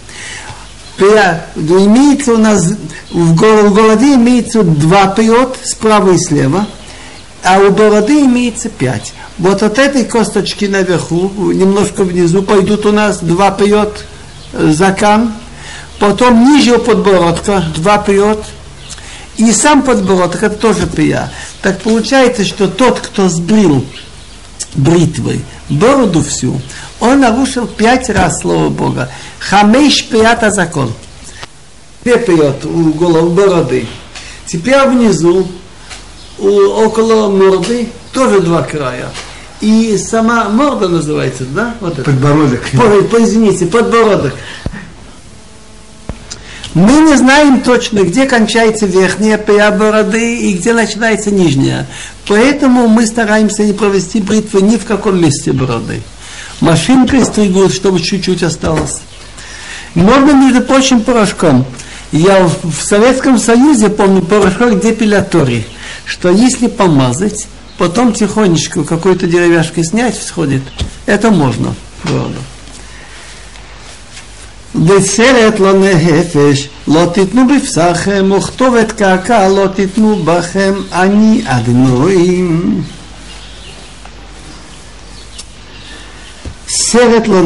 Имеется 0.98 2.34
у 2.34 2.38
нас 2.38 2.74
в 3.10 3.34
голове 3.34 4.14
имеется 4.14 4.62
два 4.62 5.06
пиот 5.06 5.56
справа 5.62 6.12
и 6.12 6.18
слева, 6.18 6.66
а 7.42 7.60
у 7.60 7.70
бороды 7.70 8.20
имеется 8.20 8.68
пять. 8.68 9.14
Вот 9.38 9.62
от 9.62 9.78
этой 9.78 10.04
косточки 10.04 10.64
наверху, 10.64 11.52
немножко 11.52 12.02
внизу, 12.02 12.42
пойдут 12.42 12.86
у 12.86 12.92
нас 12.92 13.18
два 13.18 13.52
пьет 13.52 14.04
закан, 14.52 15.32
потом 16.00 16.44
ниже 16.44 16.78
подбородка 16.78 17.62
два 17.76 17.98
пьет, 17.98 18.40
и 19.36 19.52
сам 19.52 19.82
подбородок 19.82 20.42
это 20.42 20.56
тоже 20.56 20.88
пия. 20.88 21.30
Так 21.62 21.80
получается, 21.82 22.44
что 22.44 22.66
тот, 22.66 22.98
кто 22.98 23.28
сбрил 23.28 23.84
бритвой 24.74 25.44
бороду 25.68 26.20
всю, 26.22 26.60
он 26.98 27.20
нарушил 27.20 27.68
пять 27.68 28.10
раз 28.10 28.40
слово 28.40 28.70
Бога. 28.70 29.08
Хамеш 29.38 30.08
пията 30.08 30.50
закон. 30.50 30.92
Две 32.02 32.18
пьет 32.18 32.64
у 32.64 32.92
головы 32.92 33.30
бороды. 33.30 33.86
Теперь 34.46 34.88
внизу, 34.88 35.46
у, 36.38 36.48
около 36.48 37.28
морды, 37.28 37.88
тоже 38.12 38.40
два 38.40 38.62
края 38.62 39.10
и 39.60 39.98
сама 39.98 40.48
морда 40.48 40.88
называется, 40.88 41.44
да? 41.44 41.74
Вот 41.80 42.02
подбородок. 42.02 42.62
По, 42.72 43.02
по, 43.02 43.22
извините, 43.22 43.66
подбородок. 43.66 44.34
Мы 46.74 46.92
не 47.00 47.16
знаем 47.16 47.62
точно, 47.62 48.00
где 48.00 48.26
кончается 48.26 48.86
верхняя 48.86 49.38
пея 49.38 49.70
бороды 49.70 50.38
и 50.38 50.54
где 50.54 50.72
начинается 50.72 51.30
нижняя. 51.30 51.86
Поэтому 52.28 52.88
мы 52.88 53.06
стараемся 53.06 53.64
не 53.64 53.72
провести 53.72 54.20
бритву 54.20 54.60
ни 54.60 54.76
в 54.76 54.84
каком 54.84 55.20
месте 55.20 55.52
бороды. 55.52 56.02
Машинкой 56.60 57.24
стригут, 57.24 57.72
чтобы 57.72 58.00
чуть-чуть 58.00 58.42
осталось. 58.42 59.00
Можно, 59.94 60.32
между 60.32 60.60
прочим, 60.60 61.00
порошком. 61.00 61.64
Я 62.12 62.48
в 62.62 62.82
Советском 62.82 63.38
Союзе 63.38 63.88
помню 63.88 64.22
порошок 64.22 64.80
депиляторий, 64.80 65.66
что 66.04 66.30
если 66.30 66.66
помазать, 66.66 67.48
потом 67.78 68.12
тихонечко 68.12 68.84
какой-то 68.84 69.26
деревяшкой 69.26 69.84
снять 69.84 70.20
сходит, 70.20 70.62
это 71.06 71.30
можно. 71.30 71.74
Правда. 72.02 72.38
десерет 74.74 75.58
ло 75.58 75.72
нехефеш, 75.72 76.70
ло 76.86 77.06
бифсахем, 77.06 78.32
ухтовет 78.32 78.92
кака, 78.92 79.48
лотитну 79.48 80.16
бахем, 80.16 80.86
они 80.90 81.44
адноим. 81.48 82.84
Серет 86.66 87.26
ло. 87.28 87.44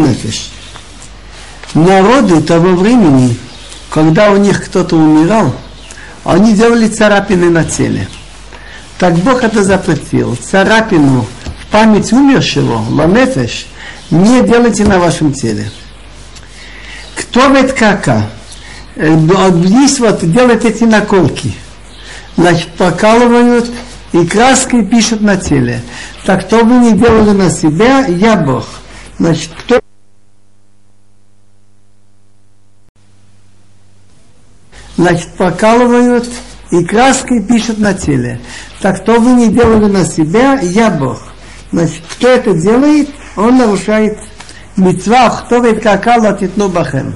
Народы 1.75 2.43
того 2.43 2.75
времени, 2.75 3.37
когда 3.89 4.31
у 4.31 4.37
них 4.37 4.65
кто-то 4.65 4.97
умирал, 4.97 5.55
они 6.25 6.53
делали 6.55 6.89
царапины 6.89 7.49
на 7.49 7.65
теле– 7.65 8.09
так 9.03 9.15
Бог 9.15 9.43
это 9.43 9.65
запретил. 9.65 10.37
Царапину 10.37 11.27
в 11.59 11.67
память 11.73 12.13
умершего, 12.13 12.85
ламефеш, 12.89 13.67
не 14.13 14.43
делайте 14.43 14.85
на 14.85 15.01
вашем 15.01 15.33
теле. 15.33 15.69
Кто 17.17 17.49
ведь 17.49 17.75
кака? 17.75 18.31
Есть 18.95 19.99
вот, 19.99 20.21
делают 20.21 20.65
эти 20.65 20.85
наколки. 20.85 21.53
Значит, 22.37 22.69
покалывают 22.75 23.69
и 24.13 24.25
краской 24.25 24.87
пишут 24.87 25.21
на 25.21 25.37
теле. 25.37 25.83
Так 26.25 26.47
кто 26.47 26.65
бы 26.65 26.73
не 26.75 26.93
делали 26.93 27.31
на 27.31 27.51
себя, 27.51 28.07
я 28.07 28.37
Бог. 28.37 28.69
Значит, 29.19 29.51
кто 29.59 29.81
Значит, 34.97 35.33
покалывают 35.33 36.29
и 36.73 36.83
краской 36.85 37.43
пишут 37.43 37.79
на 37.79 37.93
теле. 37.93 38.41
Так 38.81 38.97
что 38.97 39.21
вы 39.21 39.33
не 39.33 39.49
делали 39.49 39.93
на 39.93 40.05
себя, 40.05 40.59
я 40.61 40.91
Бог. 40.91 41.21
Значит, 41.71 42.03
кто 42.11 42.29
это 42.29 42.55
делает, 42.55 43.11
он 43.37 43.59
нарушает 43.59 44.19
митцва, 44.77 45.29
кто 45.31 45.59
ведь 45.59 45.83
какала 45.83 46.37
титну 46.37 46.69
бахем. 46.69 47.15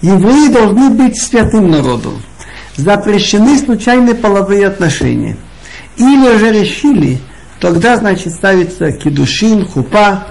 Евреи 0.00 0.48
должны 0.48 0.88
быть 0.90 1.20
святым 1.20 1.70
народом. 1.70 2.22
Запрещены 2.76 3.58
случайные 3.58 4.14
половые 4.14 4.66
отношения. 4.66 5.36
Или 5.98 6.38
же 6.38 6.52
решили, 6.52 7.20
тогда, 7.60 7.98
значит, 7.98 8.32
ставится 8.32 8.90
кедушин, 8.90 9.66
хупа, 9.66 10.28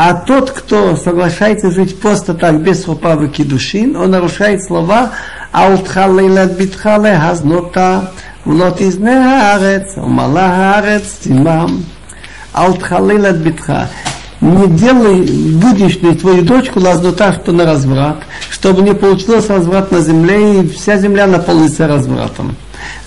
а 0.00 0.14
тот, 0.14 0.52
кто 0.52 0.94
соглашается 0.94 1.72
жить 1.72 1.98
просто 1.98 2.32
так, 2.32 2.62
без 2.62 2.84
поправки 2.84 3.42
души, 3.42 3.80
он 3.96 4.12
нарушает 4.12 4.62
слова 4.62 5.10
«Алтхалейлат 5.50 6.52
битхале 6.52 7.20
газнота, 7.20 8.12
влот 8.44 8.80
из 8.80 8.96
нехаарец, 8.96 9.96
умалахаарец, 9.96 11.02
тимам». 11.24 11.84
«Алтхалейлат 12.52 13.38
битха». 13.38 13.88
Не 14.40 14.68
делай 14.68 15.22
будешь 15.54 15.96
твою 16.20 16.42
дочку 16.42 16.78
лазнота, 16.78 17.32
что 17.32 17.50
на 17.50 17.64
разврат, 17.64 18.18
чтобы 18.50 18.82
не 18.82 18.94
получилось 18.94 19.48
разврат 19.48 19.90
на 19.90 20.00
земле, 20.00 20.60
и 20.60 20.68
вся 20.68 20.96
земля 20.96 21.26
наполнится 21.26 21.88
развратом. 21.88 22.54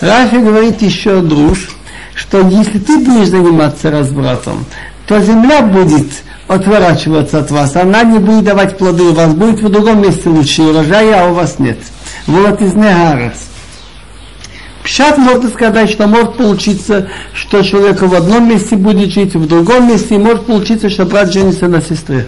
Рафи 0.02 0.36
говорит 0.36 0.82
еще 0.82 1.22
друж, 1.22 1.70
что 2.16 2.42
если 2.42 2.80
ты 2.80 2.98
будешь 2.98 3.30
заниматься 3.30 3.92
развратом, 3.92 4.66
то 5.08 5.22
земля 5.22 5.62
будет 5.62 6.08
отворачиваться 6.51 7.41
от 7.41 7.51
вас, 7.51 7.77
она 7.77 8.03
не 8.05 8.19
будет 8.19 8.45
давать 8.45 8.79
плоды, 8.79 9.05
у 9.05 9.13
вас 9.13 9.35
будет 9.35 9.61
в 9.61 9.69
другом 9.69 10.03
месте 10.03 10.29
лучше 10.29 10.63
урожая, 10.63 11.25
а 11.25 11.31
у 11.31 11.35
вас 11.35 11.59
нет. 11.59 11.79
Вот 12.27 12.61
из 12.61 12.75
Негарец. 12.75 13.39
Пшат 14.83 15.19
можно 15.19 15.49
сказать, 15.49 15.91
что 15.91 16.07
может 16.07 16.37
получиться, 16.37 17.09
что 17.35 17.63
человек 17.63 18.01
в 18.03 18.15
одном 18.15 18.49
месте 18.49 18.77
будет 18.77 19.13
жить, 19.13 19.35
в 19.35 19.47
другом 19.49 19.89
месте, 19.89 20.15
и 20.15 20.19
может 20.19 20.47
получиться, 20.47 20.89
что 20.89 21.05
брат 21.05 21.33
женится 21.33 21.67
на 21.67 21.81
сестре. 21.81 22.27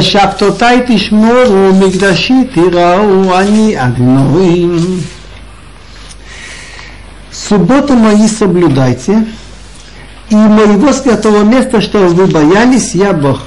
שבתותי 0.00 0.64
תשמורו, 0.86 1.72
מקדשי 1.72 2.44
תיראו, 2.54 3.38
אני 3.38 3.76
אדינורים. 3.76 5.00
Субботу 7.48 7.94
мои 7.94 8.26
соблюдайте, 8.28 9.26
и 10.31 10.35
моего 10.35 10.93
святого 10.93 11.43
места, 11.43 11.81
что 11.81 11.99
вы 12.07 12.25
боялись, 12.25 12.95
я 12.95 13.11
Бог. 13.11 13.41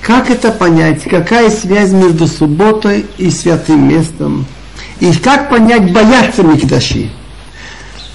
Как 0.00 0.30
это 0.30 0.52
понять? 0.52 1.02
Какая 1.02 1.50
связь 1.50 1.90
между 1.90 2.28
субботой 2.28 3.04
и 3.18 3.30
святым 3.30 3.88
местом? 3.88 4.46
И 5.00 5.12
как 5.12 5.50
понять, 5.50 5.92
бояться 5.92 6.44
Микдаши? 6.44 7.10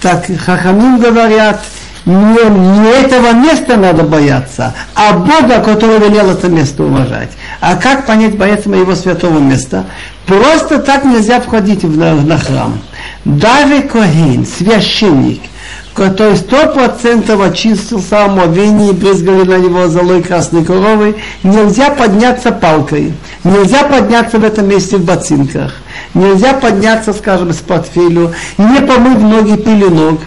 Так 0.02 0.28
Хахамим 0.28 1.00
говорят, 1.00 1.62
не, 2.06 2.14
не 2.14 2.90
этого 2.90 3.34
места 3.34 3.76
надо 3.76 4.04
бояться, 4.04 4.74
а 4.96 5.14
Бога, 5.14 5.60
который 5.60 6.00
велел 6.00 6.30
это 6.30 6.48
место 6.48 6.84
уважать. 6.84 7.32
А 7.60 7.76
как 7.76 8.06
понять, 8.06 8.38
бояться 8.38 8.70
моего 8.70 8.96
святого 8.96 9.40
места? 9.40 9.84
Просто 10.26 10.80
так 10.80 11.04
нельзя 11.04 11.42
входить 11.42 11.84
в, 11.84 11.98
на, 11.98 12.16
на 12.16 12.38
храм. 12.38 12.80
Даже 13.26 13.82
Коген, 13.82 14.46
священник– 14.46 15.42
который 16.00 16.38
сто 16.38 16.68
процентов 16.68 17.42
очистился 17.42 18.24
омовение 18.24 18.92
и 18.92 18.94
брызгали 18.94 19.44
на 19.44 19.58
него 19.58 19.88
золой 19.90 20.24
красной 20.24 20.64
коровой, 20.64 21.18
нельзя 21.44 21.90
подняться 21.90 22.54
палкой, 22.54 23.14
нельзя 23.44 23.84
подняться 23.84 24.40
в 24.40 24.46
этом 24.46 24.70
месте 24.70 24.96
в 24.96 25.04
ботинках, 25.04 25.74
нельзя 26.14 26.54
подняться, 26.54 27.12
скажем, 27.12 27.52
с 27.52 27.58
портфелю, 27.58 28.34
не 28.58 28.80
помыть 28.80 29.20
ноги 29.20 29.58
пеленок. 29.62 30.22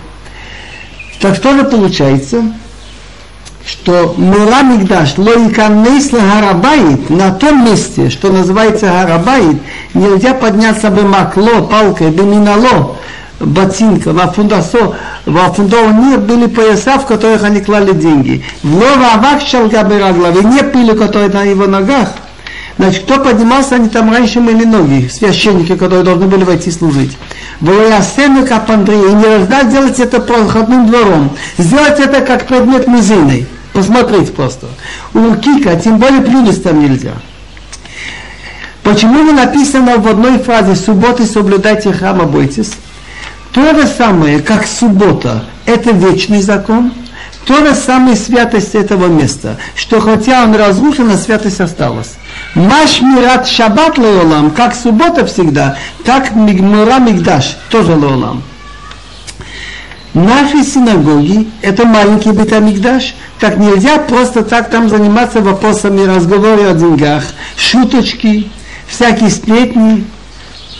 Так 1.20 1.36
что 1.36 1.54
же 1.54 1.64
получается? 1.64 2.44
что 3.64 4.14
Мура 4.18 4.62
Мигдаш 4.62 5.16
Лоиканейс 5.16 6.10
Гарабаит 6.10 7.08
на 7.10 7.30
том 7.30 7.64
месте, 7.64 8.10
что 8.10 8.32
называется 8.32 8.86
Гарабаит, 8.86 9.62
нельзя 9.94 10.34
подняться 10.34 10.90
бы 10.90 11.02
макло, 11.02 11.62
палкой, 11.62 12.10
бы 12.10 12.24
минало, 12.24 12.96
ботинка, 13.46 14.12
на 14.12 14.30
фундасо, 14.30 14.96
во 15.26 15.52
фундоне 15.52 16.18
были 16.18 16.46
пояса, 16.46 16.98
в 16.98 17.06
которых 17.06 17.42
они 17.44 17.60
клали 17.60 17.92
деньги. 17.92 18.44
В 18.62 18.74
Лова 18.74 19.14
Авак 19.14 19.42
Шалгаберагла, 19.42 20.32
не 20.42 20.62
пили, 20.62 20.96
которые 20.96 21.30
на 21.30 21.42
его 21.42 21.66
ногах. 21.66 22.08
Значит, 22.78 23.04
кто 23.04 23.18
поднимался, 23.18 23.74
они 23.76 23.88
там 23.88 24.10
раньше 24.10 24.40
мыли 24.40 24.64
ноги, 24.64 25.08
священники, 25.08 25.76
которые 25.76 26.04
должны 26.04 26.26
были 26.26 26.44
войти 26.44 26.70
служить. 26.70 27.16
Волоясену 27.60 28.46
капандрия, 28.46 29.08
и 29.08 29.12
не 29.12 29.38
нужно 29.38 29.64
делать 29.64 30.00
это 30.00 30.20
проходным 30.20 30.86
двором. 30.86 31.30
Сделать 31.58 32.00
это 32.00 32.22
как 32.22 32.46
предмет 32.46 32.86
музейный. 32.86 33.46
Посмотреть 33.72 34.34
просто. 34.34 34.66
У 35.14 35.34
Кика, 35.34 35.76
тем 35.76 35.98
более 35.98 36.22
плюнуть 36.22 36.62
там 36.62 36.80
нельзя. 36.80 37.12
Почему 38.82 39.22
не 39.22 39.32
написано 39.32 39.98
в 39.98 40.08
одной 40.08 40.38
фразе 40.38 40.74
«субботы 40.74 41.24
соблюдайте 41.24 41.92
храм, 41.92 42.20
обойтесь»? 42.20 42.72
То 43.52 43.74
же 43.74 43.86
самое, 43.86 44.40
как 44.40 44.66
суббота, 44.66 45.44
это 45.66 45.90
вечный 45.90 46.40
закон, 46.40 46.92
то 47.44 47.66
же 47.66 47.74
самое 47.74 48.16
святость 48.16 48.74
этого 48.74 49.06
места, 49.06 49.58
что 49.74 50.00
хотя 50.00 50.44
он 50.44 50.54
разрушен, 50.54 51.10
а 51.10 51.16
святость 51.16 51.60
осталась. 51.60 52.14
Маш 52.54 53.02
мират 53.02 53.46
шаббат 53.46 53.98
леолам, 53.98 54.52
как 54.52 54.74
суббота 54.74 55.26
всегда, 55.26 55.76
так 56.04 56.34
мигмура 56.34 56.98
мигдаш, 56.98 57.56
тоже 57.68 57.92
леолам. 57.92 58.42
Наши 60.14 60.62
синагоги– 60.62 61.48
это 61.62 61.86
маленький 61.86 62.32
бетамикдаш. 62.32 63.14
Так 63.40 63.56
нельзя 63.56 63.98
просто 63.98 64.42
так 64.42 64.68
там 64.68 64.90
заниматься 64.90 65.40
вопросами 65.40 66.04
разговора 66.04 66.70
о 66.70 66.74
деньгах, 66.74 67.24
шуточки, 67.56 68.50
всякие 68.86 69.30
сплетни, 69.30 70.04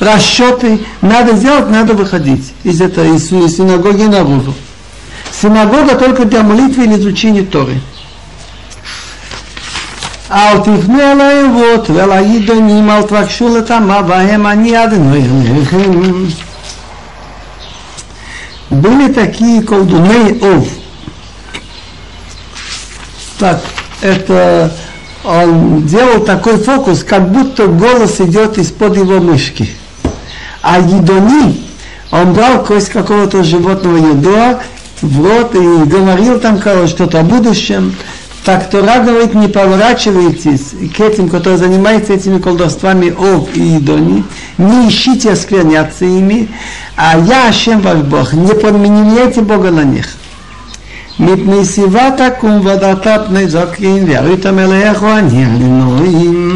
расчеты. 0.02 0.80
Надо 1.02 1.34
сделать, 1.34 1.70
надо 1.70 1.94
выходить 1.94 2.54
из 2.64 2.82
этой 2.82 3.16
из 3.16 3.28
синагоги 3.30 4.04
наружу. 4.04 4.54
Синагога 5.32 5.96
только 5.96 6.26
для 6.26 6.44
молитвы 6.44 6.86
или 6.86 6.96
изучения 6.96 7.44
Торы. 7.44 7.80
אל 10.32 10.58
תפנו 10.60 11.00
אל 11.00 11.22
האבות 11.22 11.90
ואל 11.90 12.12
העידונים, 12.12 12.90
אל 12.90 13.04
תבקשו 13.04 13.58
לטמא 13.58 14.02
בהם, 14.02 14.48
אני 14.48 14.84
אדוני 14.84 15.26
אלוהיכם. 15.26 16.28
Были 18.70 19.14
такие 19.14 19.62
колдуны 19.62 20.40
Ов. 20.42 20.68
Так, 23.40 23.62
это 24.02 24.74
он 25.24 25.86
делал 25.88 26.26
такой 26.26 26.58
фокус, 26.58 27.04
как 27.04 27.32
будто 27.32 27.68
голос 27.68 28.20
идет 28.20 28.58
из-под 28.58 28.98
его 28.98 29.22
мышки. 29.22 29.70
А 30.62 30.80
едони, 30.80 31.66
он 32.12 32.34
брал 32.34 32.64
кость 32.64 32.90
какого-то 32.90 33.44
животного 33.44 33.98
еда 33.98 34.60
в 35.02 35.26
рот 35.26 35.56
и 35.56 35.90
говорил 35.90 36.40
там 36.40 36.60
что-то 36.88 37.20
о 37.20 37.24
будущем. 37.24 37.96
Так 38.44 38.70
Тора 38.70 39.00
говорит, 39.00 39.34
не 39.34 39.50
поворачивайтесь 39.50 40.74
к 40.96 41.00
этим, 41.02 41.28
которые 41.28 41.58
занимаются 41.58 42.14
этими 42.14 42.40
колдовствами 42.40 43.10
Ов 43.10 43.50
и 43.54 43.78
Идони, 43.78 44.24
не 44.58 44.88
ищите 44.88 45.34
оскверняться 45.34 46.06
ими, 46.06 46.48
а 46.96 47.20
я, 47.20 47.50
Ашем 47.50 47.82
ваш 47.82 47.98
Бог, 47.98 48.32
не 48.32 48.54
подменяйте 48.54 49.42
Бога 49.42 49.72
на 49.72 49.84
них. 49.84 50.08
מפני 51.20 51.66
סיבה 51.66 52.10
תקום 52.18 52.66
ודעת 52.66 53.08
פני 53.28 53.50
זקין 53.50 54.04
וירית 54.04 54.46
מלך 54.46 55.04
אני 55.04 55.46
אלוהים. 55.46 56.51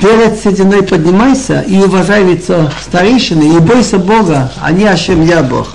Перед 0.00 0.40
сединой 0.42 0.82
поднимайся 0.82 1.60
и 1.60 1.76
уважай 1.78 2.24
лицо 2.24 2.70
старейшины, 2.82 3.56
и 3.56 3.58
бойся 3.58 3.98
Бога, 3.98 4.50
а 4.62 4.72
не 4.72 4.86
Ашем 4.86 5.22
я 5.26 5.42
Бог. 5.42 5.68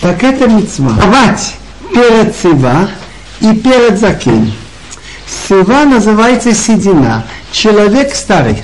Так 0.00 0.22
это 0.24 0.48
мецва. 0.48 0.92
Давать 0.92 1.56
перед 1.92 2.34
Сива 2.34 2.88
и 3.40 3.52
перед 3.52 4.00
Закин. 4.00 4.52
Сива 5.26 5.84
называется 5.84 6.54
седина, 6.54 7.24
человек 7.52 8.14
старый. 8.14 8.62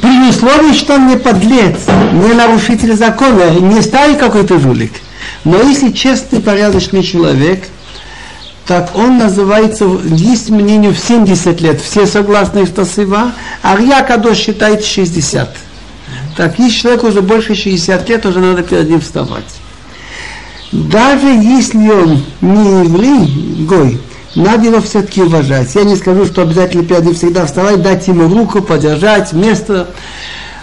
При 0.00 0.28
условии, 0.28 0.74
что 0.74 0.94
он 0.94 1.08
не 1.08 1.16
подлец, 1.16 1.78
не 2.12 2.34
нарушитель 2.34 2.94
закона, 2.94 3.50
не 3.50 3.80
старый 3.82 4.14
какой-то 4.14 4.60
жулик. 4.60 4.92
Но 5.42 5.60
если 5.60 5.90
честный, 5.90 6.40
порядочный 6.40 7.02
человек, 7.02 7.64
так 8.66 8.96
он 8.96 9.18
называется, 9.18 9.86
есть 10.06 10.48
мнение 10.48 10.90
в 10.90 10.98
70 10.98 11.60
лет, 11.60 11.80
все 11.80 12.06
согласны, 12.06 12.66
что 12.66 12.84
сыва, 12.84 13.32
а 13.62 13.76
Рьякадош 13.76 14.38
считает 14.38 14.84
60. 14.84 15.54
Так, 16.36 16.58
если 16.58 16.78
человек 16.78 17.04
уже 17.04 17.20
больше 17.20 17.54
60 17.54 18.08
лет, 18.08 18.24
уже 18.26 18.40
надо 18.40 18.62
перед 18.62 18.88
ним 18.88 19.00
вставать. 19.00 19.44
Даже 20.72 21.26
если 21.26 21.88
он 21.88 22.24
не 22.40 22.84
еврей, 22.84 23.66
гой, 23.66 24.00
надо 24.34 24.66
его 24.66 24.80
все-таки 24.80 25.22
уважать. 25.22 25.72
Я 25.74 25.84
не 25.84 25.94
скажу, 25.94 26.24
что 26.24 26.42
обязательно 26.42 26.84
перед 26.84 27.04
ним 27.04 27.14
всегда 27.14 27.46
вставать, 27.46 27.82
дать 27.82 28.08
ему 28.08 28.28
руку, 28.28 28.62
подержать, 28.62 29.32
место. 29.32 29.88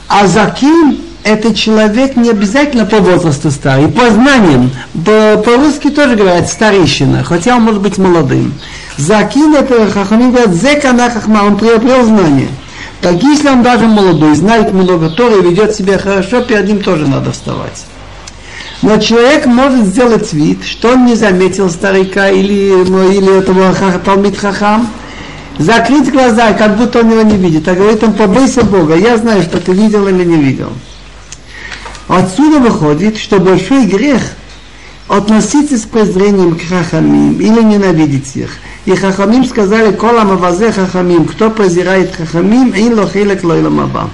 А 0.07 0.27
закин 0.27 0.97
это 1.23 1.53
человек 1.53 2.15
не 2.15 2.29
обязательно 2.29 2.85
по 2.85 2.97
возрасту 2.97 3.51
старый, 3.51 3.87
по 3.87 4.09
знаниям. 4.09 4.71
По-русски 5.03 5.89
тоже 5.89 6.15
говорят 6.15 6.49
старейшина, 6.49 7.23
хотя 7.23 7.55
он 7.55 7.63
может 7.63 7.81
быть 7.81 7.97
молодым. 7.97 8.53
Закин 8.97 9.55
это 9.55 9.89
хахамим 9.89 10.31
говорят, 10.31 10.53
зекана 10.53 11.09
хахма, 11.09 11.43
он 11.45 11.57
приобрел 11.57 12.03
знания. 12.05 12.49
Так 13.01 13.21
если 13.23 13.49
он 13.49 13.63
даже 13.63 13.87
молодой, 13.87 14.35
знает 14.35 14.73
много 14.73 15.09
Торы, 15.09 15.41
ведет 15.41 15.75
себя 15.75 15.97
хорошо, 15.97 16.41
перед 16.41 16.67
ним 16.67 16.81
тоже 16.81 17.07
надо 17.07 17.31
вставать. 17.31 17.85
Но 18.81 18.97
человек 18.97 19.45
может 19.45 19.85
сделать 19.85 20.33
вид, 20.33 20.63
что 20.63 20.93
он 20.93 21.05
не 21.05 21.15
заметил 21.15 21.69
старика 21.69 22.29
или, 22.29 22.83
ну, 22.87 23.11
или 23.11 23.39
этого 23.39 23.73
Талмит 24.03 24.37
Хахам, 24.37 24.89
закрыть 25.59 26.11
глаза, 26.11 26.53
как 26.53 26.77
будто 26.77 26.99
он 26.99 27.11
его 27.11 27.21
не 27.21 27.37
видит. 27.37 27.67
А 27.67 27.75
говорит 27.75 28.03
он, 28.03 28.13
побойся 28.13 28.63
Бога, 28.63 28.95
я 28.95 29.17
знаю, 29.17 29.43
что 29.43 29.59
ты 29.59 29.71
видел 29.71 30.07
или 30.07 30.23
не 30.23 30.37
видел. 30.37 30.71
Отсюда 32.10 32.58
выходит, 32.60 33.16
что 33.16 33.38
большой 33.40 33.86
грех 33.86 34.22
относиться 35.08 35.76
с 35.76 35.82
презрением 35.82 36.56
к 36.56 36.62
хахамим 36.62 37.40
или 37.40 37.62
ненавидеть 37.62 38.36
их. 38.36 38.58
И 38.84 38.94
хахамим 38.94 39.44
сказали, 39.44 39.92
кола 39.92 40.24
мавазе 40.24 40.72
хахамим, 40.72 41.26
кто 41.26 41.50
презирает 41.50 42.14
хахамим, 42.14 42.72
ин 42.74 42.98
лохилек 42.98 43.42
лойлам 43.44 43.80
аба. 43.80 44.10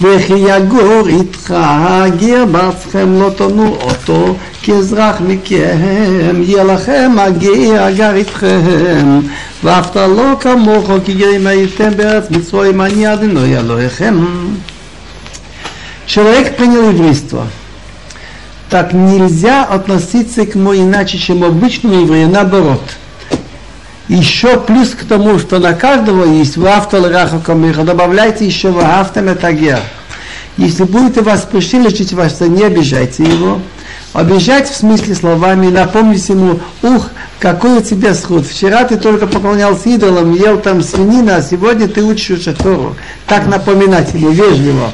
וכי 0.00 0.32
יגור 0.32 1.08
איתך 1.08 1.54
הגר 1.56 2.44
בארצכם 2.44 3.20
לא 3.20 3.30
תונו 3.36 3.76
אותו 3.80 4.36
כאזרח 4.62 5.20
מכם 5.20 6.42
יהיה 6.42 6.64
לכם 6.64 7.10
הגר 7.18 7.82
הגר 7.82 8.14
איתכם 8.14 9.20
ואהבת 9.64 9.96
לא 9.96 10.36
כמוך 10.40 10.90
כי 11.04 11.14
גרים 11.14 11.46
הייתם 11.46 11.90
בארץ 11.96 12.30
מצרים 12.30 12.80
אני 12.80 13.12
אדוני 13.12 13.58
אלוהיכם 13.58 14.14
Человек 16.13 16.57
принял 16.57 16.91
еврейство. 16.91 17.47
Так 18.69 18.93
нельзя 18.93 19.63
относиться 19.63 20.45
к 20.45 20.53
нему 20.53 20.75
иначе, 20.75 21.17
чем 21.17 21.43
обычному 21.43 22.01
еврею, 22.01 22.29
наоборот– 22.29 22.83
еще 24.09 24.59
плюс 24.59 24.89
к 24.89 25.05
тому, 25.05 25.39
что 25.39 25.59
на 25.59 25.73
каждого 25.73 26.25
есть 26.25 26.57
вафтал 26.57 27.09
рахакамиха, 27.09 27.83
добавляйте 27.83 28.45
еще 28.45 28.69
вафтам 28.69 29.33
этагер. 29.33 29.79
Если 30.57 30.83
будет 30.83 31.17
у 31.17 31.23
вас 31.23 31.47
пришелечить 31.49 32.13
вас, 32.13 32.41
не 32.41 32.63
обижайте 32.63 33.23
его. 33.23 33.59
Обижать 34.11 34.69
в 34.69 34.75
смысле 34.75 35.15
словами, 35.15 35.69
напомнить 35.69 36.29
ему, 36.29 36.59
ух, 36.83 37.09
какой 37.39 37.79
у 37.79 37.81
тебя 37.81 38.13
сход. 38.13 38.45
Вчера 38.45 38.83
ты 38.83 38.97
только 38.97 39.25
поклонялся 39.25 39.89
идолам, 39.89 40.35
ел 40.35 40.59
там 40.59 40.83
свинина, 40.83 41.37
а 41.37 41.41
сегодня 41.41 41.87
ты 41.87 42.03
учишь 42.03 42.43
Тору. 42.61 42.95
Так 43.25 43.47
напоминать 43.47 44.13
ему 44.13 44.29
вежливо 44.29 44.91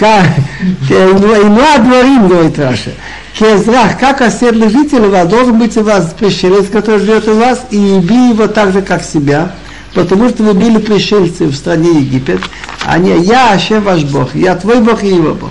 и 0.00 0.92
Ино 0.92 1.74
Адварим, 1.74 2.28
говорит 2.28 2.58
Раша. 2.58 2.92
Кезрах, 3.34 3.98
как 3.98 4.20
оседлый 4.20 4.68
житель 4.68 5.06
у 5.06 5.10
вас, 5.10 5.28
должен 5.28 5.58
быть 5.58 5.76
у 5.76 5.82
вас 5.82 6.14
пришелец, 6.18 6.68
который 6.68 7.00
живет 7.00 7.28
у 7.28 7.34
вас, 7.34 7.66
и 7.70 7.76
еби 7.76 8.30
его 8.30 8.48
так 8.48 8.72
же, 8.72 8.82
как 8.82 9.02
себя. 9.02 9.52
Потому 9.94 10.28
что 10.28 10.42
вы 10.42 10.54
били 10.54 10.78
пришельцы 10.78 11.46
в 11.46 11.54
стране 11.54 12.00
Египет. 12.00 12.40
А 12.84 12.98
не 12.98 13.18
я, 13.22 13.50
вообще 13.52 13.80
ваш 13.80 14.04
Бог, 14.04 14.34
я 14.34 14.54
твой 14.56 14.80
Бог 14.80 15.02
и 15.02 15.08
его 15.08 15.34
Бог. 15.34 15.50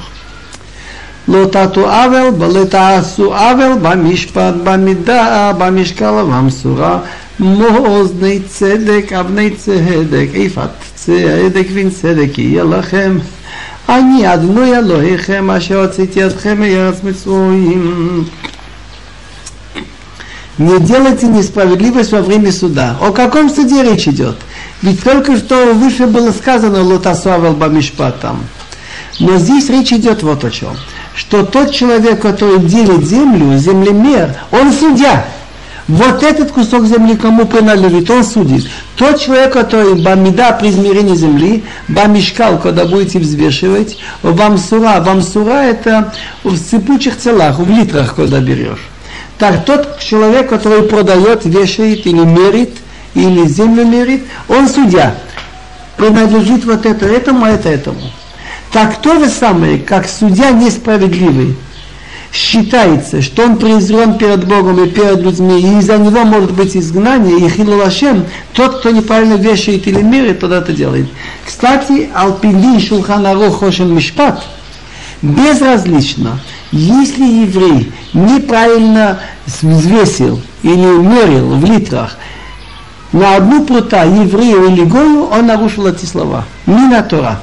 Лотату 1.28 1.88
авел, 1.88 2.32
балетасу 2.32 3.34
авел, 3.34 3.78
бамишпад, 3.78 4.64
бамида, 4.64 5.56
бамишкала, 5.60 6.24
вамсура, 6.24 7.04
мозный 7.38 8.39
цедек, 8.39 9.12
абней 9.12 9.52
цедек, 9.52 10.34
ифат 10.34 10.72
цедек, 10.95 11.70
вин 11.70 11.91
цедек, 11.91 12.38
елахем. 12.38 13.22
אני 13.89 14.35
אדוני 14.35 14.76
אלוהיכם 14.76 15.51
אשר 15.51 15.85
הוצאתי 15.85 16.26
אתכם 16.26 16.61
מארץ 16.61 16.97
מצרים. 17.03 18.24
Не 20.59 20.78
делайте 20.78 21.26
несправедливость 21.26 22.12
во 22.12 22.22
время 22.22 22.53
суда. 22.53 22.97
О 23.01 23.11
каком 23.11 23.51
суде 23.51 23.82
речь 23.82 24.07
идет? 24.07 24.37
Ведь 24.82 25.03
только 25.03 25.37
что 25.37 25.72
выше 25.74 26.07
было 26.07 26.30
сказано 26.30 26.80
Лотасуавел 26.80 27.55
Бамишпатам. 27.55 28.45
Но 29.18 29.37
здесь 29.39 29.68
речь 29.68 29.93
идет 29.93 30.22
вот 30.22 30.45
о 30.45 30.51
чем. 30.53 30.76
Что 31.16 31.45
тот 31.45 31.72
человек, 31.72 32.20
который 32.20 32.61
делит 32.61 33.05
землю, 33.05 33.59
землемер, 33.59 34.37
он 34.53 34.72
судья. 34.72 35.26
Вот 35.90 36.22
этот 36.22 36.52
кусок 36.52 36.86
земли 36.86 37.16
кому 37.16 37.48
принадлежит, 37.48 38.12
он 38.12 38.24
судит. 38.24 38.70
Тот 38.96 39.20
человек, 39.20 39.54
который 39.54 39.96
бамида 39.96 40.56
при 40.60 40.70
измерении 40.70 41.16
земли, 41.16 41.64
бамишкал, 41.88 42.60
когда 42.60 42.86
будете 42.86 43.18
взвешивать, 43.18 43.98
бамсура, 44.22 45.00
бамсура 45.00 45.64
это 45.64 46.14
в 46.44 46.56
цепучих 46.60 47.18
целах, 47.18 47.58
в 47.58 47.68
литрах, 47.68 48.14
когда 48.14 48.40
берешь. 48.40 48.88
Так 49.40 49.66
тот 49.66 50.00
человек, 50.00 50.48
который 50.50 50.84
продает, 50.84 51.46
вешает 51.46 52.06
или 52.06 52.20
мерит, 52.20 52.78
или 53.16 53.48
землю 53.48 53.84
мерит, 53.84 54.26
он 54.48 54.70
судья. 54.70 55.16
Принадлежит 55.98 56.66
вот 56.66 56.86
это 56.86 57.08
этому, 57.08 57.46
а 57.46 57.50
это 57.50 57.68
этому. 57.68 58.12
Так 58.72 59.02
то 59.02 59.18
же 59.18 59.28
самое, 59.28 59.80
как 59.80 60.08
судья 60.08 60.52
несправедливый, 60.52 61.56
считается, 62.32 63.21
что 63.21 63.43
он 63.43 63.57
презрен 63.57 64.17
перед 64.17 64.45
Богом 64.45 64.84
и 64.84 64.89
перед 64.89 65.21
людьми, 65.21 65.61
и 65.61 65.80
из-за 65.80 65.97
него 65.97 66.23
может 66.23 66.51
быть 66.51 66.75
изгнание, 66.75 67.45
и 67.45 67.49
хилулашем, 67.49 68.25
тот, 68.53 68.80
кто 68.80 68.91
неправильно 68.91 69.36
вешает 69.36 69.88
или 69.88 70.01
мерит, 70.01 70.39
тот 70.39 70.51
это 70.51 70.71
делает. 70.71 71.07
Кстати, 71.45 72.09
Алпидин 72.13 72.80
Шулханарух 72.80 73.59
Хошен 73.59 73.93
Мишпат, 73.93 74.43
безразлично, 75.21 76.39
если 76.71 77.23
еврей 77.23 77.91
неправильно 78.13 79.19
взвесил 79.45 80.41
или 80.61 80.75
мерил 80.75 81.55
в 81.55 81.65
литрах 81.65 82.17
на 83.11 83.36
одну 83.36 83.65
прута 83.65 84.03
еврею 84.03 84.65
или 84.67 84.84
гою, 84.84 85.25
он 85.25 85.47
нарушил 85.47 85.88
эти 85.88 86.05
слова. 86.05 86.45
Мина 86.67 87.01
Тора. 87.01 87.41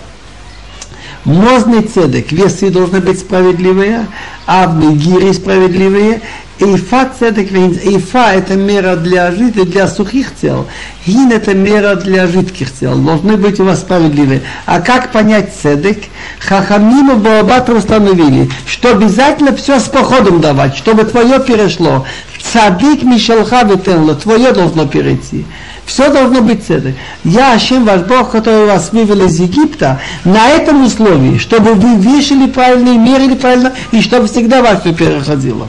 Мозный 1.27 1.83
цедек, 1.83 2.31
весы 2.31 2.71
должны 2.71 3.01
быть 3.01 3.19
справедливые, 3.19 4.07
а 4.47 4.73
гири 4.73 5.33
справедливые. 5.33 6.21
Эйфа 6.61 7.11
цедек 7.19 7.51
эйфа 7.53 8.33
это 8.33 8.55
мера 8.55 8.95
для 8.95 9.33
жидких, 9.33 9.69
для 9.69 9.89
сухих 9.89 10.29
тел. 10.41 10.69
Гин 11.05 11.33
это 11.33 11.53
мера 11.53 11.97
для 11.97 12.29
жидких 12.29 12.73
тел. 12.73 12.97
Должны 12.97 13.37
быть 13.37 13.59
у 13.59 13.65
вас 13.65 13.81
справедливые. 13.81 14.43
А 14.67 14.81
как 14.81 15.11
понять 15.11 15.53
цедек? 15.61 15.99
Хахамима 16.39 17.17
Баобатра 17.17 17.75
установили, 17.75 18.49
что 18.65 18.93
обязательно 18.93 19.53
все 19.57 19.81
с 19.81 19.89
походом 19.89 20.41
давать, 20.41 20.77
чтобы 20.77 21.03
твое 21.03 21.41
перешло. 21.41 22.07
Цадик 22.41 23.03
Мишелха 23.03 23.65
Ветенла, 23.65 24.15
твое 24.15 24.53
должно 24.53 24.87
перейти. 24.87 25.45
Все 25.87 26.11
должно 26.11 26.43
быть 26.43 26.67
цедек. 26.67 26.97
Я 27.23 27.55
Ашем 27.55 27.85
ваш 27.85 28.03
Бог, 28.03 28.33
который 28.33 28.67
вас 28.67 28.93
вывел 28.93 29.25
из 29.25 29.39
Египта, 29.39 30.01
на 30.25 30.49
этом 30.49 30.85
условии, 30.85 31.39
чтобы 31.39 31.75
вы 31.75 31.97
вешали 31.97 32.51
правильно 32.51 32.91
и 32.91 32.99
мерили 32.99 33.37
правильно, 33.37 33.73
и 33.93 34.03
чтобы 34.03 34.27
всегда 34.27 34.63
ваше 34.63 34.93
переходило. 34.93 35.69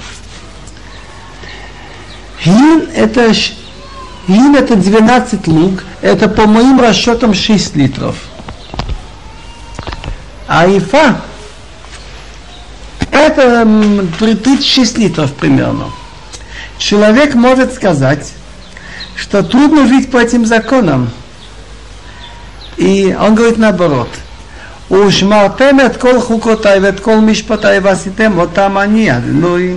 Гин 2.44 2.90
это, 2.96 3.32
гин 4.28 4.56
это 4.56 4.76
12 4.76 5.48
лук, 5.48 5.84
это 6.02 6.28
по 6.28 6.48
моим 6.48 6.82
расчетам 6.82 7.36
6 7.36 7.76
литров. 7.76 8.16
А 10.48 10.66
ифа 10.66 11.22
это 13.12 13.68
36 14.18 14.98
литров 14.98 15.32
примерно. 15.34 15.92
Человек 16.80 17.36
может 17.36 17.74
сказать, 17.74 18.34
что 19.18 19.44
трудно 19.44 19.88
жить 19.88 20.12
по 20.12 20.18
этим 20.18 20.46
законам. 20.46 21.10
И 22.78 23.16
он 23.20 23.36
говорит 23.36 23.58
наоборот. 23.58 24.10
Ушмартем 24.90 25.82
от 25.82 25.98
кол 25.98 26.22
хукотай, 26.22 26.80
от 26.88 27.02
кол 27.02 27.20
мишпатай 27.20 27.82
васитем, 27.82 28.34
вот 28.34 28.54
там 28.54 28.78
они. 28.78 29.12
Ну 29.26 29.58
и 29.58 29.76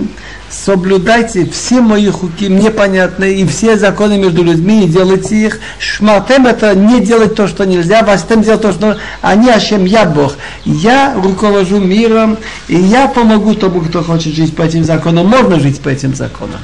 соблюдайте 0.49 1.49
все 1.49 1.81
мои 1.81 2.09
хуки, 2.09 2.47
мне 2.47 2.71
понятны, 2.71 3.33
и 3.33 3.45
все 3.45 3.77
законы 3.77 4.17
между 4.17 4.43
людьми, 4.43 4.85
и 4.85 4.87
делайте 4.87 5.35
их. 5.35 5.59
Шмартем 5.79 6.47
это 6.47 6.75
не 6.75 7.01
делать 7.01 7.35
то, 7.35 7.47
что 7.47 7.65
нельзя, 7.65 8.03
васитем 8.03 8.41
делать 8.41 8.61
то, 8.61 8.71
что 8.71 8.97
они, 9.21 9.49
а 9.49 9.59
чем 9.59 9.83
я 9.83 10.05
Бог. 10.05 10.35
Я 10.63 11.13
руковожу 11.15 11.79
миром, 11.79 12.37
и 12.69 12.75
я 12.75 13.07
помогу 13.07 13.55
тому, 13.55 13.81
кто 13.81 14.03
хочет 14.03 14.33
жить 14.33 14.55
по 14.55 14.61
этим 14.61 14.85
законам. 14.85 15.27
Можно 15.27 15.59
жить 15.59 15.81
по 15.81 15.89
этим 15.89 16.15
законам. 16.15 16.59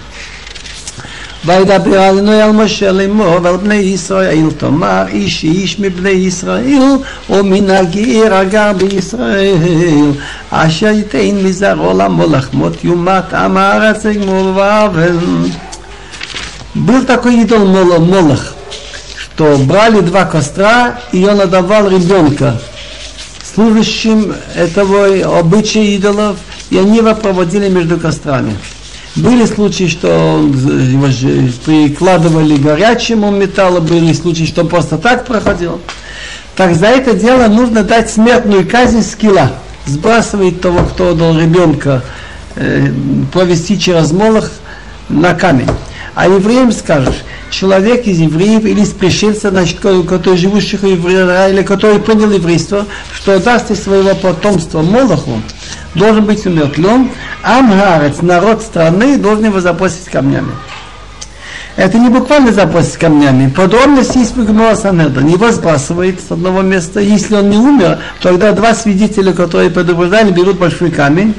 וידבר 1.44 2.00
עלינו 2.00 2.32
על 2.32 2.52
משה 2.52 2.92
לאמור 2.92 3.38
ועל 3.42 3.56
בני 3.56 3.74
ישראל 3.74 4.50
תאמר 4.58 5.04
איש 5.08 5.44
איש 5.44 5.80
מבני 5.80 6.10
ישראל 6.10 6.96
ומן 7.30 7.70
הגר 7.70 8.34
הגר 8.34 8.72
בישראל 8.76 9.54
אשר 10.50 10.86
ייתן 10.86 11.44
מזרעו 11.44 11.98
למולך 11.98 12.48
מות 12.52 12.84
יומת 12.84 13.34
עם 13.34 13.56
הארץ 13.56 14.04
יגמור 14.04 14.52
ואבל 14.56 15.18
Был 16.74 17.04
такой 17.04 17.42
идол 17.42 17.66
Молох, 17.66 18.54
что 19.14 19.58
брали 19.58 20.00
два 20.00 20.24
костра, 20.24 21.00
и 21.12 21.22
он 21.22 21.38
отдавал 21.38 21.86
ребенка 21.86 22.58
служащим 23.54 24.34
этого 24.54 25.38
обычая 25.38 25.84
идолов, 25.96 26.38
и 26.70 26.78
они 26.78 26.98
его 26.98 27.14
проводили 27.14 27.68
между 27.68 27.98
кострами. 27.98 28.56
Были 29.17 29.45
случаи, 29.45 29.87
что 29.87 30.47
прикладывали 31.65 32.55
горячему 32.55 33.31
металлу, 33.31 33.81
были 33.81 34.13
случаи, 34.13 34.45
что 34.45 34.63
просто 34.63 34.97
так 34.97 35.25
проходил. 35.25 35.81
Так 36.55 36.75
за 36.75 36.87
это 36.87 37.13
дело 37.13 37.47
нужно 37.47 37.83
дать 37.83 38.11
смертную 38.11 38.67
казнь 38.67 39.01
скилла. 39.01 39.53
Сбрасывает 39.85 40.61
того, 40.61 40.79
кто 40.85 41.13
дал 41.13 41.37
ребенка, 41.37 42.03
э, 42.55 42.91
провести 43.31 43.79
через 43.79 44.11
молох 44.11 44.51
на 45.09 45.33
камень. 45.33 45.69
А 46.17 46.27
евреям 46.27 46.71
скажешь, 46.71 47.23
человек 47.51 48.07
из 48.07 48.17
евреев 48.17 48.65
или 48.65 48.81
из 48.81 48.89
пришельца, 48.89 49.51
значит, 49.51 49.79
который 49.79 50.35
живущих 50.35 50.81
в 50.81 50.87
Израиле, 50.87 51.61
который 51.61 51.99
принял 51.99 52.31
еврейство, 52.31 52.87
что 53.13 53.39
даст 53.39 53.69
из 53.69 53.83
своего 53.83 54.15
потомства 54.15 54.81
Молоху, 54.81 55.39
должен 55.93 56.25
быть 56.25 56.43
умертвлен, 56.47 57.11
Амгарец, 57.43 58.23
народ 58.23 58.63
страны, 58.63 59.19
должен 59.19 59.45
его 59.45 59.61
забросить 59.61 60.05
камнями. 60.05 60.49
Это 61.75 61.99
не 61.99 62.09
буквально 62.09 62.51
забросить 62.51 62.97
камнями. 62.97 63.51
Подробности 63.51 64.17
есть 64.17 64.35
в 64.35 64.75
Санедрин. 64.75 65.27
Его 65.27 65.51
сбрасывает 65.51 66.19
с 66.19 66.31
одного 66.31 66.63
места. 66.63 66.99
Если 66.99 67.35
он 67.35 67.51
не 67.51 67.57
умер, 67.57 67.99
тогда 68.23 68.51
два 68.53 68.73
свидетеля, 68.73 69.31
которые 69.31 69.69
предупреждали, 69.69 70.31
берут 70.31 70.57
большой 70.57 70.89
камень 70.89 71.35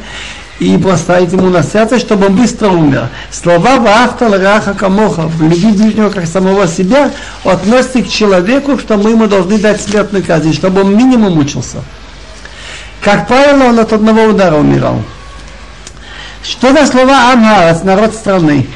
и 0.58 0.76
бросают 0.76 1.32
ему 1.32 1.50
на 1.50 1.62
сердце, 1.62 1.98
чтобы 1.98 2.26
он 2.26 2.36
быстро 2.36 2.68
умер. 2.68 3.08
Слова 3.30 3.76
«Ваахта 3.76 4.28
раха 4.28 4.74
камоха» 4.74 5.30
«Люби 5.40 5.68
ближнего 5.68 6.10
как 6.10 6.26
самого 6.26 6.66
себя» 6.66 7.10
относятся 7.44 8.02
к 8.02 8.08
человеку, 8.08 8.78
что 8.78 8.96
мы 8.96 9.10
ему 9.10 9.26
должны 9.26 9.58
дать 9.58 9.80
смертную 9.80 10.24
казнь, 10.24 10.52
чтобы 10.52 10.80
он 10.82 10.96
минимум 10.96 11.34
мучился. 11.34 11.78
Как 13.02 13.28
правило, 13.28 13.68
он 13.68 13.78
от 13.78 13.92
одного 13.92 14.24
удара 14.24 14.56
умирал. 14.56 15.02
Что 16.42 16.72
за 16.72 16.86
слова 16.86 17.32
Амхарас, 17.32 17.84
народ 17.84 18.14
страны? 18.14 18.66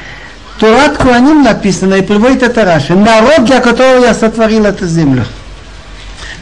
Турат 0.58 0.96
Куаним 0.96 1.42
написано 1.42 1.94
и 1.94 2.02
приводит 2.02 2.42
это 2.42 2.64
Раши. 2.64 2.94
Народ, 2.94 3.44
для 3.44 3.60
которого 3.60 4.04
я 4.04 4.14
сотворил 4.14 4.64
эту 4.64 4.86
землю. 4.86 5.24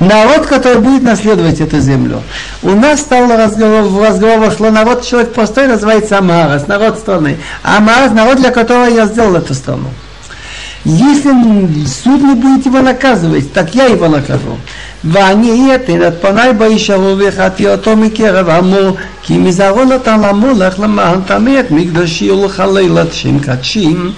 Народ, 0.01 0.47
который 0.47 0.81
будет 0.81 1.03
наследовать 1.03 1.61
эту 1.61 1.79
землю. 1.79 2.23
У 2.63 2.71
нас 2.71 3.01
стал 3.01 3.31
разговор, 3.31 3.83
в 3.83 4.03
разговор 4.03 4.39
вошло 4.39 4.71
народ, 4.71 5.05
человек 5.05 5.35
простой, 5.35 5.69
называется 5.69 6.19
Амарас, 6.19 6.67
народ 6.67 6.99
страны. 6.99 7.37
Амарас, 7.63 8.13
народ, 8.13 8.39
для 8.39 8.51
которого 8.51 8.87
я 8.87 9.05
сделал 9.07 9.37
эту 9.37 9.53
страну. 9.53 9.89
Если 10.86 11.86
суд 11.88 12.22
не 12.22 12.36
будет 12.36 12.66
его 12.66 12.82
наказывать, 12.82 13.52
так 13.54 13.74
я 13.74 13.86
его 13.86 14.08
накажу. 14.08 14.58
ואני 15.12 15.76
אתן 15.76 16.08
את 16.08 16.14
פניי 16.22 16.54
בישרו 16.54 17.18
והחתי 17.18 17.68
אותו 17.68 17.96
מקרב 17.96 18.50
עמו 18.50 18.96
כי 19.22 19.38
מזרעו 19.38 19.86
נתן 19.86 20.22
למולך 20.22 20.80
למען 20.80 21.22
טמא 21.22 21.60
את 21.60 21.72
מקדשי 21.72 22.32
ולחלל 22.32 23.02
את 23.02 23.14
שם 23.14 23.40
קדשים 23.40 24.12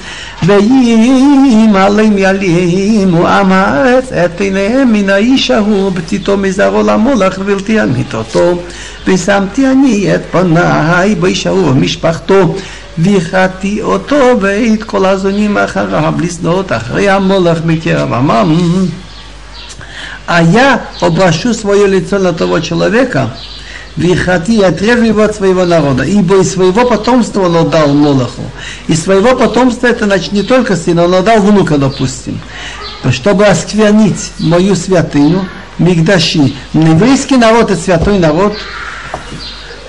ואם 0.44 1.72
עליהם 1.76 2.18
יעלימו 2.18 3.28
עם 3.28 3.52
הארץ 3.52 4.12
את 4.12 4.42
עיניהם 4.42 4.94
מן 4.94 5.10
האיש 5.10 5.52
ההוא 5.52 5.92
בתיתו 5.92 6.38
מזרעו 6.38 6.84
למולך 6.84 7.38
ובלתי 7.40 7.80
עמית 7.80 8.14
אותו 8.14 8.60
ושמתי 9.08 9.68
אני 9.68 10.16
את 10.16 10.22
פניי 10.32 11.16
בישרו 11.16 11.68
ומשפחתו 11.68 12.56
והחתי 12.98 13.82
אותו 13.82 14.16
ואת 14.42 14.84
כל 14.84 15.06
הזונים 15.06 15.58
אחריו 15.58 16.14
לשדות 16.20 16.72
אחרי 16.72 17.10
המולך 17.10 17.58
מקרב 17.66 18.14
עמם 18.14 18.86
а 20.28 20.44
я 20.44 20.86
обращу 21.00 21.54
свое 21.54 21.88
лицо 21.88 22.20
на 22.20 22.34
того 22.34 22.60
человека, 22.60 23.32
Вихати, 23.96 24.52
и 24.52 24.62
отрежу 24.62 25.04
его 25.04 25.24
от 25.24 25.36
своего 25.36 25.66
народа, 25.66 26.04
ибо 26.04 26.42
из 26.42 26.52
своего 26.52 26.86
потомства 26.86 27.46
он 27.46 27.56
отдал 27.56 27.88
Молоху. 27.94 28.44
Из 28.88 29.02
своего 29.02 29.36
потомства 29.36 29.88
это 29.88 30.06
значит 30.06 30.34
не 30.34 30.44
только 30.44 30.76
сына, 30.76 31.06
он 31.06 31.16
отдал 31.16 31.40
внука, 31.40 31.78
допустим. 31.78 32.40
Чтобы 33.10 33.46
осквернить 33.46 34.34
мою 34.38 34.76
святыню, 34.76 35.48
Мигдаши. 35.80 36.54
Еврейский 36.74 37.38
народ 37.38 37.72
это 37.72 37.82
святой 37.82 38.20
народ, 38.20 38.58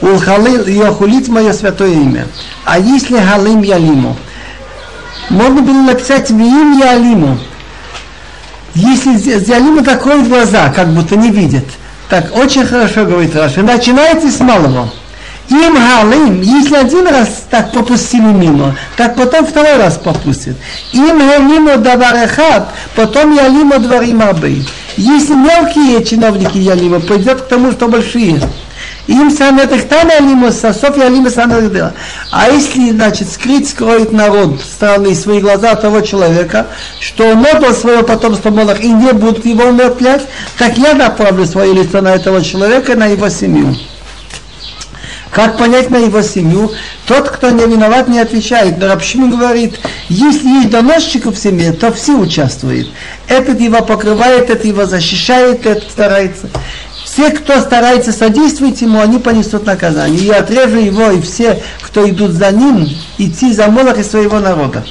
Улхалил 0.03 0.65
и 0.65 0.81
охулить 0.81 1.29
мое 1.29 1.53
святое 1.53 1.93
имя. 1.93 2.27
А 2.65 2.77
если 2.77 3.17
Халим 3.17 3.61
Ялиму, 3.61 4.17
можно 5.29 5.61
было 5.61 5.81
написать 5.81 6.29
«Виим 6.29 6.77
Ялиму». 6.77 7.39
Если 8.75 9.11
Ялима 9.49 9.81
закроет 9.81 10.27
глаза, 10.27 10.73
как 10.75 10.89
будто 10.89 11.15
не 11.15 11.31
видит, 11.31 11.63
так 12.09 12.35
очень 12.35 12.65
хорошо 12.65 13.05
говорит 13.05 13.33
Раша. 13.33 13.61
Начинайте 13.61 14.29
с 14.29 14.41
малого. 14.41 14.89
Им 15.49 15.75
галим, 15.75 16.41
если 16.41 16.75
один 16.75 17.07
раз 17.07 17.45
так 17.49 17.71
пропустили 17.71 18.23
мимо, 18.23 18.75
так 18.97 19.15
потом 19.15 19.45
второй 19.45 19.77
раз 19.77 19.97
пропустит. 19.97 20.57
Им 20.91 21.19
галимо 21.19 21.77
даварехат, 21.77 22.73
потом 22.97 23.33
ялимо 23.33 23.79
дворим 23.79 24.21
абы. 24.21 24.65
Если 24.97 25.33
мелкие 25.33 26.03
чиновники 26.03 26.57
ялима, 26.57 26.99
пойдет 26.99 27.41
к 27.41 27.47
тому, 27.47 27.71
что 27.71 27.87
большие. 27.87 28.41
Им 29.07 29.35
там 29.35 29.59
алимус, 29.59 30.63
а 30.63 30.73
Софья 30.73 31.07
алимус 31.07 31.35
А 31.37 32.49
если, 32.49 32.91
значит, 32.91 33.29
скрыть, 33.29 33.69
скроет 33.69 34.13
народ 34.13 34.61
страны 34.61 35.13
свои 35.13 35.41
глаза 35.41 35.75
того 35.75 36.01
человека, 36.01 36.67
что 37.01 37.27
он 37.27 37.45
отдал 37.45 37.73
свое 37.73 38.03
потомство 38.03 38.49
Молох 38.49 38.79
и 38.79 38.89
не 38.89 39.11
будут 39.11 39.45
его 39.45 39.65
умертвлять, 39.65 40.25
так 40.57 40.77
я 40.77 40.93
направлю 40.93 41.45
свое 41.45 41.73
лицо 41.73 42.01
на 42.01 42.15
этого 42.15 42.41
человека, 42.41 42.95
на 42.95 43.07
его 43.07 43.27
семью. 43.27 43.75
Как 45.31 45.57
понять 45.57 45.89
на 45.89 45.97
его 45.97 46.21
семью? 46.21 46.71
Тот, 47.07 47.27
кто 47.27 47.49
не 47.49 47.65
виноват, 47.65 48.07
не 48.07 48.19
отвечает. 48.19 48.77
Но 48.77 48.87
Рабшин 48.87 49.31
говорит, 49.31 49.79
если 50.07 50.47
есть 50.47 50.69
доносчик 50.69 51.25
в 51.25 51.35
семье, 51.35 51.71
то 51.71 51.91
все 51.91 52.13
участвуют. 52.13 52.89
Этот 53.27 53.59
его 53.59 53.81
покрывает, 53.81 54.51
этот 54.51 54.63
его 54.63 54.85
защищает, 54.85 55.65
этот 55.65 55.89
старается 55.89 56.49
Все, 57.12 57.30
кто 57.30 57.60
старается 57.60 58.12
содействовать 58.12 58.80
ему, 58.82 59.00
они 59.00 59.18
понесут 59.18 59.66
наказание. 59.66 60.20
И 60.20 60.30
отрежу 60.30 60.78
его, 60.78 61.10
и 61.10 61.20
все, 61.20 61.60
кто 61.82 62.08
идут 62.08 62.32
за 62.32 62.50
ним, 62.50 62.88
идти 63.18 63.52
за 63.52 63.68
Молох 63.68 63.98
и 63.98 64.02
своего 64.02 64.38
народа. 64.38 64.84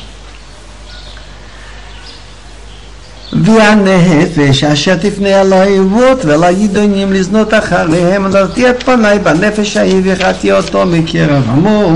והנפש 3.33 4.63
אשר 4.63 4.95
תפנה 4.95 5.41
על 5.41 5.53
האהובות 5.53 6.25
ועל 6.25 6.43
הידונים 6.43 7.13
לזנות 7.13 7.53
אחריהם 7.53 8.31
להרתיע 8.31 8.69
את 8.69 8.83
פניי 8.83 9.19
בנפש 9.19 9.77
ההיא 9.77 10.01
וחטיא 10.03 10.53
אותו 10.53 10.85
מקרב 10.85 11.43
עמו. 11.49 11.91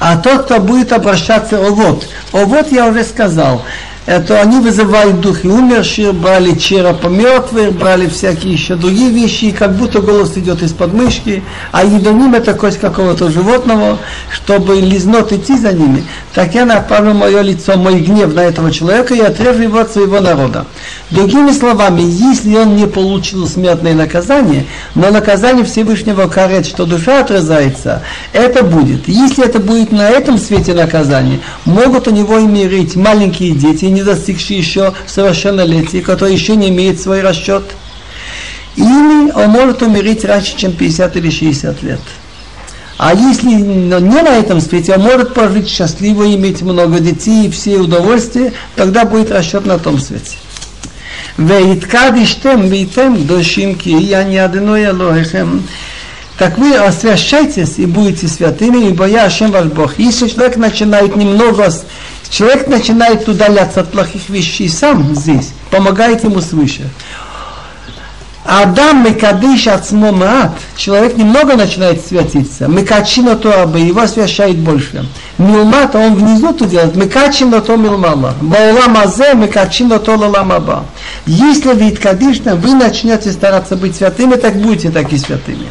А 0.00 0.16
тот, 0.16 0.44
кто 0.44 0.60
будет 0.60 0.92
обращаться 0.92 1.56
овод, 1.56 2.06
овод 2.32 2.70
я 2.70 2.86
уже 2.88 3.04
сказал, 3.04 3.62
это 4.09 4.41
они 4.41 4.59
вызывают 4.59 5.21
духи 5.21 5.47
умерших, 5.47 6.15
брали 6.15 6.55
черепа 6.55 7.09
мертвых, 7.09 7.73
брали 7.73 8.07
всякие 8.07 8.53
еще 8.53 8.73
другие 8.73 9.11
вещи, 9.11 9.45
и 9.45 9.51
как 9.51 9.75
будто 9.75 10.01
голос 10.01 10.35
идет 10.35 10.63
из 10.63 10.73
подмышки, 10.73 11.43
а 11.71 11.83
едоним 11.83 12.33
это 12.33 12.55
кость 12.55 12.79
какого-то 12.79 13.29
животного, 13.29 13.99
чтобы 14.31 14.77
лизнот 14.77 15.31
идти 15.31 15.55
за 15.55 15.73
ними, 15.73 16.03
так 16.33 16.55
я 16.55 16.65
направлю 16.65 17.13
мое 17.13 17.41
лицо, 17.41 17.77
мой 17.77 17.99
гнев 17.99 18.33
на 18.33 18.39
этого 18.39 18.71
человека 18.71 19.13
и 19.13 19.19
отрежу 19.19 19.61
его 19.61 19.77
от 19.77 19.91
своего 19.91 20.19
народа. 20.19 20.65
Другими 21.11 21.51
словами, 21.51 22.01
если 22.01 22.55
он 22.55 22.77
не 22.77 22.87
получил 22.87 23.47
смертное 23.47 23.93
наказание, 23.93 24.65
но 24.95 25.11
наказание 25.11 25.63
Всевышнего 25.65 26.27
карет, 26.27 26.65
что 26.65 26.85
душа 26.85 27.19
отрезается, 27.19 28.01
это 28.33 28.63
будет. 28.63 29.07
Если 29.07 29.45
это 29.45 29.59
будет 29.59 29.91
на 29.91 30.09
этом 30.09 30.39
свете 30.39 30.73
наказание, 30.73 31.41
могут 31.65 32.07
у 32.07 32.11
него 32.11 32.35
умереть 32.35 32.95
маленькие 32.95 33.51
дети, 33.51 33.85
не 33.99 34.03
достигший 34.03 34.57
еще 34.57 34.93
совершеннолетия, 35.05 36.01
который 36.01 36.33
еще 36.33 36.55
не 36.55 36.69
имеет 36.69 36.99
свой 36.99 37.21
расчет. 37.21 37.63
Или 38.75 39.31
он 39.31 39.49
может 39.49 39.81
умереть 39.81 40.23
раньше, 40.23 40.55
чем 40.55 40.71
50 40.71 41.17
или 41.17 41.29
60 41.29 41.83
лет. 41.83 41.99
А 42.97 43.13
если 43.13 43.47
не 43.47 44.21
на 44.21 44.37
этом 44.37 44.59
свете, 44.61 44.93
он 44.95 45.01
может 45.03 45.33
прожить 45.33 45.69
счастливо, 45.69 46.33
иметь 46.35 46.61
много 46.61 46.99
детей 46.99 47.47
и 47.47 47.49
все 47.49 47.77
удовольствия, 47.77 48.53
тогда 48.75 49.05
будет 49.05 49.31
расчет 49.31 49.65
на 49.65 49.79
том 49.79 49.99
свете. 49.99 50.35
Вейткадиштем 51.37 52.67
вейтем 52.67 53.25
дошимки, 53.25 53.89
я 53.89 54.23
не 54.23 54.37
одиной 54.37 54.89
алоэхем. 54.89 55.63
Так 56.37 56.57
вы 56.57 56.73
освящайтесь 56.75 57.79
и 57.79 57.85
будете 57.85 58.29
святыми, 58.29 58.89
ибо 58.89 59.05
я 59.05 59.25
Ашем 59.25 59.51
ваш 59.51 59.65
Бог. 59.65 59.99
Если 59.99 60.29
человек 60.29 60.55
начинает 60.55 61.17
немного 61.17 61.69
Человек 62.29 62.67
начинает 62.67 63.27
удаляться 63.27 63.81
от 63.81 63.91
плохих 63.91 64.29
вещей 64.29 64.69
сам 64.69 65.15
здесь, 65.15 65.51
помогает 65.71 66.23
ему 66.23 66.41
свыше. 66.41 66.89
Адам 68.45 69.03
Мекадыш 69.05 69.67
Ацмомаат, 69.67 70.51
человек 70.75 71.17
немного 71.17 71.55
начинает 71.55 72.03
святиться. 72.03 72.67
Мекачина 72.67 73.35
то 73.35 73.51
Туаба, 73.51 73.77
его 73.77 74.01
освящает 74.01 74.57
больше. 74.57 75.05
Милмата, 75.37 75.99
он 75.99 76.15
внизу 76.15 76.53
то 76.53 76.65
делает. 76.65 76.95
Мекачина 76.95 77.61
То 77.61 77.75
Милмала. 77.75 78.33
Бауламазе, 78.41 79.35
Мекачина 79.35 79.99
То 79.99 80.15
Лаламаба. 80.15 80.85
Если 81.27 81.73
вы 81.73 81.91
Кадишна, 81.91 82.55
вы 82.55 82.73
начнете 82.73 83.31
стараться 83.31 83.75
быть 83.75 83.95
святыми, 83.95 84.33
так 84.35 84.55
будете 84.55 84.89
так 84.89 85.13
и 85.13 85.17
святыми. 85.19 85.67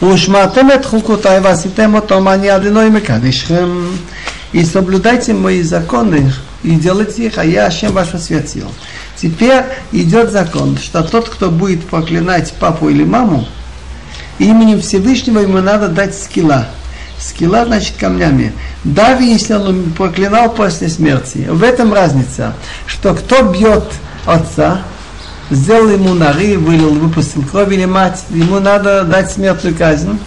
Ушматем 0.00 0.70
от 0.70 0.84
хукутай 0.84 1.40
васитем 1.40 1.94
от 1.94 2.10
омани 2.10 2.48
адиной 2.48 2.90
Мекадишхем 2.90 3.98
и 4.52 4.64
соблюдайте 4.64 5.32
мои 5.32 5.62
законы, 5.62 6.32
и 6.62 6.74
делайте 6.74 7.26
их, 7.26 7.38
а 7.38 7.44
я 7.44 7.66
Ашем 7.66 7.92
ваш 7.92 8.14
освятил. 8.14 8.70
Теперь 9.16 9.64
идет 9.92 10.30
закон, 10.30 10.76
что 10.78 11.02
тот, 11.02 11.28
кто 11.28 11.50
будет 11.50 11.86
проклинать 11.86 12.52
папу 12.54 12.88
или 12.88 13.04
маму, 13.04 13.46
именем 14.38 14.80
Всевышнего 14.80 15.40
ему 15.40 15.60
надо 15.60 15.88
дать 15.88 16.16
скилла. 16.16 16.68
Скилла 17.18 17.66
значит 17.66 17.96
камнями. 17.98 18.52
Даже 18.82 19.22
если 19.24 19.52
он 19.52 19.92
проклинал 19.92 20.52
после 20.52 20.88
смерти. 20.88 21.46
В 21.50 21.62
этом 21.62 21.92
разница, 21.92 22.54
что 22.86 23.14
кто 23.14 23.42
бьет 23.42 23.84
отца, 24.24 24.80
сделал 25.50 25.90
ему 25.90 26.14
нары, 26.14 26.56
вылил, 26.56 26.94
выпустил 26.94 27.42
кровь 27.42 27.72
или 27.72 27.84
мать, 27.84 28.24
ему 28.30 28.58
надо 28.58 29.04
дать 29.04 29.30
смертную 29.30 29.76
казнь 29.76 30.18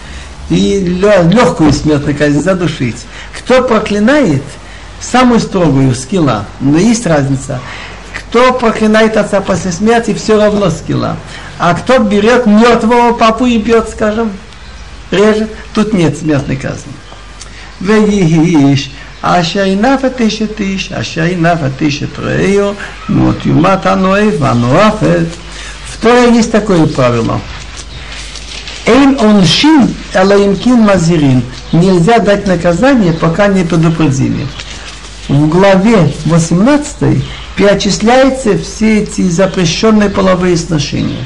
и 0.50 0.80
легкую 0.80 1.74
смертную 1.74 2.16
казнь 2.16 2.42
задушить. 2.42 3.06
Кто 3.44 3.64
проклинает 3.64 4.44
самую 5.02 5.40
строгую 5.40 5.94
скилла, 5.96 6.46
но 6.62 6.78
есть 6.78 7.06
разница. 7.06 7.60
Кто 8.14 8.54
проклинает 8.54 9.18
отца 9.18 9.42
после 9.42 9.72
смерти, 9.72 10.14
все 10.14 10.38
равно 10.38 10.70
скилла. 10.70 11.18
А 11.60 11.74
кто 11.74 12.00
берет 12.00 12.46
мертвого 12.46 13.14
папу 13.14 13.46
и 13.46 13.58
бьет, 13.58 13.90
скажем, 13.90 14.32
режет, 15.12 15.52
тут 15.74 15.94
нет 15.94 16.18
смертной 16.18 16.56
казни. 16.56 16.94
Вегииш, 17.80 18.92
ашайнафа 19.22 20.10
тысяча 20.10 20.48
тысяч, 20.48 20.92
ашайнафа 20.92 21.70
тысяча 21.70 22.08
трею, 22.08 22.76
мот 23.10 23.44
юмат 23.46 23.86
аноэф, 23.86 24.42
аноафет. 24.42 25.30
В 25.88 26.02
Торе 26.02 26.34
есть 26.34 26.52
такое 26.52 26.86
правило– 26.88 27.42
Эйн 28.86 29.18
оншин 29.20 29.94
элаимкин 30.14 30.82
мазирин. 30.82 31.44
Нельзя 31.72 32.20
дать 32.20 32.48
наказание, 32.48 33.14
пока 33.14 33.48
не 33.48 33.64
предупредили. 33.64 34.46
В 35.30 35.48
главе 35.48 36.14
18 36.26 37.24
перечисляются 37.56 38.58
все 38.58 39.04
эти 39.04 39.30
запрещенные 39.30 40.10
половые 40.10 40.58
сношения. 40.58 41.26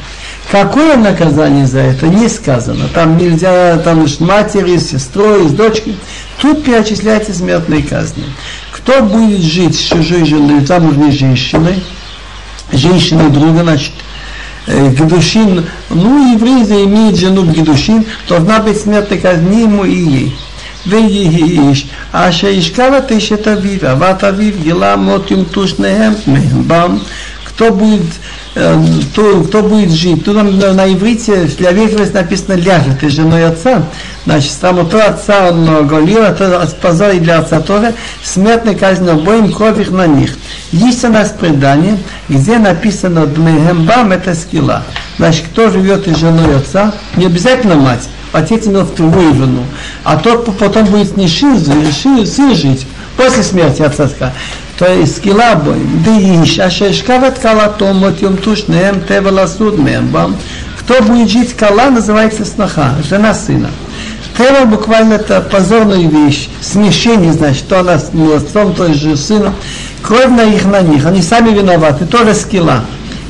Какое 0.51 0.97
наказание 0.97 1.66
за 1.66 1.80
это 1.80 2.08
не 2.08 2.30
сказано. 2.30 2.88
Там 2.93 3.18
нельзя, 3.18 3.78
там 3.80 4.08
с 4.08 4.20
матери, 4.20 4.78
с 4.78 4.91
сестрой, 4.91 5.49
с 5.49 5.51
дочкой. 5.51 5.97
Тут 6.39 6.64
перечисляются 6.64 7.34
смертные 7.34 7.82
казни. 7.82 8.24
Кто 8.72 9.01
будет 9.01 9.41
жить 9.41 9.76
с 9.76 9.80
чужой 9.80 10.26
женой, 10.26 10.64
замужней 10.64 11.12
женщиной, 11.12 11.84
женщиной 12.72 13.30
друга, 13.30 13.64
значит, 13.64 13.91
Гедушин, 14.66 15.64
ну, 15.90 16.34
еврей 16.34 16.64
заимеет 16.64 17.16
жену 17.16 17.43
в 17.43 17.53
Гедушин, 17.53 18.05
должна 18.28 18.61
быть 18.61 18.80
смертная 18.80 19.18
казнь 19.18 19.55
ему 19.55 19.84
и 19.84 19.95
ей. 19.95 20.36
ויהיש 20.86 21.86
אשר 22.12 22.49
ישכב 22.49 22.93
את 22.99 23.12
אשת 23.12 23.49
אביו, 23.49 23.86
אהבת 23.86 24.24
אביו, 24.24 24.53
גילה 24.62 24.97
מות 24.97 25.30
יומתו 25.30 25.68
שניהם 25.68 26.12
מהם 26.26 26.99
кто 27.53 27.70
будет, 27.70 28.18
кто, 29.12 29.43
кто 29.43 29.62
будет 29.62 29.91
жить. 29.91 30.24
Тут 30.24 30.36
на, 30.36 30.74
на 30.74 30.91
иврите 30.91 31.45
для 31.58 31.72
вежливости 31.72 32.14
написано 32.14 32.53
ляжет 32.53 33.03
и 33.03 33.10
женой 33.10 33.45
отца. 33.45 33.84
Значит, 34.26 34.51
само 34.60 34.84
то 34.84 35.05
отца 35.05 35.49
он 35.49 35.88
голил, 35.88 36.24
а 36.24 36.32
то 36.32 37.12
и 37.12 37.20
для 37.20 37.39
отца 37.39 37.60
тоже. 37.62 37.93
Смертная 38.24 38.76
казнь 38.76 39.10
обоим, 39.10 39.51
кровь 39.51 39.80
их 39.80 39.91
на 39.91 40.08
них. 40.08 40.36
Есть 40.72 41.03
у 41.05 41.10
нас 41.10 41.34
предание, 41.38 41.97
где 42.30 42.58
написано 42.58 43.26
Дмехембам 43.26 44.12
это 44.12 44.34
скилла. 44.34 44.84
Значит, 45.18 45.45
кто 45.51 45.70
живет 45.70 46.08
и 46.08 46.16
женой 46.16 46.58
отца, 46.58 46.93
не 47.16 47.26
обязательно 47.26 47.76
мать, 47.76 48.08
отец 48.34 48.68
имел 48.68 48.86
вторую 48.86 49.34
жену, 49.34 49.64
а 50.03 50.18
тот 50.18 50.45
потом 50.58 50.86
будет 50.86 51.18
не 51.18 51.28
сын, 51.28 52.26
сын 52.26 52.55
жить 52.55 52.86
после 53.16 53.43
смерти 53.43 53.82
отца 53.82 54.08
то 54.78 54.86
есть 54.93 55.18
скилла 55.18 55.55
бой, 55.55 55.78
дыиш, 56.05 56.59
а 56.59 56.70
шешкават 56.70 57.38
калатом, 57.38 58.01
вот 58.01 58.20
юм 58.22 58.36
туш 58.36 58.68
неем 58.68 59.01
тева 59.01 59.30
ласуд 59.30 59.78
мембам. 59.78 60.36
Кто 60.78 61.03
будет 61.03 61.30
жить 61.30 61.55
кала, 61.55 61.90
называется 61.90 62.45
сноха, 62.45 62.95
жена 63.09 63.34
сына. 63.34 63.70
Тера 64.36 64.64
буквально 64.64 65.14
это 65.14 65.40
позорная 65.40 66.09
вещь, 66.09 66.49
смешение, 66.61 67.32
значит, 67.32 67.59
что 67.59 67.80
она 67.80 67.99
с 67.99 68.11
отцом, 68.36 68.74
то 68.74 68.93
же 68.93 69.16
сыном. 69.16 69.55
Кровь 70.03 70.28
на 70.28 70.43
их 70.43 70.64
на 70.64 70.80
них, 70.80 71.07
они 71.07 71.22
сами 71.22 71.51
виноваты, 71.51 72.07
тоже 72.07 72.34
скилла. 72.34 72.82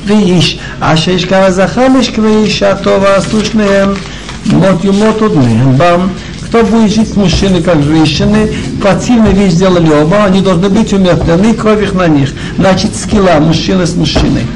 ואיש 0.05 0.59
אשר 0.79 1.11
ישכב 1.11 1.35
הזכר 1.35 1.87
משכבי 1.87 2.27
אישה 2.27 2.75
טובה 2.75 3.21
слушные 3.21 3.87
мот 4.45 4.83
юмот 4.83 5.21
одним 5.21 5.75
бам 5.77 6.09
кто 6.48 6.64
будет 6.64 6.94
жить 6.94 7.12
с 7.12 7.16
мужчиной 7.16 7.62
как 7.62 7.82
женщины, 7.82 8.50
противную 8.80 9.34
вещь 9.34 9.52
сделали 9.52 9.90
оба, 9.90 10.24
они 10.24 10.40
должны 10.40 10.70
быть 10.70 10.92
умертвлены, 10.92 11.52
кровь 11.54 11.82
их 11.82 11.92
на 11.92 12.08
них. 12.08 12.30
Значит, 12.56 12.96
скилла 12.96 13.38
мужчина 13.38 13.86
с 13.86 13.94
мужчиной. 13.94 14.46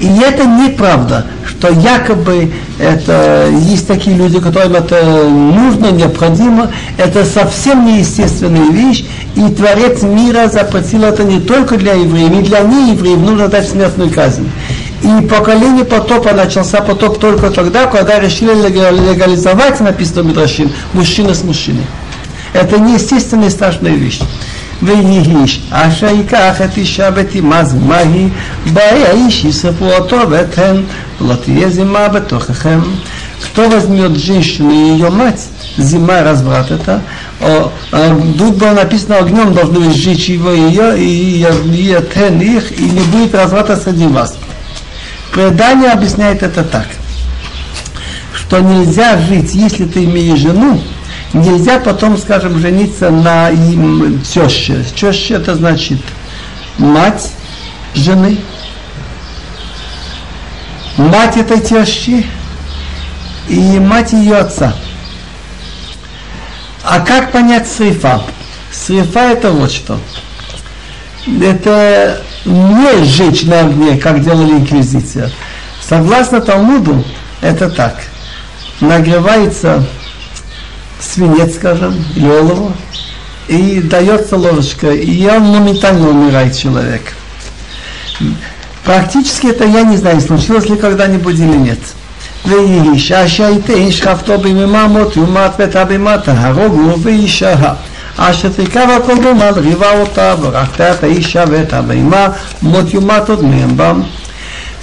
И 0.00 0.08
это 0.20 0.44
неправда, 0.44 1.26
что 1.46 1.70
якобы 1.70 2.50
это, 2.78 3.48
есть 3.50 3.86
такие 3.86 4.14
люди, 4.14 4.40
которым 4.40 4.74
это 4.74 5.02
нужно, 5.28 5.90
необходимо. 5.90 6.70
Это 6.98 7.24
совсем 7.24 7.86
неестественная 7.86 8.70
вещь. 8.70 9.04
И 9.36 9.48
Творец 9.54 10.02
мира 10.02 10.48
запретил 10.48 11.04
это 11.04 11.24
не 11.24 11.40
только 11.40 11.76
для 11.76 11.94
евреев, 11.94 12.40
и 12.40 12.42
для 12.42 12.60
неевреев 12.60 13.18
нужно 13.18 13.48
дать 13.48 13.68
смертную 13.68 14.10
казнь. 14.10 14.46
И 15.05 15.27
поколение 15.27 15.85
потопа 15.85 16.33
начался 16.33 16.81
потоп 16.81 17.19
только 17.19 17.49
тогда, 17.49 17.87
когда 17.87 18.19
решили 18.19 18.53
легализовать, 18.53 19.79
написано 19.79 20.27
Мидрашин, 20.27 20.71
мужчина 20.93 21.33
с 21.33 21.43
мужчиной. 21.43 21.85
Это 22.53 22.77
неестественная 22.79 23.49
страшная 23.49 23.95
вещь. 23.95 24.19
ויהיש 24.83 25.61
אשר 25.71 26.07
ייקח 26.07 26.61
את 26.61 26.77
אישה 26.77 27.09
ותימז 27.15 27.73
מהי 27.73 28.27
באי 28.73 29.03
האיש 29.07 29.45
ישרפו 29.45 29.91
אותו 29.91 30.17
ואתן 30.29 30.81
ולא 31.21 31.35
תהיה 31.35 31.69
זימה 31.69 32.07
בתוככם. 32.07 32.79
Кто 33.41 33.67
возьмет 33.69 34.15
женщину 34.17 34.71
и 34.71 34.93
ее 34.93 35.09
мать, 35.09 35.47
зима 35.75 36.21
разврат 36.21 36.69
это, 36.69 37.01
о, 37.39 37.71
а, 37.91 38.21
тут 38.37 38.55
было 38.55 38.69
написано 38.69 39.17
огнем 39.17 39.53
должны 39.53 39.91
сжечь 39.91 40.29
его 40.29 40.51
и 40.51 40.59
ее, 40.59 40.97
и, 40.99 41.41
и, 41.41 41.91
и 41.91 41.97
тен 42.13 42.39
их, 42.39 42.71
и 42.79 42.83
не 42.83 43.01
будет 43.01 43.33
разврата 43.33 43.75
среди 43.75 44.05
вас. 44.05 44.37
Предание 45.36 45.92
объясняет 45.92 46.42
это 46.42 46.64
так, 46.64 46.86
что 48.32 48.58
нельзя 48.60 49.18
жить, 49.18 49.54
если 49.54 49.84
ты 49.84 50.04
имеешь 50.04 50.38
жену, 50.38 50.80
нельзя 51.34 51.78
потом, 51.78 52.16
скажем, 52.16 52.58
жениться 52.58 53.10
на 53.10 53.50
им 53.50 54.18
теще. 54.22 54.82
Теще 54.98 55.34
это 55.34 55.54
значит 55.54 56.00
мать 56.78 57.32
жены, 57.94 58.38
мать 60.96 61.36
этой 61.36 61.60
тещи 61.60 62.24
и 63.50 63.78
мать 63.78 64.14
ее 64.14 64.38
отца. 64.38 64.74
А 66.82 67.00
как 67.00 67.30
понять 67.32 67.68
срифа? 67.68 68.22
Срифа 68.72 69.20
это 69.32 69.50
вот 69.50 69.70
что. 69.70 70.00
Это 71.26 72.22
не 72.45 73.03
сжечь 73.03 73.43
на 73.43 73.61
огне, 73.61 73.97
как 73.97 74.23
делали 74.23 74.51
инквизиция. 74.51 75.31
Согласно 75.81 76.41
Талмуду, 76.41 77.03
это 77.41 77.69
так. 77.69 77.95
Нагревается 78.79 79.83
свинец, 80.99 81.55
скажем, 81.55 82.03
или 82.15 82.27
олово, 82.27 82.73
и 83.47 83.81
дается 83.81 84.37
ложечка, 84.37 84.91
и 84.91 85.27
он 85.27 85.43
моментально 85.43 86.09
умирает 86.09 86.57
человек. 86.57 87.13
Практически 88.83 89.47
это 89.47 89.65
я 89.65 89.83
не 89.83 89.97
знаю, 89.97 90.21
случилось 90.21 90.69
ли 90.69 90.77
когда-нибудь 90.77 91.35
или 91.35 91.57
нет. 91.57 91.79
ואישה 92.45 93.27
שהייתה 93.27 93.91
שכבתו 93.91 94.37
במממות 94.37 95.15
יומת 95.15 95.51
ותבימת 95.59 96.27
הרוגו 96.27 96.99
ואישה 97.01 97.73
אשר 98.17 98.49
תקרב 98.49 98.89
הכל 98.89 99.15
במה 99.15 99.49
ריבה 99.49 99.99
אותה 99.99 100.35
וראתה 100.41 100.93
את 100.93 101.03
האישה 101.03 101.43
ואת 101.49 101.73
הבהמה 101.73 102.27
מות 102.61 102.93
יומת 102.93 103.29
עוד 103.29 103.43
מהם 103.43 103.77
בם 103.77 104.01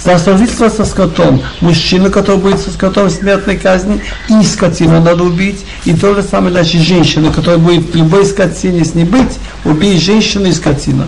за 0.03 0.17
сожительство 0.17 0.69
со 0.69 0.85
скотом. 0.85 1.41
Мужчина, 1.61 2.09
который 2.09 2.37
будет 2.37 2.59
со 2.59 2.71
скотом 2.71 3.09
смертной 3.09 3.57
казни, 3.57 4.01
и 4.29 4.43
скотину 4.43 5.01
надо 5.01 5.23
убить. 5.23 5.65
И 5.85 5.93
то 5.93 6.13
же 6.15 6.23
самое, 6.23 6.51
значит, 6.51 6.81
женщина, 6.81 7.31
которая 7.31 7.59
будет 7.59 7.93
в 7.93 7.95
любой 7.95 8.25
скотине 8.25 8.85
с 8.85 8.95
ней 8.95 9.03
быть, 9.03 9.37
убить 9.65 10.01
женщину 10.01 10.47
и 10.47 10.53
скотину. 10.53 11.07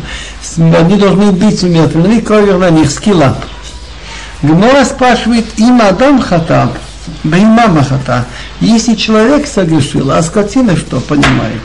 Они 0.57 0.95
должны 0.95 1.31
быть 1.31 1.63
умертвлены, 1.63 2.21
кровью 2.21 2.57
на 2.57 2.69
них, 2.69 2.91
скилла. 2.91 3.37
Гмора 4.41 4.83
спрашивает, 4.85 5.45
им 5.57 5.81
Адам 5.81 6.19
хата, 6.21 6.71
Баймама 7.23 7.83
хата. 7.83 8.25
Если 8.59 8.95
человек 8.95 9.47
согрешил, 9.47 10.11
а 10.11 10.21
скотина 10.21 10.75
что, 10.75 10.99
понимает? 10.99 11.61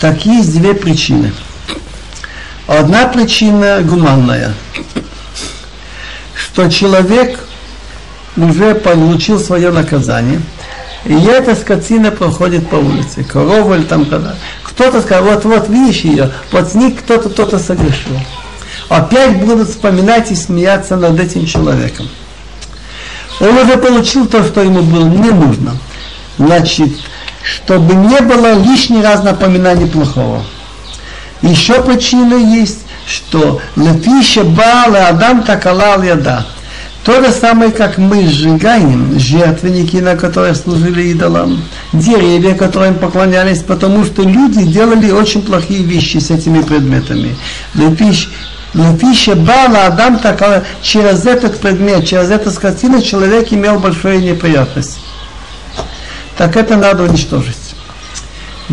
Так 0.00 0.26
есть 0.26 0.52
две 0.52 0.74
причины. 0.74 1.32
Одна 2.66 3.06
причина 3.06 3.80
гуманная– 3.82 4.54
что 6.56 6.70
человек 6.70 7.38
уже 8.34 8.74
получил 8.74 9.38
свое 9.38 9.70
наказание, 9.70 10.40
и 11.04 11.12
эта 11.12 11.54
скотина 11.54 12.10
проходит 12.10 12.70
по 12.70 12.76
улице, 12.76 13.24
корова 13.24 13.74
или 13.74 13.82
там 13.82 14.06
когда. 14.06 14.36
Кто-то 14.62 15.02
сказал, 15.02 15.24
вот, 15.24 15.44
вот, 15.44 15.68
видишь 15.68 16.00
ее, 16.00 16.32
вот 16.52 16.70
с 16.70 16.74
ней 16.74 16.92
кто-то, 16.92 17.28
кто-то 17.28 17.58
согрешил. 17.58 18.18
Опять 18.88 19.36
будут 19.38 19.68
вспоминать 19.68 20.30
и 20.30 20.34
смеяться 20.34 20.96
над 20.96 21.20
этим 21.20 21.44
человеком. 21.44 22.08
Он 23.40 23.56
уже 23.58 23.76
получил 23.76 24.26
то, 24.26 24.42
что 24.42 24.62
ему 24.62 24.80
было 24.80 25.08
не 25.08 25.30
нужно. 25.30 25.76
Значит, 26.38 26.90
чтобы 27.46 27.94
не 27.94 28.20
было 28.20 28.58
лишний 28.58 29.02
раз 29.02 29.22
напоминаний 29.22 29.86
плохого. 29.86 30.42
Еще 31.42 31.80
причина 31.82 32.34
есть, 32.34 32.80
что 33.06 33.60
лепище 33.76 34.42
бала 34.42 35.08
адам 35.08 35.42
такалал 35.44 36.02
яда. 36.02 36.44
То 37.04 37.22
же 37.22 37.30
самое, 37.30 37.70
как 37.70 37.98
мы 37.98 38.26
сжигаем 38.26 39.16
жертвенники, 39.16 39.98
на 39.98 40.16
которых 40.16 40.56
служили 40.56 41.02
идолам, 41.12 41.62
деревья, 41.92 42.54
которым 42.54 42.96
поклонялись, 42.96 43.62
потому 43.62 44.04
что 44.04 44.22
люди 44.22 44.64
делали 44.64 45.12
очень 45.12 45.42
плохие 45.42 45.84
вещи 45.84 46.16
с 46.18 46.32
этими 46.32 46.62
предметами. 46.62 47.36
Лепище 47.74 48.28
Лепище 48.74 49.36
бала 49.36 49.86
адам 49.86 50.18
так 50.18 50.66
через 50.82 51.24
этот 51.24 51.60
предмет, 51.60 52.06
через 52.06 52.28
эту 52.30 52.50
скотину 52.50 53.00
человек 53.00 53.50
имел 53.52 53.78
большую 53.78 54.20
неприятность 54.20 54.98
Так 56.37 56.57
это 56.57 56.75
надо 56.75 57.03
уничтожить. 57.03 57.75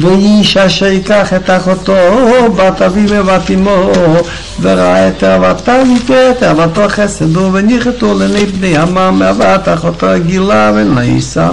ואיש 0.01 0.57
אשר 0.57 0.87
ייקח 0.87 1.33
את 1.33 1.51
אחותו, 1.51 1.93
בת 2.57 2.83
אביו 2.83 3.09
ובת 3.09 3.51
אמו, 3.51 3.91
וראה 4.61 5.09
את 5.09 5.25
אהבתה 5.25 5.83
ואת 6.09 6.43
אהבתו 6.43 6.83
חסדו, 6.89 7.51
וניחתו 7.53 8.19
לעיני 8.19 8.47
בני 8.47 8.77
עמם, 8.77 9.23
אהבת 9.23 9.69
אחותו 9.69 10.07
גילה 10.27 10.73
ונעיסה. 10.75 11.49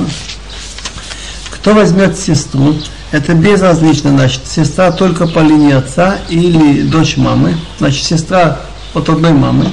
Кто 1.52 1.74
возьмет 1.74 2.16
сестру, 2.16 2.76
это 3.12 3.34
безразлично, 3.34 4.12
значит, 4.12 4.42
сестра 4.46 4.92
только 4.92 5.26
по 5.26 5.40
линии 5.40 5.74
отца 5.74 6.18
или 6.30 6.84
дочь 6.84 7.18
мамы, 7.18 7.56
значит, 7.80 8.06
сестра 8.06 8.60
от 8.94 9.10
одной 9.10 9.34
мамы, 9.34 9.72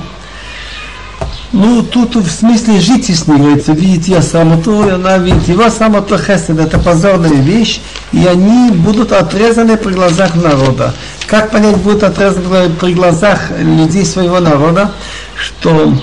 ну, 1.57 1.81
тут 1.81 2.15
в 2.15 2.29
смысле 2.29 2.79
жить 2.79 3.09
с 3.09 3.25
ним, 3.25 3.41
говорится, 3.41 3.71
видите, 3.71 4.11
я 4.11 4.21
самоту, 4.21 4.87
и 4.87 4.91
она 4.91 5.17
видит 5.17 5.47
его 5.47 5.69
самоту 5.71 6.15
хесед, 6.15 6.59
это 6.59 6.77
позорная 6.77 7.31
вещь, 7.31 7.81
и 8.11 8.27
они 8.27 8.69
будут 8.71 9.11
отрезаны 9.11 9.75
при 9.75 9.93
глазах 9.93 10.35
народа. 10.35 10.93
Как 11.25 11.49
понять, 11.49 11.77
будут 11.77 12.03
отрезаны 12.03 12.69
при 12.79 12.93
глазах 12.93 13.49
людей 13.57 14.05
своего 14.05 14.39
народа, 14.39 14.91
что 15.35 15.93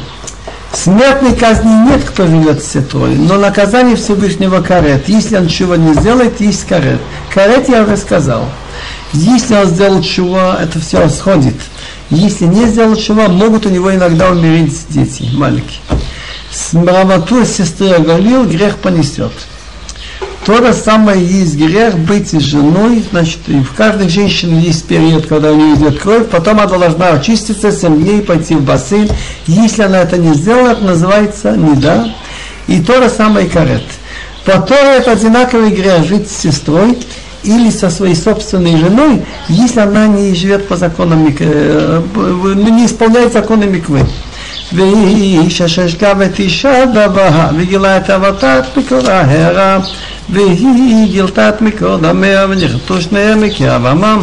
смертной 0.73 1.37
казни 1.37 1.71
нет, 1.89 2.03
кто 2.05 2.27
живет 2.27 2.61
с 2.61 2.73
сестрой, 2.73 3.15
но 3.15 3.39
наказание 3.39 3.95
Всевышнего 3.95 4.61
карет. 4.61 5.09
Если 5.09 5.37
он 5.37 5.47
чего 5.47 5.77
не 5.77 5.95
сделает, 5.95 6.41
есть 6.41 6.67
карет. 6.67 7.01
Карет 7.33 7.69
я 7.69 7.85
уже 7.85 7.97
сказал. 7.97 8.49
Если 9.13 9.55
он 9.55 9.67
сделал 9.67 10.03
чего, 10.03 10.57
это 10.61 10.81
все 10.81 11.09
сходит. 11.09 11.55
Если 12.11 12.45
не 12.47 12.67
сделал 12.67 12.97
чего, 12.97 13.29
могут 13.29 13.67
у 13.67 13.71
него 13.71 13.95
иногда 13.95 14.31
умереть 14.31 14.87
дети 14.91 15.29
маленькие. 15.33 15.81
С 16.51 16.71
правоту 16.71 17.45
сестры 17.45 17.91
оголил, 17.91 18.45
грех 18.45 18.77
понесет. 18.77 19.33
То 20.45 20.59
же 20.59 20.75
самое 20.75 21.25
есть 21.25 21.57
грех 21.57 21.97
быть 21.99 22.39
женой, 22.39 23.03
значит, 23.11 23.39
и 23.47 23.61
в 23.61 23.73
каждой 23.73 24.11
женщине 24.11 24.61
есть 24.61 24.85
период, 24.85 25.27
когда 25.27 25.51
у 25.51 25.57
нее 25.57 25.75
идет 25.75 25.99
кровь, 25.99 26.29
потом 26.29 26.61
она 26.61 26.79
должна 26.79 27.09
очиститься, 27.09 27.73
семь 27.73 28.03
дней 28.03 28.21
пойти 28.21 28.55
в 28.55 28.63
бассейн. 28.63 29.09
Если 29.47 29.83
она 29.83 30.03
это 30.03 30.19
не 30.19 30.35
сделала, 30.35 30.73
это 30.73 30.85
называется 30.85 31.57
неда. 31.57 32.15
И 32.67 32.81
то 32.81 33.03
же 33.03 33.09
самое 33.09 33.49
карет. 33.49 33.85
По 34.45 34.61
Торе 34.61 34.99
это 34.99 35.13
одинаковый 35.13 35.71
грех 35.71 36.05
жить 36.05 36.31
с 36.31 36.43
сестрой, 36.43 36.99
или 37.44 37.70
со 37.70 37.90
своей 37.90 38.16
собственной 38.16 38.78
женой, 38.78 39.24
если 39.48 39.80
она 39.80 40.08
не 40.08 40.36
живет 40.36 40.68
по 40.68 40.76
законам, 40.76 41.34
э, 41.40 42.02
ну, 42.16 42.70
не 42.70 42.86
исполняет 42.86 43.34
законы 43.34 43.66
миквы. 43.66 44.06
והיא 44.72 45.50
שששקה 45.50 46.14
ותשעה 46.18 46.86
דבר 46.86 47.30
וגילה 47.58 47.98
את 47.98 48.10
אבתת 48.10 48.64
מכל 48.78 49.10
ההרה 49.10 49.80
והיא 50.30 51.06
גילתה 51.06 51.50
את 51.50 51.62
מכל 51.62 52.06
המאה 52.06 52.46
ונכתו 52.50 53.02
שניהם 53.02 53.42
מקרב 53.42 53.86
עמם 53.86 54.22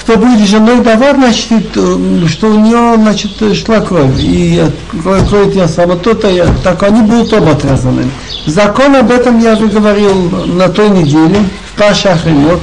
кто 0.00 0.16
будет 0.16 0.48
женой 0.48 0.80
Давар, 0.82 1.14
значит, 1.14 1.72
что 1.72 2.46
у 2.48 2.58
нее, 2.58 2.96
значит, 2.96 3.32
шла 3.54 3.80
кровь. 3.80 4.18
И 4.18 4.60
кровь, 5.02 5.28
кровь 5.28 5.54
я 5.54 5.68
сама 5.68 5.96
то-то, 5.96 6.28
я, 6.28 6.46
так 6.64 6.82
они 6.82 7.02
будут 7.02 7.32
оба 7.34 7.52
отрезаны. 7.52 8.10
Закон 8.46 8.96
об 8.96 9.10
этом 9.10 9.38
я 9.38 9.52
уже 9.52 9.66
говорил 9.66 10.30
на 10.46 10.68
той 10.68 10.88
неделе, 10.88 11.44
в 11.63 11.63
Паша 11.76 12.12
Ахримот. 12.12 12.60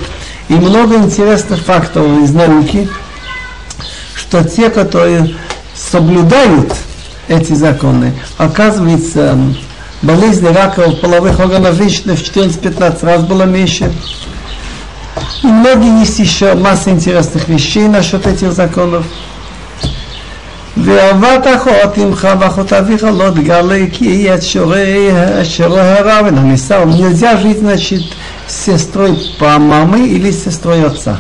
И 0.50 0.54
много 0.54 0.96
интересных 0.96 1.60
фактов 1.60 2.06
из 2.24 2.32
науки, 2.32 2.88
что 4.16 4.44
те, 4.44 4.70
которые 4.70 5.36
соблюдают 5.76 6.74
эти 7.28 7.54
законы, 7.54 8.14
оказывается, 8.38 9.38
болезнь 10.02 10.48
рака 10.48 10.90
половых 10.92 11.40
органов 11.40 11.76
женщины 11.76 12.16
в 12.16 12.22
14-15 12.22 13.06
раз 13.06 13.24
было 13.24 13.44
меньше. 13.44 13.92
И 15.44 15.48
многие 15.48 16.00
есть 16.00 16.20
еще 16.20 16.54
масса 16.54 16.92
интересных 16.92 17.48
вещей 17.50 17.88
насчет 17.88 18.26
этих 18.26 18.54
законов. 18.54 19.06
ואהבת 20.84 21.48
אחות 21.56 21.98
עמך 21.98 22.28
ואחות 22.40 22.74
אביך 22.74 23.04
לא 23.04 23.30
תגלה 23.30 23.80
כי 23.92 24.34
את 24.34 24.44
שורי 24.44 25.12
הרע 25.60 26.22
ונמיסה. 26.26 26.86
Нельзя 26.86 27.38
жить, 27.38 27.60
значит, 27.60 28.04
с 28.48 28.66
сестрой 28.66 29.18
по 29.40 29.58
мамы 29.58 30.08
или 30.08 30.32
с 30.32 30.44
сестрой 30.44 30.86
отца. 30.86 31.20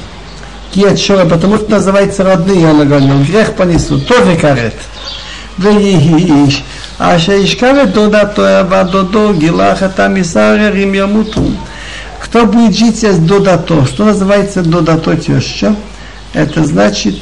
Киет 0.71 0.99
шора, 0.99 1.25
потому 1.25 1.57
что 1.57 1.71
называется 1.71 2.23
родные, 2.23 2.61
я 2.61 2.73
говорил, 2.73 3.23
грех 3.23 3.55
понесут, 3.55 4.07
тоже 4.07 4.35
карет. 4.35 4.75
ויהיש 5.59 6.63
אשר 6.99 7.31
ישכב 7.31 7.75
את 7.83 7.91
דודתו 7.93 8.43
ודודו 8.69 9.33
גילח 9.37 9.83
את 9.83 9.99
המסעררים 9.99 10.95
ימותו 10.95 11.41
кто 12.27 12.45
будет 12.45 12.75
жить 12.75 13.03
с 13.03 13.17
додато? 13.19 13.85
Что 13.85 14.05
называется 14.05 14.61
додато 14.61 15.15
теща? 15.15 15.75
Это 16.33 16.65
значит 16.65 17.15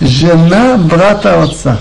жена 0.00 0.76
брата 0.76 1.42
отца. 1.42 1.78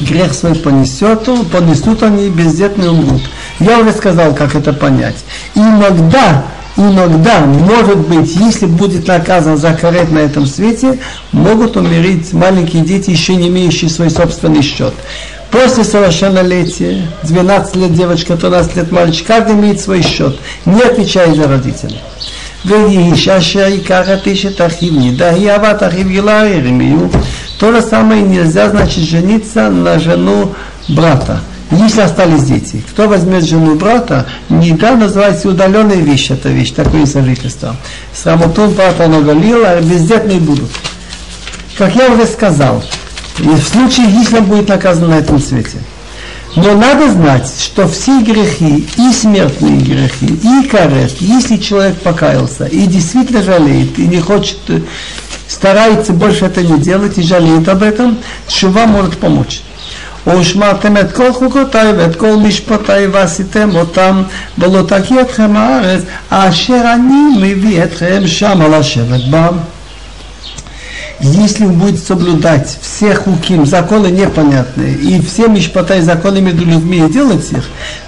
Грех 0.00 0.34
свой 0.34 0.54
понесет, 0.54 1.28
понесут 1.50 2.02
они, 2.02 2.28
бездетные 2.28 2.90
умрут. 2.90 3.22
Я 3.58 3.78
уже 3.78 3.92
сказал, 3.92 4.34
как 4.34 4.54
это 4.54 4.72
понять. 4.72 5.16
Иногда, 5.56 6.44
иногда, 6.76 7.40
может 7.40 7.98
быть, 7.98 8.34
если 8.36 8.66
будет 8.66 9.06
наказан 9.06 9.56
за 9.56 9.72
карет 9.74 10.10
на 10.10 10.18
этом 10.18 10.46
свете, 10.46 10.98
могут 11.32 11.76
умереть 11.76 12.32
маленькие 12.32 12.82
дети, 12.82 13.10
еще 13.10 13.36
не 13.36 13.48
имеющие 13.48 13.90
свой 13.90 14.10
собственный 14.10 14.62
счет. 14.62 14.94
После 15.50 15.84
совершеннолетия, 15.84 17.06
12 17.24 17.76
лет 17.76 17.94
девочка, 17.94 18.36
13 18.36 18.76
лет 18.76 18.90
мальчик, 18.90 19.26
каждый 19.26 19.54
имеет 19.54 19.80
свой 19.80 20.02
счет, 20.02 20.38
не 20.64 20.80
отвечая 20.80 21.34
за 21.34 21.46
родителей. 21.46 22.00
ואיש 22.64 23.28
אשר 23.28 23.60
ייקח 23.60 24.06
את 24.14 24.28
אשת 24.28 24.60
אחיו 24.60 24.92
נידה, 24.92 25.30
היא 25.30 25.50
אהבת 25.50 25.82
אחיו 25.82 26.08
גילה 26.08 26.48
ירמיהו. 26.48 27.08
То 27.58 27.70
же 27.70 27.80
самое 27.80 28.22
нельзя, 28.22 28.70
значит, 28.70 29.04
жениться 29.04 29.70
на 29.70 30.00
жену 30.00 30.52
брата. 30.88 31.40
Если 31.71 31.99
остались 31.99 32.43
дети, 32.43 32.81
кто 32.91 33.09
возьмет 33.09 33.43
жену 33.43 33.75
брата, 33.75 34.25
не 34.47 34.71
да, 34.71 34.95
называется 34.95 35.49
удаленная 35.49 35.97
вещь, 35.97 36.31
эта 36.31 36.49
вещь, 36.49 36.71
такое 36.71 37.05
сожительство. 37.05 37.75
Срамотун 38.13 38.71
брата 38.71 39.07
наголила, 39.07 39.71
а 39.71 39.81
бездетные 39.81 40.39
будут. 40.39 40.69
Как 41.77 41.93
я 41.95 42.09
уже 42.09 42.25
сказал, 42.25 42.81
в 43.37 43.61
случае, 43.61 44.07
если 44.09 44.37
он 44.37 44.45
будет 44.45 44.69
наказан 44.69 45.09
на 45.09 45.15
этом 45.15 45.39
свете. 45.39 45.77
Но 46.55 46.73
надо 46.73 47.11
знать, 47.11 47.53
что 47.61 47.87
все 47.87 48.21
грехи, 48.21 48.87
и 48.97 49.11
смертные 49.11 49.77
грехи, 49.77 50.25
и 50.25 50.67
карет, 50.67 51.13
если 51.19 51.57
человек 51.57 51.97
покаялся 51.97 52.65
и 52.65 52.87
действительно 52.87 53.43
жалеет, 53.43 53.99
и 53.99 54.07
не 54.07 54.21
хочет, 54.21 54.57
старается 55.47 56.13
больше 56.13 56.45
это 56.45 56.63
не 56.63 56.79
делать 56.79 57.17
и 57.17 57.23
жалеет 57.23 57.67
об 57.67 57.83
этом, 57.83 58.17
чува 58.47 58.87
может 58.87 59.17
помочь. 59.17 59.61
ושמרתם 60.27 60.97
את 60.97 61.11
כל 61.11 61.33
חוקותיי 61.33 61.91
ואת 61.91 62.15
כל 62.15 62.35
משפטיי 62.35 63.07
ועשיתם 63.07 63.75
אותם 63.75 64.23
ולא 64.57 64.81
תקיא 64.81 65.21
אתכם 65.21 65.55
הארץ 65.55 66.01
אשר 66.29 66.81
אני 66.93 67.51
מביא 67.51 67.83
אתכם 67.83 68.21
שמה 68.25 68.67
לשבת 68.67 69.23
בה 69.29 69.49
если 71.19 71.65
он 71.65 71.73
будет 71.73 72.03
соблюдать 72.03 72.77
все 72.81 73.15
хуким, 73.15 73.65
законы 73.65 74.07
непонятные, 74.07 74.93
и 74.93 75.19
все 75.21 75.47
мишпатай 75.47 76.01
законы 76.01 76.41
между 76.41 76.63
людьми 76.63 76.99
и 76.99 77.11
делать 77.11 77.51
их, 77.51 77.63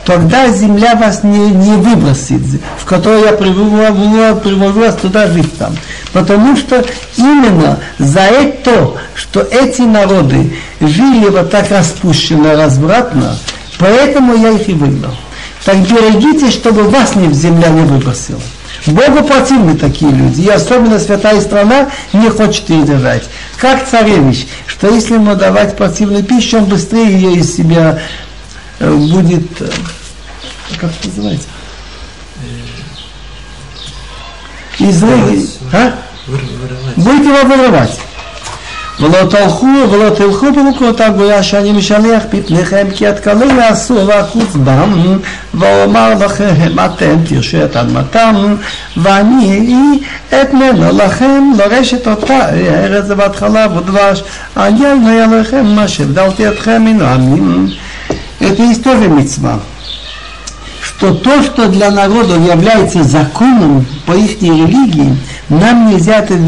тогда 0.06 0.50
земля 0.50 0.96
вас 0.96 1.24
не, 1.24 1.50
не 1.50 1.76
выбросит, 1.78 2.42
в 2.78 2.86
которую 2.86 3.26
я 3.26 3.34
привожу, 3.34 4.40
привожу 4.40 4.80
вас 4.82 4.96
туда 4.96 5.28
жить 5.28 5.58
там. 5.58 5.76
Потому 6.14 6.56
что 6.56 6.86
именно 7.18 7.80
за 7.98 8.22
это, 8.22 8.92
что 9.16 9.42
эти 9.42 9.82
народы 9.82 10.54
жили 10.80 11.30
вот 11.30 11.50
так 11.50 11.72
распущенно, 11.72 12.56
развратно, 12.56 13.36
поэтому 13.80 14.36
я 14.36 14.52
их 14.52 14.70
и 14.70 14.74
выгнал. 14.74 15.16
Так 15.66 15.78
берегите, 15.78 16.52
чтобы 16.52 16.84
вас 16.84 17.16
не, 17.16 17.34
земля 17.34 17.70
не 17.70 17.82
выбросила. 17.82 18.40
Богу 18.88 19.24
противны 19.24 19.78
такие 19.78 20.12
люди. 20.12 20.42
И 20.42 20.50
особенно 20.50 21.00
святая 21.00 21.42
страна 21.42 21.90
не 22.14 22.30
хочет 22.30 22.70
ее 22.70 22.86
держать. 22.86 23.30
Как 23.58 23.88
царевич, 23.88 24.48
что 24.68 24.88
если 24.90 25.16
ему 25.16 25.36
давать 25.36 25.76
противную 25.76 26.24
пищу, 26.24 26.58
он 26.58 26.66
быстрее 26.66 27.12
ее 27.12 27.36
из 27.40 27.56
себя 27.56 28.00
э, 28.80 28.92
будет... 28.92 29.62
Э, 29.62 29.70
как 30.80 30.92
это 30.92 31.08
называется? 31.08 31.48
Из 34.80 35.04
а? 35.74 35.94
Будет 36.96 37.26
его 37.26 37.44
вырывать. 37.44 38.00
ולא 39.01 39.29
תלכו 39.31 39.67
ולא 39.91 40.11
תלכו 40.11 40.47
במקומות 40.53 41.01
הגויה 41.01 41.43
שאני 41.43 41.73
משלח 41.73 42.23
פתניכם 42.31 42.87
כי 42.95 43.07
התקלים 43.07 43.59
יעשו 43.59 44.07
ואחוץ 44.07 44.57
בם 44.65 45.19
ואומר 45.55 46.15
לכם 46.15 46.79
אתם 46.85 47.17
תרשו 47.29 47.65
את 47.65 47.77
אדמתם 47.77 48.55
ואני 48.97 49.99
אתננה 50.43 50.93
לכם 50.93 51.53
לרשת 51.59 52.09
אותה 52.09 52.49
ארץ 52.49 53.05
זבת 53.05 53.37
חלב 53.37 53.77
ודבש 53.77 54.23
אני 54.57 54.87
אענה 54.87 55.41
לכם 55.41 55.67
מה 55.67 55.89
שהבדלתי 55.89 56.49
אתכם 56.49 56.85
מן 56.85 57.03
העמים 57.03 57.69
Это 58.41 58.63
есть 58.63 58.85
тоже 58.85 59.09
мецва, 59.09 59.61
что 60.83 61.15
то, 61.15 61.43
что 61.43 61.69
для 61.69 61.91
народа 61.91 62.35
является 62.35 63.03
законом 63.03 63.87
по 64.07 64.13
их 64.13 64.43
религии, 64.43 65.17
нам 65.49 65.91
нельзя 65.91 66.19
это 66.19 66.39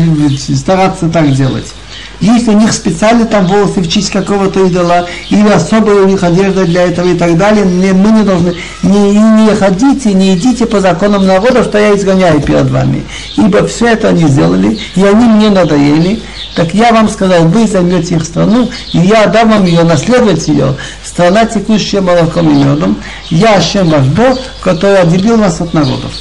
стараться 0.55 1.09
так 1.09 1.33
делать. 1.33 1.73
Если 2.21 2.51
у 2.51 2.59
них 2.59 2.73
специально 2.73 3.27
там 3.27 3.47
волосы 3.47 3.81
в 3.81 3.89
честь 3.89 4.11
какого-то 4.11 4.67
идола, 4.67 5.07
или 5.29 5.49
особая 5.49 5.97
у 5.97 6.07
них 6.07 6.23
одежда 6.23 6.65
для 6.65 6.85
этого 6.85 7.09
и 7.09 7.15
так 7.15 7.37
далее, 7.37 7.65
не, 7.67 7.93
мы 7.93 8.11
не 8.11 8.23
должны, 8.23 8.55
не, 8.83 9.13
не 9.13 9.55
ходите, 9.55 10.15
не 10.15 10.35
идите 10.35 10.67
по 10.67 10.81
законам 10.81 11.27
народа, 11.27 11.63
что 11.63 11.79
я 11.79 11.95
изгоняю 11.95 12.41
перед 12.41 12.71
вами. 12.71 13.05
Ибо 13.37 13.67
все 13.67 13.89
это 13.89 14.09
они 14.09 14.27
сделали, 14.29 14.79
и 14.95 15.05
они 15.05 15.27
мне 15.27 15.51
надоели, 15.51 16.23
так 16.55 16.73
я 16.73 16.91
вам 16.91 17.11
сказал, 17.11 17.45
вы 17.49 17.67
займете 17.67 18.15
их 18.15 18.25
страну, 18.25 18.71
и 18.93 18.99
я 18.99 19.27
дам 19.27 19.51
вам 19.51 19.67
ее, 19.67 19.83
наследовать 19.83 20.49
ее, 20.49 20.75
страна, 21.05 21.45
текущая 21.45 22.01
молоком 22.01 22.51
и 22.51 22.65
медом. 22.65 22.97
Я 23.29 23.57
Ашем 23.57 23.91
ваш 23.91 24.07
Бог, 24.07 24.39
который 24.63 25.01
отделил 25.01 25.37
вас 25.37 25.61
от 25.61 25.75
народов. 25.75 26.13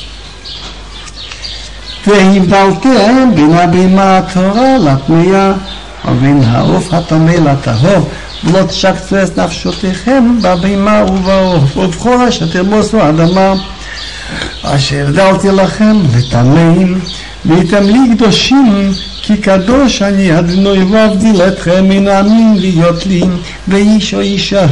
והבדלתם 2.08 3.36
בין 3.36 3.54
הבימה 3.54 4.18
התורה 4.18 4.78
לתמייה 4.78 5.54
ומן 6.05 6.43
העוף 6.45 6.95
הטמא 6.95 7.31
לטהור, 7.31 8.09
ולא 8.45 8.63
תשקצו 8.63 9.23
את 9.23 9.39
נפשותיכם 9.39 10.39
בבימה 10.43 11.05
ובעוף, 11.05 11.77
ובכל 11.77 12.29
אשר 12.29 12.47
תרמוסו 12.47 13.09
אדמה, 13.09 13.55
אשר 14.63 15.05
הבדלתי 15.09 15.49
לכם 15.49 15.97
לטמאים, 16.17 17.01
והייתם 17.45 17.83
לי 17.83 17.99
קדושים, 18.15 18.93
כי 19.23 19.37
קדוש 19.37 20.03
אני 20.03 20.39
אדנוי 20.39 20.85
ואבדיל 20.85 21.43
אתכם 21.43 21.89
מן 21.89 22.09
העמים 22.09 22.55
להיות 22.57 23.07
לי, 23.07 23.23
ואיש 23.69 24.15
או 24.15 24.21
אישה 24.21 24.67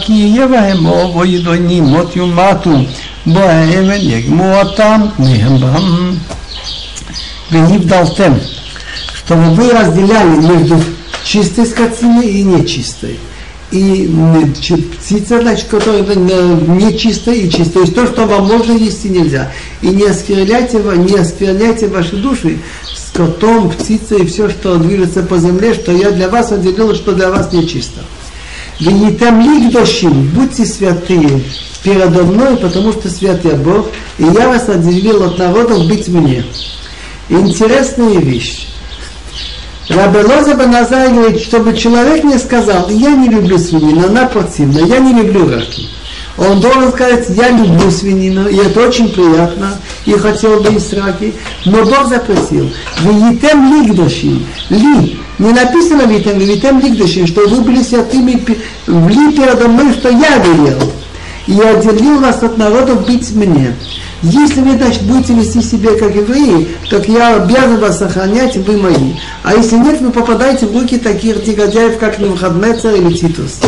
כי 0.00 0.12
יהיה 0.12 0.46
בהם 0.46 0.86
אוב 0.86 1.16
או 1.16 1.24
ידוני 1.24 1.80
מות 1.80 2.16
יומתו, 2.16 2.70
בו 3.26 3.40
האבן 3.40 4.00
יגמו 4.00 4.60
אותם 4.60 5.00
מהם 5.18 5.60
בם. 5.60 6.12
ונבדלתם 7.52 8.32
чтобы 9.28 9.50
вы 9.50 9.70
разделяли 9.70 10.40
между 10.40 10.80
чистой 11.22 11.66
скотиной 11.66 12.28
и 12.28 12.42
нечистой. 12.42 13.20
И 13.70 14.10
птица, 14.98 15.42
значит, 15.42 15.68
которая 15.68 16.02
нечистая 16.02 17.34
и 17.34 17.50
чистая. 17.50 17.72
То 17.74 17.80
есть 17.80 17.94
то, 17.94 18.06
что 18.06 18.24
вам 18.24 18.46
можно 18.46 18.72
есть 18.72 19.04
нельзя. 19.04 19.52
И 19.82 19.88
не 19.88 20.04
оскверняйте, 20.04 20.78
не 20.78 21.18
оскверняйте 21.18 21.88
ваши 21.88 22.16
души 22.16 22.58
скотом, 22.96 23.68
птицей 23.68 24.22
и 24.22 24.26
все, 24.26 24.48
что 24.48 24.78
движется 24.78 25.22
по 25.22 25.36
земле, 25.36 25.74
что 25.74 25.92
я 25.92 26.10
для 26.10 26.30
вас 26.30 26.50
отделил, 26.50 26.94
что 26.94 27.12
для 27.12 27.30
вас 27.30 27.52
нечисто. 27.52 28.00
Вы 28.80 28.92
не 28.92 29.12
там 29.12 29.42
лик 29.42 29.70
душим, 29.70 30.22
будьте 30.30 30.64
святые 30.64 31.42
передо 31.82 32.22
мной, 32.22 32.56
потому 32.56 32.92
что 32.94 33.10
свят 33.10 33.44
я 33.44 33.56
Бог, 33.56 33.88
и 34.16 34.22
я 34.22 34.48
вас 34.48 34.70
отделил 34.70 35.22
от 35.24 35.36
народов 35.36 35.86
быть 35.86 36.08
мне. 36.08 36.46
Интересная 37.28 38.20
вещь. 38.20 38.68
Рабелоза 39.88 40.54
Баназай 40.54 41.12
говорит, 41.12 41.40
чтобы 41.40 41.74
человек 41.74 42.22
не 42.22 42.38
сказал, 42.38 42.90
я 42.90 43.10
не 43.10 43.28
люблю 43.28 43.58
свинину, 43.58 44.06
она 44.06 44.26
противна, 44.26 44.80
я 44.80 44.98
не 44.98 45.14
люблю 45.14 45.48
раки. 45.50 45.88
Он 46.36 46.60
должен 46.60 46.92
сказать, 46.92 47.26
я 47.30 47.48
люблю 47.48 47.90
свинину, 47.90 48.48
и 48.48 48.56
это 48.56 48.86
очень 48.86 49.08
приятно, 49.08 49.78
и 50.04 50.12
хотел 50.12 50.60
бы 50.60 50.70
есть 50.72 50.92
раки, 50.92 51.32
но 51.64 51.84
Бог 51.84 52.06
запретил. 52.06 52.70
Витем 53.00 53.72
лигдашим, 53.72 54.46
ли, 54.68 55.18
не 55.38 55.52
написано 55.52 56.02
витем, 56.02 56.38
витем 56.38 56.80
лигдашим, 56.80 57.26
что 57.26 57.48
вы 57.48 57.62
были 57.62 57.82
святыми 57.82 58.32
ли 58.32 59.36
передо 59.36 59.68
мной, 59.68 59.92
что 59.94 60.10
я 60.10 60.36
велел. 60.36 60.92
И 61.46 61.58
отделил 61.58 62.20
вас 62.20 62.42
от 62.42 62.58
народов 62.58 63.06
быть 63.06 63.30
мне. 63.32 63.74
Если 64.22 64.60
вы, 64.62 64.76
значит, 64.76 65.02
будете 65.02 65.32
вести 65.32 65.62
себя 65.62 65.90
как 65.96 66.14
евреи, 66.14 66.68
так 66.90 67.08
я 67.08 67.36
обязан 67.36 67.78
вас 67.78 67.98
сохранять, 67.98 68.56
вы 68.56 68.76
мои. 68.76 69.12
А 69.44 69.54
если 69.54 69.76
нет, 69.76 70.00
вы 70.00 70.10
попадаете 70.10 70.66
в 70.66 70.76
руки 70.76 70.98
таких 70.98 71.46
негодяев, 71.46 71.98
как 71.98 72.18
Невхаднецер 72.18 72.94
или 72.96 73.14
Титус. 73.14 73.60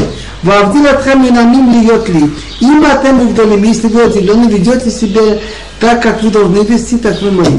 Вавдил 0.43 0.87
атхам 0.87 1.23
минамим 1.23 1.73
льет 1.73 2.09
ли. 2.09 2.31
Им 2.61 2.85
атем 2.85 3.29
вдолем, 3.29 3.63
если 3.63 3.87
вы 3.87 4.03
отделены, 4.03 4.51
ведете 4.51 4.91
себя 4.91 5.39
так, 5.79 6.03
как 6.03 6.21
вы 6.23 6.31
должны 6.31 6.65
вести, 6.65 6.99
так 6.99 7.23
вы 7.23 7.31
мои. 7.31 7.59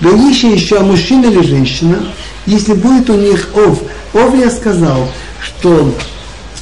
Велище 0.00 0.52
еще 0.52 0.80
мужчина 0.80 1.26
или 1.26 1.42
женщина, 1.42 1.96
если 2.46 2.74
будет 2.74 3.10
у 3.10 3.14
них 3.14 3.48
ов. 3.56 3.80
Ов 4.12 4.38
я 4.38 4.50
сказал, 4.50 5.08
что 5.40 5.92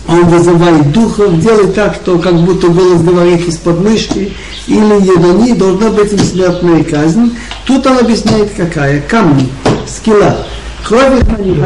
он 0.08 0.24
вызывает 0.28 0.92
духов, 0.92 1.40
делает 1.40 1.74
так, 1.74 1.94
что 1.94 2.18
как 2.18 2.34
будто 2.42 2.68
голос 2.68 3.02
говорит 3.02 3.46
из-под 3.48 3.80
мышки, 3.80 4.32
или 4.66 4.94
едони, 5.02 5.52
должна 5.54 5.90
быть 5.90 6.12
им 6.12 6.18
смертная 6.18 6.84
казнь. 6.84 7.36
Тут 7.66 7.86
он 7.86 7.98
объясняет 7.98 8.52
какая. 8.56 9.00
Камни, 9.00 9.48
скилла. 9.86 10.46
Кровь 10.84 11.22
на 11.28 11.42
них. 11.42 11.58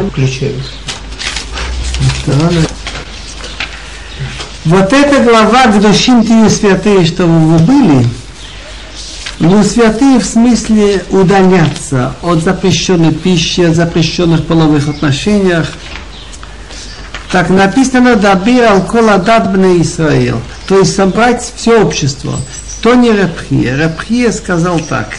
Вот 4.65 4.93
эта 4.93 5.23
глава 5.23 5.67
«Гдушим 5.67 6.23
ты 6.23 6.49
святые, 6.49 7.05
чтобы 7.05 7.39
вы 7.39 7.57
были», 7.59 8.05
ну, 9.39 9.63
святые 9.63 10.19
в 10.19 10.25
смысле 10.25 11.03
удаляться 11.11 12.15
от 12.23 12.43
запрещенной 12.43 13.13
пищи, 13.13 13.61
от 13.61 13.75
запрещенных 13.75 14.45
половых 14.45 14.87
отношениях, 14.87 15.73
так 17.31 17.49
написано 17.49 18.15
«Дабир 18.15 18.71
алкола 18.71 19.17
дат 19.17 19.51
бне 19.51 19.81
Исраил», 19.81 20.39
то 20.67 20.79
есть 20.79 20.95
собрать 20.95 21.53
все 21.55 21.81
общество. 21.81 22.33
То 22.81 22.95
не 22.95 23.11
Рабхия. 23.11 23.77
Рабхия 23.77 24.31
сказал 24.31 24.79
так. 24.79 25.09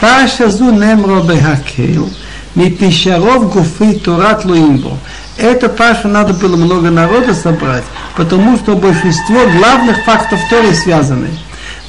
Паша 0.00 0.50
зу 0.50 0.70
немро 0.70 1.22
бехакел, 1.22 2.10
мипишаров 2.54 3.52
гуфи 3.52 3.98
турат 3.98 4.44
луимбо. 4.44 4.98
Это 5.38 5.68
Паша 5.68 6.08
надо 6.08 6.34
было 6.34 6.56
много 6.56 6.90
народа 6.90 7.34
собрать, 7.34 7.84
потому 8.16 8.56
что 8.56 8.74
большинство 8.74 9.46
главных 9.58 10.04
фактов 10.04 10.40
Торы 10.50 10.74
связаны. 10.74 11.28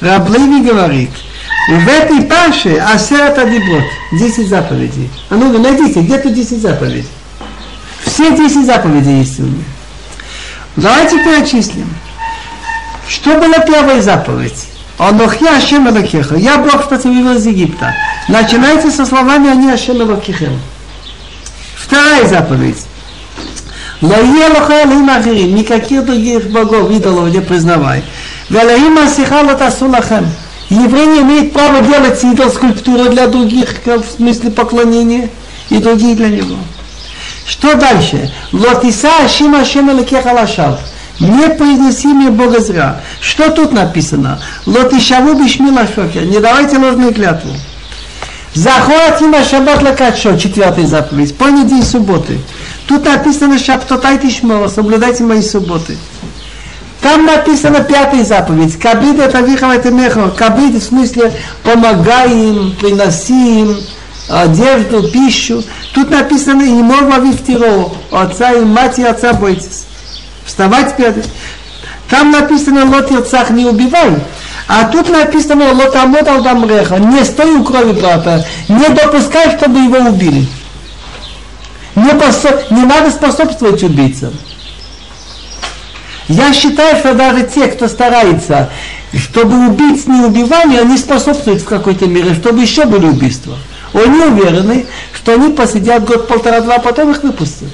Раблеви 0.00 0.62
говорит, 0.62 1.10
в 1.68 1.88
этой 1.88 2.22
Паше 2.22 2.76
асерат 2.76 3.38
адибот, 3.38 3.84
10 4.12 4.48
заповедей. 4.48 5.10
А 5.28 5.34
ну, 5.34 5.58
найдите, 5.58 6.00
где 6.00 6.18
тут 6.18 6.34
10 6.34 6.62
заповедей? 6.62 7.08
Все 8.18 8.36
10 8.36 8.66
заповедей 8.66 9.20
есть 9.20 9.38
у 9.38 9.44
меня. 9.44 9.62
Давайте 10.74 11.18
перечислим. 11.22 11.86
Что 13.06 13.34
была 13.34 13.60
первая 13.60 14.02
заповедь? 14.02 14.66
Анохья 14.98 15.58
Ашем 15.58 15.88
Элокеха. 15.88 16.34
Я 16.34 16.58
Бог, 16.58 16.82
что 16.82 16.98
тебя 16.98 17.12
вывел 17.12 17.36
из 17.36 17.46
Египта. 17.46 17.94
Начинайте 18.26 18.90
со 18.90 19.06
словами 19.06 19.48
Они 19.48 19.70
Ашем 19.70 20.02
Элокехем. 20.02 20.58
Вторая 21.76 22.26
заповедь. 22.26 22.84
Лае 24.00 24.48
лоха 24.48 24.82
элим 24.82 25.08
ахирим. 25.08 25.54
Никаких 25.54 26.04
других 26.04 26.50
богов, 26.50 26.90
идолов 26.90 27.32
не 27.32 27.40
признавай. 27.40 28.02
Велаим 28.50 28.98
асиха 28.98 29.42
латасу 29.44 29.88
лахем. 29.88 30.26
Еврей 30.70 31.06
не 31.06 31.20
имеет 31.20 31.52
права 31.52 31.82
делать 31.82 32.24
идол 32.24 32.50
скульптуру 32.50 33.10
для 33.10 33.28
других, 33.28 33.76
в 33.86 34.02
смысле 34.16 34.50
поклонения, 34.50 35.30
и 35.70 35.78
другие 35.78 36.16
для 36.16 36.30
него. 36.30 36.56
Что 37.48 37.74
дальше? 37.76 38.30
Лотиса 38.52 39.08
Ашима 39.24 39.62
Ашем 39.62 39.90
Элокеха 39.90 40.34
лашав. 40.34 40.80
Не 41.18 41.48
произнеси 41.48 42.08
мне 42.08 42.28
Бога 42.30 42.60
зря. 42.60 43.00
Что 43.22 43.50
тут 43.50 43.72
написано? 43.72 44.38
Лотишаву 44.66 45.32
бишмила 45.32 45.86
шокер. 45.86 46.26
Не 46.26 46.40
давайте 46.40 46.76
ложную 46.76 47.14
клятву. 47.14 47.50
Захват 48.52 49.22
има 49.22 49.42
шаббат 49.42 49.82
лакачо, 49.82 50.36
четвертая 50.36 50.86
заповедь. 50.86 51.36
Понял 51.38 51.64
день 51.64 51.82
субботы. 51.82 52.38
Тут 52.86 53.06
написано 53.06 53.58
шаптотайте 53.58 54.28
шмова, 54.28 54.68
соблюдайте 54.68 55.24
мои 55.24 55.40
субботы. 55.40 55.96
Там 57.00 57.24
написано 57.24 57.80
пятая 57.80 58.24
заповедь. 58.24 58.78
Кабид 58.78 59.18
это 59.18 59.40
вихам 59.40 59.70
это 59.70 59.90
мехо. 59.90 60.28
Кабид 60.36 60.74
в 60.74 60.84
смысле 60.84 61.32
помогай 61.62 62.30
им, 62.30 62.76
приноси 62.78 63.60
им 63.62 63.76
одежду, 64.28 65.08
пищу. 65.10 65.62
Тут 65.94 66.10
написано 66.10 66.62
и 66.62 66.82
мова 66.82 67.18
вифтиро. 67.20 67.90
Отца 68.10 68.52
и 68.52 68.64
мать 68.64 68.98
и 68.98 69.04
отца 69.04 69.32
бойтесь 69.32 69.88
вставать 70.48 70.96
перед... 70.96 71.24
Там 72.10 72.30
написано 72.30 72.86
лот 72.86 73.12
ирцах 73.12 73.50
не 73.50 73.66
убивай. 73.66 74.14
А 74.66 74.84
тут 74.84 75.08
написано 75.10 75.72
лот 75.72 75.94
амот 75.94 76.26
алдамреха. 76.26 76.98
Не 76.98 77.22
стой 77.22 77.56
у 77.56 77.64
крови 77.64 77.92
брата. 77.92 78.44
Не 78.68 78.88
допускай, 78.88 79.56
чтобы 79.56 79.80
его 79.80 79.98
убили. 80.08 80.46
Не, 81.94 82.10
посо... 82.14 82.62
не 82.70 82.82
надо 82.82 83.10
способствовать 83.10 83.82
убийцам. 83.82 84.32
Я 86.28 86.52
считаю, 86.52 86.96
что 86.96 87.14
даже 87.14 87.44
те, 87.44 87.68
кто 87.68 87.88
старается, 87.88 88.70
чтобы 89.14 89.68
убить 89.68 90.06
не 90.06 90.20
убивали, 90.20 90.76
они 90.76 90.98
способствуют 90.98 91.62
в 91.62 91.66
какой-то 91.66 92.06
мере, 92.06 92.34
чтобы 92.34 92.60
еще 92.60 92.84
были 92.84 93.06
убийства. 93.06 93.56
Они 93.94 94.20
уверены, 94.20 94.86
что 95.12 95.32
они 95.32 95.52
посидят 95.52 96.04
год-полтора-два, 96.04 96.78
потом 96.78 97.10
их 97.10 97.22
выпустят. 97.22 97.68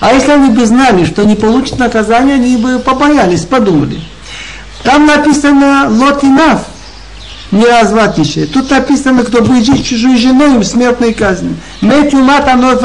А 0.00 0.12
если 0.12 0.32
они 0.32 0.50
бы 0.50 0.66
знали, 0.66 1.04
что 1.04 1.24
не 1.24 1.36
получат 1.36 1.78
наказание, 1.78 2.34
они 2.36 2.56
бы 2.56 2.78
побоялись, 2.78 3.44
подумали. 3.44 4.00
Там 4.82 5.06
написано 5.06 5.88
лотинав, 5.88 6.64
не 7.52 7.64
развратничай. 7.66 8.46
Тут 8.46 8.70
написано, 8.70 9.22
кто 9.22 9.42
будет 9.42 9.64
жить 9.64 9.86
чужой 9.86 10.16
женой, 10.16 10.54
им 10.54 10.64
смертной 10.64 11.12
казни. 11.12 11.54
Анот 11.82 12.82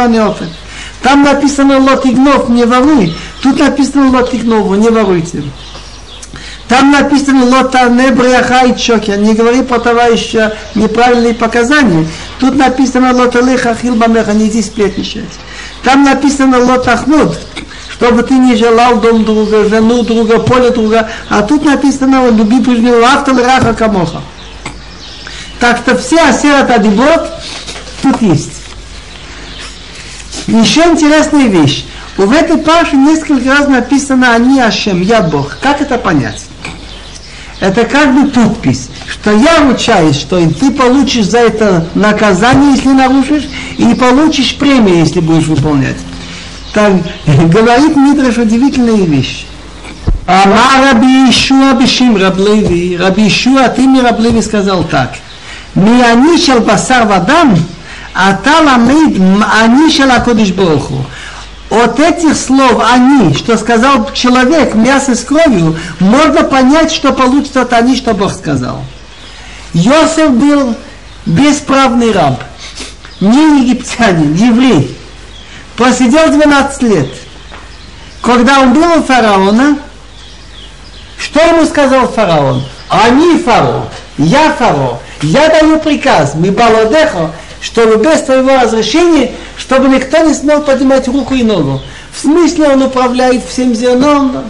Там 1.02 1.24
написано 1.24 1.80
лотигнов, 1.80 2.50
не 2.50 2.66
воруй. 2.66 3.16
Тут 3.42 3.60
написано 3.60 4.12
лотигнову, 4.12 4.76
не 4.76 4.90
воруйте. 4.90 5.42
Там 6.68 6.92
написано 6.92 7.46
лота 7.46 7.88
не 7.90 8.12
бряха 8.12 8.66
и 8.66 8.78
чоки, 8.78 9.12
не 9.12 9.34
говори 9.34 9.64
про 9.64 9.80
товарища 9.80 10.56
неправильные 10.76 11.34
показания. 11.34 12.06
Тут 12.40 12.56
написано 12.56 13.14
лота 13.14 13.42
леха 13.42 13.76
хилбамеха, 13.76 14.34
не 14.34 14.48
иди 14.48 14.62
сплетничать. 14.62 15.26
Там 15.84 16.04
написано 16.04 16.60
лотахнут, 16.60 17.38
чтобы 17.90 18.24
ты 18.24 18.36
не 18.36 18.56
желал 18.56 19.00
дом 19.00 19.26
друга, 19.26 19.68
жену 19.68 20.04
друга, 20.04 20.40
поле 20.40 20.70
друга, 20.70 21.10
а 21.30 21.42
тут 21.42 21.66
написано 21.66 22.30
люби 22.30 22.60
ближнего 22.60 23.04
автор 23.06 23.36
раха 23.36 23.74
камоха. 23.74 24.22
Так 25.60 25.78
что 25.78 25.98
все 25.98 26.20
асерат 26.22 26.70
адибот 26.70 27.32
тут 28.04 28.22
есть. 28.22 28.62
Еще 30.46 30.82
интересная 30.82 31.48
вещь. 31.48 31.86
В 32.16 32.32
этой 32.32 32.58
паше 32.58 32.96
несколько 32.96 33.50
раз 33.50 33.68
написано 33.68 34.34
«Они 34.34 34.60
Ашем, 34.60 35.02
я 35.02 35.22
Бог». 35.22 35.58
Как 35.62 35.82
это 35.82 35.98
понять? 35.98 36.46
Это 37.60 37.86
как 37.86 38.14
бы 38.14 38.30
подпись, 38.30 38.90
что 39.08 39.32
я 39.32 39.64
ручаюсь, 39.64 40.16
что 40.18 40.40
ты 40.50 40.72
получишь 40.72 41.26
за 41.26 41.40
это 41.40 41.88
наказание, 41.96 42.76
если 42.76 42.90
нарушишь, 42.90 43.48
и 43.78 43.94
получишь 43.96 44.56
премию, 44.56 44.98
если 44.98 45.20
будешь 45.20 45.48
выполнять. 45.48 45.98
Так 46.74 46.94
говорит 47.26 47.96
Мидраш 47.96 48.38
удивительные 48.38 49.06
вещи. 49.06 49.46
Ама 50.26 50.92
Раби 50.92 51.30
Ишуа 51.30 51.74
Бишим 51.74 52.18
Раблеви, 52.18 52.98
Раби 52.98 53.28
Ишуа, 53.28 53.70
ты 53.70 53.82
мне 53.82 54.02
Раблеви 54.02 54.42
сказал 54.42 54.84
так. 54.84 55.14
Ми 55.74 56.02
они 56.02 56.38
шел 56.38 56.60
басар 56.60 57.06
вадам, 57.06 57.58
а 58.14 58.34
та 58.34 58.60
ламид 58.62 59.22
они 59.62 59.90
шел 59.90 60.12
акодиш 60.12 60.52
Богу 60.52 61.06
от 61.70 62.00
этих 62.00 62.36
слов 62.36 62.82
они, 62.92 63.34
что 63.34 63.58
сказал 63.58 64.12
человек, 64.14 64.74
мясо 64.74 65.16
с 65.16 65.24
кровью, 65.24 65.78
можно 66.00 66.44
понять, 66.44 66.92
что 66.92 67.12
получится 67.12 67.62
от 67.62 67.74
они, 67.74 67.96
что 67.96 68.14
Бог 68.14 68.32
сказал. 68.34 68.84
Йосеф 69.78 70.32
был 70.32 70.76
бесправный 71.28 72.12
раб. 72.12 72.42
не 73.20 73.62
египтянин, 73.62 74.34
еврей, 74.34 74.98
посидел 75.76 76.32
12 76.32 76.82
лет. 76.82 77.08
Когда 78.24 78.62
он 78.62 78.74
был 78.74 78.98
у 78.98 79.04
фараона, 79.04 79.78
что 81.20 81.42
ему 81.42 81.64
сказал 81.66 82.08
фараон? 82.08 82.64
Они 82.90 83.38
фараон, 83.38 83.84
я 84.18 84.52
фараон, 84.54 84.98
я 85.22 85.48
даю 85.48 85.80
приказ, 85.80 86.34
мы 86.34 86.50
баладехо, 86.50 87.32
чтобы 87.62 88.04
без 88.04 88.24
твоего 88.24 88.60
разрешения, 88.60 89.32
чтобы 89.58 89.90
никто 89.90 90.24
не 90.24 90.34
смел 90.34 90.64
поднимать 90.64 91.08
руку 91.08 91.36
и 91.36 91.44
ногу. 91.44 91.84
В 92.12 92.20
смысле 92.20 92.70
он 92.70 92.82
управляет 92.82 93.46
всем 93.46 93.76
зерном. 93.76 94.46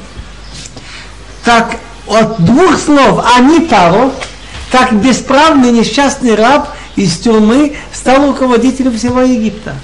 Так 1.43 1.75
от 2.07 2.39
двух 2.39 2.79
слов 2.79 3.25
«они 3.35 3.59
пару», 3.59 4.13
так 4.71 4.93
бесправный 4.93 5.71
несчастный 5.71 6.35
раб 6.35 6.69
из 6.95 7.17
тюрьмы 7.17 7.77
стал 7.93 8.27
руководителем 8.27 8.97
всего 8.97 9.21
Египта. 9.21 9.75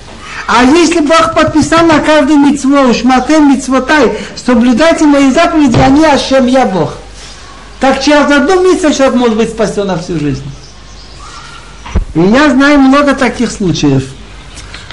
А 0.47 0.63
если 0.63 0.99
Бог 0.99 1.33
подписал 1.33 1.85
на 1.85 1.99
каждый 1.99 2.35
митцво, 2.35 2.93
шматем 2.93 3.49
митцвотай, 3.51 4.17
соблюдайте 4.35 5.05
мои 5.05 5.31
заповеди, 5.31 5.77
они 5.77 6.03
Ашем, 6.05 6.47
я 6.47 6.65
Бог. 6.65 6.95
Так 7.79 8.01
через 8.01 8.29
одну 8.29 8.63
митцву 8.63 8.91
человек 8.91 9.15
может 9.15 9.37
быть 9.37 9.49
спасен 9.49 9.87
на 9.87 9.97
всю 9.97 10.19
жизнь. 10.19 10.43
И 12.15 12.19
я 12.19 12.49
знаю 12.49 12.79
много 12.79 13.13
таких 13.13 13.51
случаев. 13.51 14.03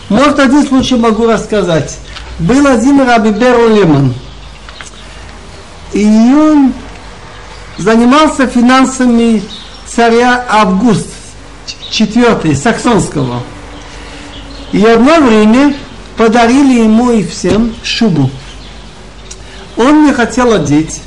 Может, 0.08 0.38
один 0.38 0.66
случай 0.66 0.96
могу 0.96 1.26
рассказать. 1.26 1.98
Был 2.38 2.66
один 2.66 3.00
Раби 3.02 3.30
Берл 3.30 3.68
Лемон. 3.68 4.14
И 5.92 6.04
он 6.04 6.72
занимался 7.78 8.46
финансами 8.46 9.42
царя 9.94 10.44
Август 10.48 11.08
IV, 11.90 12.54
Саксонского. 12.54 13.42
И 14.72 14.84
одно 14.84 15.20
время 15.20 15.74
подарили 16.16 16.80
ему 16.82 17.10
и 17.10 17.24
всем 17.24 17.74
шубу. 17.82 18.30
Он 19.76 20.06
не 20.06 20.12
хотел 20.12 20.52
одеть. 20.52 21.00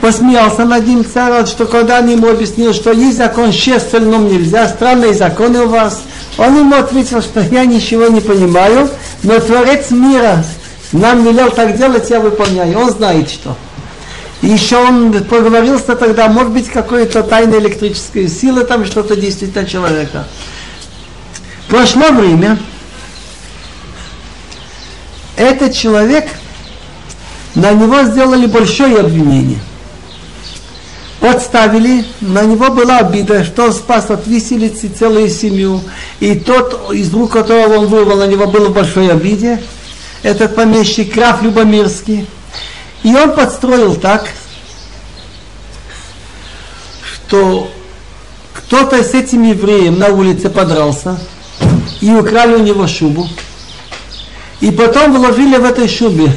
Посмеялся 0.00 0.64
над 0.64 0.86
ним 0.86 1.04
царь, 1.04 1.46
что 1.46 1.66
когда 1.66 2.00
он 2.00 2.08
ему 2.08 2.28
объяснил, 2.28 2.74
что 2.74 2.90
есть 2.90 3.18
закон 3.18 3.52
шесть 3.52 3.86
остальном 3.86 4.26
нельзя, 4.26 4.66
странные 4.66 5.14
законы 5.14 5.60
у 5.60 5.68
вас, 5.68 6.02
он 6.38 6.58
ему 6.58 6.74
ответил, 6.74 7.22
что 7.22 7.40
я 7.40 7.64
ничего 7.64 8.08
не 8.08 8.20
понимаю, 8.20 8.88
но 9.22 9.38
Творец 9.38 9.90
мира 9.90 10.44
нам 10.92 11.24
велел 11.24 11.50
так 11.50 11.76
делать, 11.76 12.10
я 12.10 12.18
выполняю. 12.18 12.78
Он 12.78 12.90
знает 12.90 13.30
что. 13.30 13.56
И 14.42 14.48
еще 14.48 14.76
он 14.76 15.12
поговорился 15.24 15.94
тогда, 15.94 16.28
может 16.28 16.52
быть, 16.52 16.68
какой-то 16.68 17.22
тайной 17.22 17.60
электрической 17.60 18.28
силы, 18.28 18.64
там 18.64 18.84
что-то 18.84 19.14
действительно 19.14 19.64
человека. 19.64 20.26
Прошло 21.68 22.08
время, 22.10 22.58
этот 25.36 25.72
человек, 25.74 26.28
на 27.54 27.72
него 27.72 28.02
сделали 28.02 28.46
большое 28.46 28.98
обвинение. 28.98 29.60
Подставили, 31.20 32.04
на 32.20 32.42
него 32.42 32.70
была 32.70 32.98
обида, 32.98 33.44
что 33.44 33.66
он 33.66 33.72
спас 33.72 34.10
от 34.10 34.26
виселицы 34.26 34.88
целую 34.88 35.28
семью, 35.28 35.80
и 36.18 36.34
тот, 36.34 36.92
из 36.92 37.14
рук 37.14 37.30
которого 37.30 37.78
он 37.78 37.86
вырвал, 37.86 38.16
на 38.16 38.26
него 38.26 38.48
было 38.48 38.70
в 38.70 38.74
большой 38.74 39.08
обиде, 39.08 39.62
этот 40.24 40.56
помещик 40.56 41.14
Краф 41.14 41.42
Любомирский– 41.42 42.26
и 43.02 43.14
он 43.14 43.32
подстроил 43.34 43.96
так, 43.96 44.28
что 47.02 47.70
кто-то 48.52 49.02
с 49.02 49.14
этим 49.14 49.42
евреем 49.42 49.98
на 49.98 50.08
улице 50.08 50.50
подрался 50.50 51.18
и 52.00 52.10
украли 52.10 52.54
у 52.54 52.62
него 52.62 52.86
шубу. 52.86 53.28
И 54.60 54.70
потом 54.70 55.12
вложили 55.12 55.56
в 55.56 55.64
этой 55.64 55.88
шубе. 55.88 56.30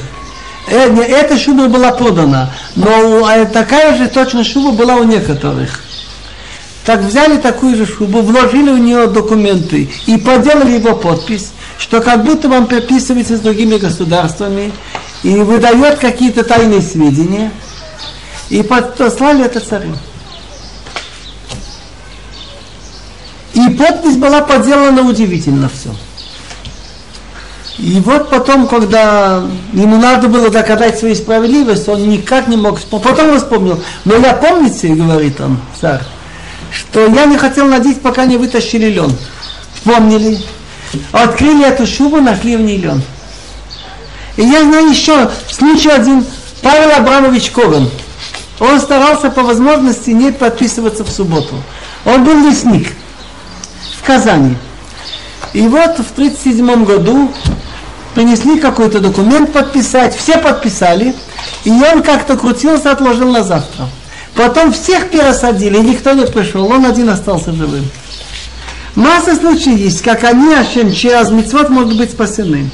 Э, 0.68 0.90
эта 0.90 1.38
шуба 1.38 1.68
была 1.68 1.92
продана, 1.92 2.52
но 2.76 3.30
э, 3.32 3.46
такая 3.46 3.98
же 3.98 4.08
точно 4.08 4.44
шуба 4.44 4.72
была 4.72 4.96
у 4.96 5.04
некоторых. 5.04 5.82
Так 6.86 7.02
взяли 7.02 7.38
такую 7.38 7.76
же 7.76 7.86
шубу, 7.86 8.22
вложили 8.22 8.70
у 8.70 8.78
нее 8.78 9.08
документы 9.08 9.90
и 10.06 10.18
поделали 10.18 10.74
его 10.74 10.96
подпись, 10.96 11.52
что 11.78 12.02
как 12.02 12.24
будто 12.24 12.48
он 12.48 12.68
переписывается 12.68 13.38
с 13.38 13.40
другими 13.40 13.78
государствами, 13.78 14.72
и 15.26 15.34
выдает 15.40 15.98
какие-то 15.98 16.44
тайные 16.44 16.84
сведения, 16.84 17.52
и 18.50 18.62
послали 18.62 19.44
это 19.44 19.60
царю. 19.60 19.96
И 23.56 23.70
подпись 23.70 24.18
была 24.18 24.42
подделана 24.42 25.02
удивительно 25.02 25.68
все. 25.68 25.90
И 27.80 28.00
вот 28.02 28.30
потом, 28.30 28.68
когда 28.68 29.44
ему 29.74 29.98
надо 29.98 30.28
было 30.28 30.52
доказать 30.52 31.00
свою 31.00 31.16
справедливость, 31.16 31.90
он 31.90 32.08
никак 32.08 32.48
не 32.48 32.56
мог 32.56 32.78
вспомнить. 32.78 33.08
Потом 33.08 33.30
он 33.32 33.40
вспомнил. 33.40 33.84
Но 34.06 34.18
я 34.18 34.34
помните, 34.34 34.90
говорит 34.90 35.42
он, 35.42 35.58
царь, 35.82 36.04
что 36.70 37.08
я 37.08 37.26
не 37.26 37.38
хотел 37.38 37.66
надеть, 37.66 38.00
пока 38.00 38.26
не 38.26 38.38
вытащили 38.38 38.92
лен. 38.92 39.12
Вспомнили. 39.74 40.38
Открыли 41.12 41.66
эту 41.66 41.88
шубу, 41.88 42.22
нашли 42.22 42.58
в 42.58 42.62
ней 42.62 42.78
лен. 42.78 43.02
И 44.38 44.44
я 44.44 44.64
знаю 44.64 44.90
еще 44.90 45.30
случай 45.50 45.90
один, 45.90 46.26
Павел 46.62 46.92
Абрамович 46.98 47.52
Ковен. 47.52 47.90
Он 48.60 48.80
старался 48.80 49.30
по 49.30 49.44
возможности 49.44 50.12
не 50.12 50.32
подписываться 50.32 51.04
в 51.04 51.10
субботу. 51.10 51.56
Он 52.06 52.24
был 52.24 52.48
лесник 52.48 52.94
в 54.00 54.06
Казани. 54.06 54.56
И 55.54 55.68
вот 55.68 55.98
в 55.98 56.12
1937 56.12 56.86
году 56.86 57.32
принесли 58.14 58.60
какой-то 58.60 59.00
документ 59.00 59.52
подписать, 59.54 60.16
все 60.16 60.38
подписали, 60.38 61.14
и 61.64 61.70
он 61.70 62.02
как-то 62.02 62.38
крутился, 62.38 62.92
отложил 62.92 63.32
на 63.32 63.44
завтра. 63.44 63.88
Потом 64.36 64.74
всех 64.74 65.10
пересадили, 65.10 65.78
никто 65.78 66.14
не 66.14 66.26
пришел, 66.26 66.66
он 66.70 66.86
один 66.86 67.10
остался 67.10 67.54
живым. 67.54 67.90
Масса 68.96 69.36
случаев 69.36 69.78
есть, 69.78 70.02
как 70.02 70.24
они, 70.24 70.54
Ашем, 70.54 70.92
через 70.94 71.30
мецвод 71.30 71.70
могут 71.70 71.98
быть 71.98 72.12
спасены. 72.12 72.70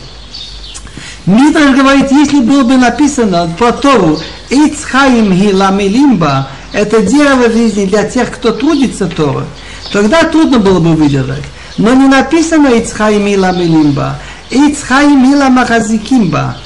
Митраш 1.26 1.76
говорит, 1.76 2.11
если 2.11 2.39
было 2.39 2.64
бы 2.64 2.77
написано 2.77 3.49
по 3.60 3.72
Тору 3.72 4.19
Ицхаим 4.49 5.31
Хиламилимба, 5.34 6.48
это 6.73 7.02
дерево 7.02 7.52
жизни 7.52 7.85
для 7.85 8.06
тех, 8.06 8.31
кто 8.31 8.52
трудится 8.52 9.07
Тора, 9.07 9.45
тогда 9.91 10.23
трудно 10.23 10.57
было 10.57 10.80
бы 10.80 10.93
выдержать. 10.93 11.43
Но 11.77 11.93
не 11.93 12.07
написано 12.07 12.69
Ицхаим 12.69 13.27
Хиламилимба, 13.27 14.18
Ицхаим 14.49 15.26
Хиламахазикимба. 15.26 16.57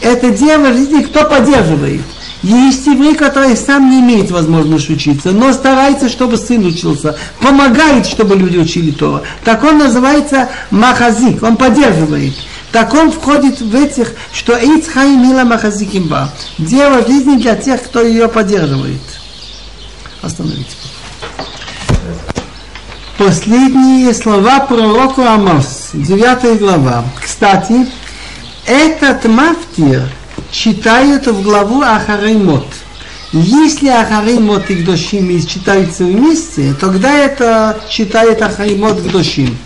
Это 0.00 0.30
дерево 0.30 0.72
жизни, 0.72 1.02
кто 1.02 1.24
поддерживает. 1.24 2.00
Есть 2.42 2.86
еврей, 2.86 3.14
который 3.14 3.56
сам 3.56 3.88
не 3.88 4.00
имеет 4.00 4.32
возможности 4.32 4.92
учиться, 4.92 5.30
но 5.30 5.52
старается, 5.52 6.08
чтобы 6.08 6.36
сын 6.36 6.64
учился, 6.66 7.16
помогает, 7.40 8.04
чтобы 8.04 8.34
люди 8.34 8.56
учили 8.56 8.90
Тора. 8.90 9.22
Так 9.44 9.62
он 9.62 9.78
называется 9.78 10.48
махазик, 10.70 11.40
он 11.42 11.56
поддерживает. 11.56 12.34
Так 12.72 12.94
он 12.94 13.12
входит 13.12 13.60
в 13.60 13.74
этих, 13.74 14.14
что 14.32 14.58
Эйцхай 14.58 15.14
Мила 15.14 15.44
Махазикимба. 15.44 16.30
Дело 16.56 17.06
жизни 17.06 17.36
для 17.36 17.54
тех, 17.54 17.82
кто 17.82 18.00
ее 18.00 18.28
поддерживает. 18.28 19.00
Остановите. 20.22 20.70
Последние 23.18 24.14
слова 24.14 24.60
пророку 24.60 25.20
Амос, 25.22 25.90
9 25.92 26.58
глава. 26.58 27.04
Кстати, 27.22 27.86
этот 28.66 29.26
мафтир 29.26 30.02
читают 30.50 31.26
в 31.26 31.42
главу 31.42 31.82
Ахареймот. 31.82 32.66
Если 33.32 33.88
Ахареймот 33.88 34.70
и 34.70 34.76
Гдошим 34.76 35.46
читаются 35.46 36.04
вместе, 36.04 36.74
тогда 36.80 37.12
это 37.12 37.80
читает 37.90 38.40
Ахареймот 38.40 39.00
Гдошим. 39.02 39.56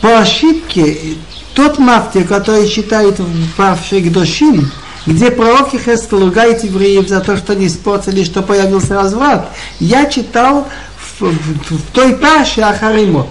По 0.00 0.18
ошибке 0.18 1.16
тот 1.56 1.78
мафтир, 1.78 2.24
который 2.24 2.68
читает 2.68 3.18
в 3.18 3.56
Павшик 3.56 4.12
Дошим, 4.12 4.70
где 5.06 5.30
пророк 5.30 5.70
Хескел 5.70 6.20
ругает 6.20 6.62
евреев 6.62 7.08
за 7.08 7.20
то, 7.20 7.36
что 7.36 7.54
они 7.54 7.66
испортили, 7.66 8.22
что 8.24 8.42
появился 8.42 8.94
разврат, 8.94 9.48
я 9.80 10.04
читал 10.04 10.68
в, 10.98 11.22
в, 11.22 11.70
в 11.70 11.92
той 11.92 12.14
паше 12.14 12.60
Ахаримот. 12.60 13.28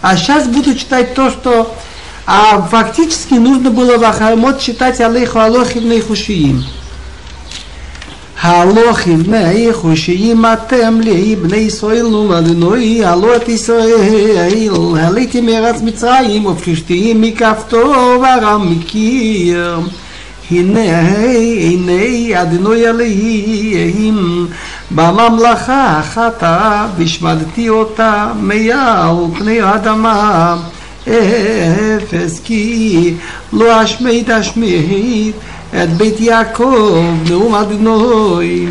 А 0.00 0.16
сейчас 0.16 0.48
буду 0.48 0.74
читать 0.74 1.14
то, 1.14 1.30
что 1.30 1.76
а 2.24 2.62
фактически 2.62 3.34
нужно 3.34 3.70
было 3.70 3.98
в 3.98 4.04
Ахаримот 4.04 4.60
читать 4.60 5.00
Алейху 5.00 5.38
Алохим 5.38 5.88
Нейхушиим. 5.88 6.64
הלוכים 8.42 9.22
בני 9.22 9.68
חושיים 9.72 10.44
אתם 10.46 11.00
לי 11.00 11.36
בני 11.36 11.56
ישראל 11.56 12.06
נומדנוי 12.08 13.04
הלא 13.04 13.36
את 13.36 13.48
ישראל 13.48 14.70
העליתי 14.96 15.40
מארץ 15.40 15.82
מצרים 15.82 16.46
ופלישתיים 16.46 17.20
מכפתו 17.20 18.18
וארם 18.22 18.70
מכיר 18.70 19.80
הנה 20.50 21.08
הנה 21.60 22.42
אדינוי 22.42 22.86
עליהם 22.86 24.46
בממלכה 24.90 25.98
החטאה 25.98 26.86
והשמדתי 26.96 27.68
אותה 27.68 28.32
מעל 28.40 29.16
פני 29.38 29.60
האדמה. 29.60 30.56
אפס 31.02 32.40
כי 32.44 33.14
לא 33.52 33.84
אשמיד 33.84 34.30
אשמיד 34.30 35.34
את 35.83 35.97
בית 35.97 36.21
יעקב 36.21 36.97
נאום 37.29 37.55
אדינוי 37.55 38.69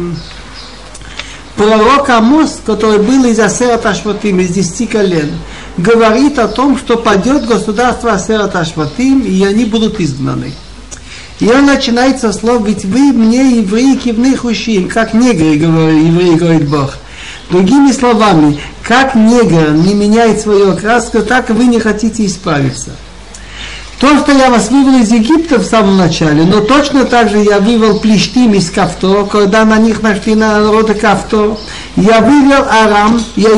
Пророк 1.57 2.11
Амос, 2.11 2.61
который 2.67 2.99
был 2.99 3.25
из 3.27 3.39
Асерат 3.39 3.87
Ашватим, 3.87 4.41
из 4.41 4.51
десяти 4.51 4.87
колен, 4.87 5.31
говорит 5.77 6.39
о 6.41 6.49
том, 6.49 6.77
что 6.77 6.97
падет 6.97 7.47
государство 7.47 8.13
Асерат 8.13 8.57
Ашватим, 8.57 9.21
и 9.21 9.45
они 9.45 9.65
будут 9.65 10.01
изгнаны. 10.01 10.53
И 11.39 11.49
он 11.49 11.67
начинает 11.67 12.21
со 12.21 12.33
слов, 12.33 12.67
ведь 12.67 12.85
вы 12.85 13.13
мне, 13.13 13.59
евреи, 13.59 13.95
кивных 13.95 14.45
ущин, 14.45 14.89
как 14.89 15.15
негры, 15.15 15.57
говорит, 15.57 16.05
евреи, 16.05 16.35
говорит 16.35 16.69
Бог. 16.69 16.97
Другими 17.51 17.93
словами, 17.93 18.59
как 18.83 19.15
негр 19.15 19.71
не 19.71 19.95
меняет 19.95 20.41
свою 20.41 20.73
окраску, 20.73 21.23
так 21.23 21.51
и 21.51 21.53
вы 21.53 21.67
не 21.67 21.79
хотите 21.79 22.27
исправиться. 22.27 22.91
То, 24.00 24.18
что 24.18 24.32
я 24.32 24.50
вас 24.50 24.70
вывел 24.72 24.98
из 25.02 25.12
Египта 25.12 25.60
в 25.60 25.66
самом 25.66 25.98
начале, 25.98 26.44
но 26.44 26.62
точно 26.62 27.04
так 27.04 27.30
же 27.30 27.40
я 27.40 27.60
вывел 27.60 28.00
Плештим 28.00 28.54
из 28.54 28.72
Кавто, 28.72 29.26
когда 29.26 29.66
на 29.66 29.78
них 29.78 30.02
нашли 30.02 30.36
народы 30.36 30.94
Кавто. 30.94 31.58
Я 31.98 32.22
вывел 32.22 32.64
Арам. 32.70 33.22
Я, 33.36 33.50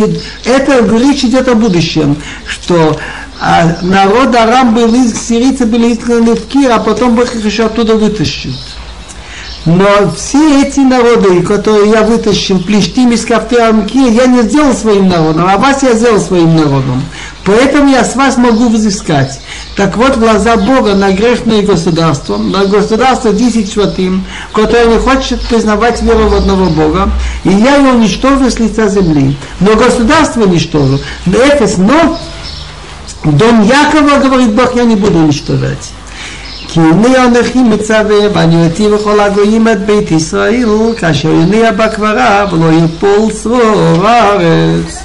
это 0.45 0.83
речь 0.97 1.23
идет 1.23 1.47
о 1.47 1.53
будущем, 1.53 2.17
что 2.47 2.97
а 3.39 3.77
народ 3.81 4.35
Арам 4.35 4.73
был, 4.73 4.91
сирийцы 5.07 5.67
были 5.67 5.93
изгнаны 5.93 6.35
в 6.35 6.47
Кир, 6.47 6.71
а 6.71 6.79
потом 6.79 7.15
Бог 7.15 7.35
их 7.35 7.45
еще 7.45 7.65
оттуда 7.65 7.95
вытащит. 7.95 8.55
Но 9.65 10.11
все 10.15 10.63
эти 10.63 10.79
народы, 10.79 11.43
которые 11.43 11.91
я 11.91 12.01
вытащил, 12.01 12.59
Плештим 12.59 13.11
из 13.11 13.25
Кавтеам 13.25 13.85
Кир, 13.85 14.11
я 14.11 14.25
не 14.25 14.41
сделал 14.41 14.73
своим 14.73 15.07
народом, 15.07 15.45
а 15.47 15.57
вас 15.57 15.83
я 15.83 15.93
сделал 15.93 16.19
своим 16.19 16.55
народом. 16.55 17.03
Поэтому 17.45 17.89
я 17.89 18.03
с 18.03 18.15
вас 18.15 18.37
могу 18.37 18.69
взыскать. 18.69 19.39
Так 19.75 19.97
вот, 19.97 20.17
глаза 20.17 20.57
Бога 20.57 20.95
на 20.95 21.11
грешное 21.11 21.61
государство, 21.61 22.37
на 22.37 22.65
государство 22.65 23.33
10 23.33 23.71
шватим, 23.71 24.23
которое 24.51 24.87
не 24.87 24.97
хочет 24.97 25.39
признавать 25.47 26.01
веру 26.01 26.27
в 26.27 26.35
одного 26.35 26.65
Бога, 26.65 27.09
и 27.43 27.49
я 27.49 27.75
его 27.75 27.89
уничтожу 27.89 28.49
с 28.49 28.57
лица 28.59 28.87
земли. 28.87 29.37
Но 29.59 29.75
государство 29.75 30.41
уничтожу. 30.41 30.99
Эфес, 31.27 31.77
но 31.77 32.17
дом 33.25 33.61
Якова, 33.61 34.19
говорит 34.19 34.53
Бог, 34.53 34.75
я 34.75 34.85
не 34.85 34.95
буду 34.95 35.19
уничтожать. 35.19 35.91
כי 36.70 36.80
הנה 36.80 37.24
אנכי 37.24 37.58
מצווה 37.58 38.16
ואני 38.34 38.66
אותי 38.66 38.88
וכל 38.88 39.20
הגויים 39.20 39.68
את 39.68 39.86
בית 39.86 40.10
ישראל 40.10 40.68
כאשר 40.98 41.28
הנה 41.28 41.72
בקברה 41.72 42.46
ולא 42.52 42.70
יפול 42.84 43.30
צרור 43.30 44.06
הארץ. 44.06 45.02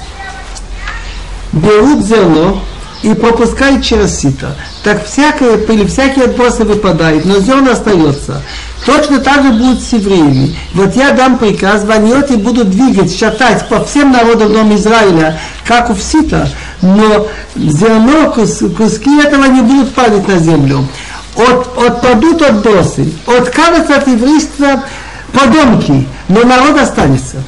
Берут 1.52 2.02
зерно 2.02 2.62
и 3.02 3.14
пропускают 3.14 3.84
через 3.84 4.18
сито. 4.18 4.56
Так 4.82 5.04
всякая 5.04 5.58
пыль, 5.58 5.86
всякие 5.86 6.26
отбросы 6.26 6.64
выпадают, 6.64 7.24
но 7.24 7.38
зерно 7.40 7.72
остается. 7.72 8.42
Точно 8.86 9.18
так 9.18 9.42
же 9.42 9.52
будут 9.52 9.82
с 9.82 9.92
евреями. 9.92 10.56
Вот 10.74 10.96
я 10.96 11.12
дам 11.12 11.38
приказ, 11.38 11.84
ваньоти 11.84 12.32
будут 12.32 12.70
двигать, 12.70 13.16
шатать 13.16 13.68
по 13.68 13.84
всем 13.84 14.12
народам 14.12 14.52
дома 14.52 14.74
Израиля, 14.74 15.38
как 15.64 15.90
у 15.90 15.94
Всита, 15.94 16.48
но 16.80 17.28
зерно, 17.54 18.32
кус, 18.32 18.62
куски 18.76 19.20
этого 19.20 19.44
не 19.44 19.60
будут 19.60 19.94
падать 19.94 20.26
на 20.26 20.38
землю. 20.38 20.88
От, 21.37 21.77
отпадут 21.77 22.41
отбросы, 22.41 23.13
откажутся 23.27 23.97
от 23.97 24.07
еврейства 24.07 24.83
подонки, 25.31 26.07
но 26.27 26.43
народ 26.43 26.79
останется. 26.79 27.43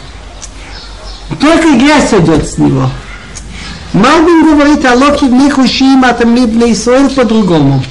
Только 1.39 1.71
грязь 1.71 2.13
идет 2.13 2.47
с 2.47 2.57
него. 2.57 2.89
Мальбин 3.93 4.45
говорит 4.45 4.85
о 4.85 4.93
Локе 4.93 5.25
в 5.25 5.31
них 5.31 5.57
ушим 5.57 6.05
атамлибный 6.05 6.73
Исраиль 6.73 7.09
по-другому. 7.09 7.83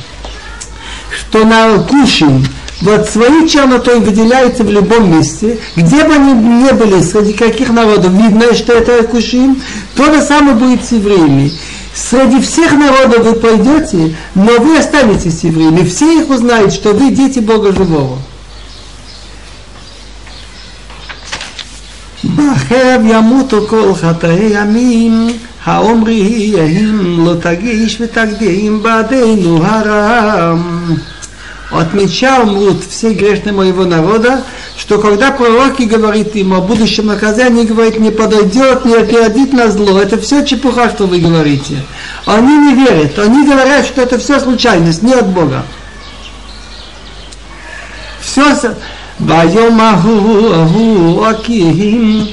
Что 1.10 1.44
на 1.44 1.78
кушим 1.78 2.46
вот 2.80 3.08
своей 3.08 3.48
чернотой 3.48 3.98
выделяются 3.98 4.62
в 4.62 4.70
любом 4.70 5.10
месте, 5.10 5.58
где 5.74 6.04
бы 6.04 6.14
они 6.14 6.32
не 6.32 6.72
были, 6.72 7.02
среди 7.02 7.32
каких 7.32 7.70
народов, 7.70 8.12
видно, 8.12 8.54
что 8.54 8.72
это 8.74 9.02
кушим, 9.02 9.60
то 9.96 10.12
же 10.12 10.22
самое 10.22 10.54
будет 10.54 10.84
с 10.84 10.92
евреями 10.92 11.52
Среди 11.97 12.41
всех 12.41 12.71
народов 12.73 13.25
вы 13.25 13.33
пойдете, 13.33 14.15
но 14.35 14.51
вы 14.59 14.77
останетесь 14.77 15.43
евреями. 15.43 15.83
Все 15.87 16.21
их 16.21 16.29
узнают, 16.29 16.73
что 16.73 16.93
вы 16.93 17.11
дети 17.11 17.39
Бога 17.39 17.71
живого. 17.71 18.19
בחרב 22.23 23.01
ימותו 23.05 23.67
כל 23.69 23.93
חטאי 23.95 24.49
ימים 24.51 25.27
האומרים 25.65 27.25
לא 27.25 27.33
תגיש 27.41 27.97
ותקדים 28.01 28.83
בעדינו 28.83 29.65
הרם. 29.65 30.95
От 31.73 31.91
меча 31.95 32.39
умрут 32.39 32.83
все 32.87 33.13
грешные 33.13 33.51
моего 33.51 33.83
народа, 33.83 34.43
что 34.77 34.99
когда 34.99 35.31
пророки 35.31 35.83
говорит 35.83 36.35
им 36.35 36.53
о 36.53 36.61
будущем 36.61 37.07
наказании, 37.07 37.65
говорит, 37.65 37.99
не 37.99 38.11
подойдет, 38.11 38.85
не 38.85 38.95
опередит 38.95 39.53
на 39.53 39.69
зло, 39.71 39.99
это 39.99 40.19
все 40.19 40.45
чепуха, 40.45 40.89
что 40.89 41.05
вы 41.05 41.19
говорите. 41.19 41.83
Они 42.25 42.57
не 42.57 42.75
верят, 42.75 43.17
они 43.19 43.45
говорят, 43.45 43.85
что 43.85 44.01
это 44.01 44.17
все 44.17 44.39
случайность, 44.39 45.03
не 45.03 45.13
от 45.13 45.27
Бога. 45.27 45.63
Все, 48.21 48.43
ביום 49.19 49.79
ההוא 49.79 50.55
ההוא 50.55 51.31
אקים 51.31 52.25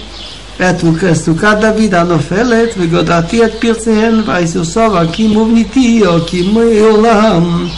את 0.57 0.85
סוכת 1.15 1.57
דוד 1.61 1.95
הנופלת 1.95 2.69
וגודעתי 2.79 3.45
את 3.45 3.51
פרציהן 3.59 4.23
ויסוסוב 4.27 4.95
אקים 4.95 5.37
ובניתי 5.37 6.03
אקים 6.17 6.57
עולם 6.81 7.69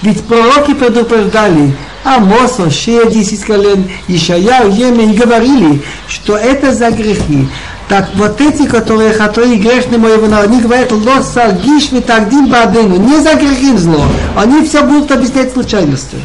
Ведь 0.00 0.24
пророки 0.28 0.74
предупреждали, 0.74 1.74
Амос, 2.03 2.59
Ошея, 2.59 3.05
десять 3.05 3.43
колен, 3.43 3.89
Ишая, 4.07 4.67
Емен, 4.69 5.15
говорили, 5.15 5.81
что 6.07 6.35
это 6.35 6.73
за 6.73 6.91
грехи. 6.91 7.47
Так 7.87 8.09
вот 8.15 8.39
эти, 8.41 8.65
которые 8.65 9.13
хатои 9.13 9.55
грешны 9.55 9.97
моего 9.97 10.27
народа, 10.27 10.51
они 10.51 10.61
говорят, 10.61 10.91
лос 10.91 11.31
саргиш 11.33 11.91
витагдим 11.91 12.47
бадену, 12.47 12.97
не 12.97 13.19
за 13.19 13.35
грехи 13.35 13.75
зло. 13.77 14.03
Они 14.35 14.65
все 14.65 14.83
будут 14.83 15.11
объяснять 15.11 15.53
случайностью. 15.53 16.19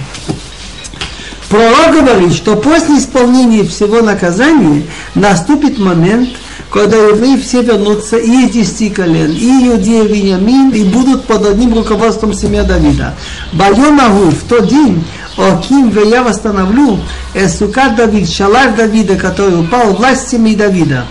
Пророк 1.49 1.93
говорит, 1.93 2.35
что 2.35 2.57
после 2.57 2.99
исполнения 2.99 3.65
всего 3.65 4.03
наказания 4.03 4.83
наступит 5.15 5.79
момент, 5.79 6.29
когда 6.71 6.97
евреи 6.97 7.37
все 7.37 7.63
вернутся 7.63 8.19
и 8.19 8.45
из 8.45 8.51
десяти 8.51 8.91
колен, 8.91 9.33
и 9.33 9.69
иудеи 9.69 10.07
Вениамин, 10.07 10.71
и 10.71 10.85
будут 10.85 11.25
под 11.25 11.47
одним 11.47 11.75
руководством 11.75 12.35
семья 12.35 12.65
Давида. 12.65 13.15
Байомагу 13.53 14.31
в 14.31 14.43
тот 14.47 14.69
день 14.69 15.03
Оким 15.39 15.93
я 16.11 16.25
восстановлю 16.25 16.99
Эсука 17.33 17.91
Давид, 17.97 18.29
шалаш 18.29 18.75
Давида, 18.77 19.15
который 19.15 19.61
упал, 19.61 19.95
власть 19.95 20.33
Давида. 20.33 21.07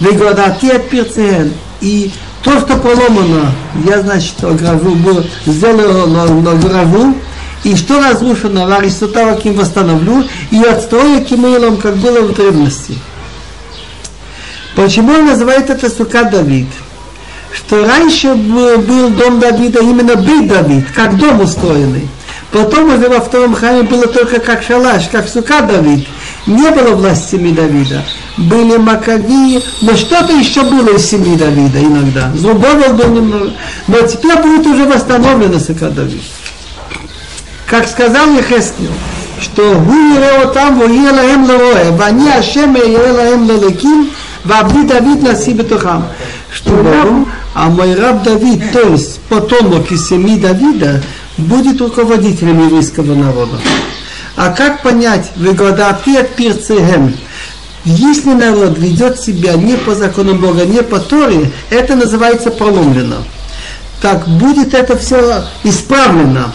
Вегодати 0.00 0.66
от. 0.66 1.52
И 1.82 2.10
то, 2.42 2.58
что 2.60 2.76
поломано, 2.78 3.52
я, 3.86 4.00
значит, 4.00 4.42
огражу, 4.42 4.96
сделаю, 5.44 6.50
огражу, 6.50 7.14
и 7.62 7.76
что 7.76 8.00
разрушено, 8.00 8.74
Аристотава 8.74 9.36
кем 9.38 9.54
восстановлю, 9.54 10.24
и 10.50 10.62
отстрою 10.62 11.24
Кимейлом, 11.24 11.76
как 11.76 11.96
было 11.96 12.22
в 12.22 12.34
древности. 12.34 12.94
Почему 14.74 15.12
он 15.12 15.26
называет 15.26 15.68
это 15.68 15.90
Сука 15.90 16.24
Давид? 16.24 16.68
Что 17.52 17.84
раньше 17.84 18.34
был 18.34 19.10
дом 19.10 19.40
Давида 19.40 19.80
именно 19.80 20.14
бит 20.16 20.48
Давид, 20.48 20.86
как 20.94 21.16
дом 21.18 21.40
устроенный. 21.40 22.08
Потом 22.50 22.94
уже 22.94 23.08
во 23.08 23.20
втором 23.20 23.54
храме 23.54 23.82
было 23.82 24.06
только 24.06 24.40
как 24.40 24.62
шалаш, 24.62 25.08
как 25.12 25.28
сука 25.28 25.60
Давид. 25.60 26.08
Не 26.46 26.70
было 26.70 26.94
власти 26.94 27.32
семьи 27.32 27.52
Давида. 27.52 28.02
Были 28.38 28.78
Маковии, 28.78 29.62
но 29.82 29.94
что-то 29.94 30.32
еще 30.32 30.62
было 30.62 30.96
из 30.96 31.04
семьи 31.04 31.36
Давида 31.36 31.80
иногда. 31.80 32.32
Злобовил 32.34 32.94
был 32.94 33.08
немного. 33.08 33.52
Но 33.86 34.00
теперь 34.00 34.38
будет 34.38 34.66
уже 34.66 34.84
восстановлено 34.84 35.58
сука 35.58 35.90
Давид. 35.90 36.22
Как 37.66 37.86
сказал 37.86 38.30
Ехескил, 38.32 38.92
что 39.42 39.74
«Гу 39.74 40.52
там, 40.54 40.78
ву 40.78 40.86
им 40.86 41.44
лароэ, 41.44 41.90
вани 41.90 42.30
ашем 42.30 42.74
им 42.76 43.46
лалеким, 43.46 44.10
вабни 44.44 44.86
Давид 44.86 45.22
на 45.22 45.34
себе 45.34 45.64
тухам». 45.64 46.08
Что 46.50 46.70
раб, 46.82 47.28
а 47.52 47.68
мой 47.68 47.94
раб 47.94 48.22
Давид, 48.22 48.72
то 48.72 48.80
есть 48.88 49.20
потомок 49.28 49.92
из 49.92 50.08
семьи 50.08 50.40
Давида, 50.40 51.02
будет 51.38 51.80
руководителем 51.80 52.66
еврейского 52.66 53.14
народа. 53.14 53.58
А 54.36 54.50
как 54.50 54.82
понять, 54.82 55.30
выгодати 55.36 56.16
от 56.16 56.34
пирцехем, 56.34 57.14
если 57.84 58.34
народ 58.34 58.78
ведет 58.78 59.18
себя 59.18 59.54
не 59.54 59.76
по 59.76 59.94
закону 59.94 60.34
Бога, 60.34 60.66
не 60.66 60.82
по 60.82 60.98
Торе, 60.98 61.50
это 61.70 61.96
называется 61.96 62.50
проломлено. 62.50 63.16
Так 64.02 64.28
будет 64.28 64.74
это 64.74 64.96
все 64.96 65.44
исправлено 65.64 66.52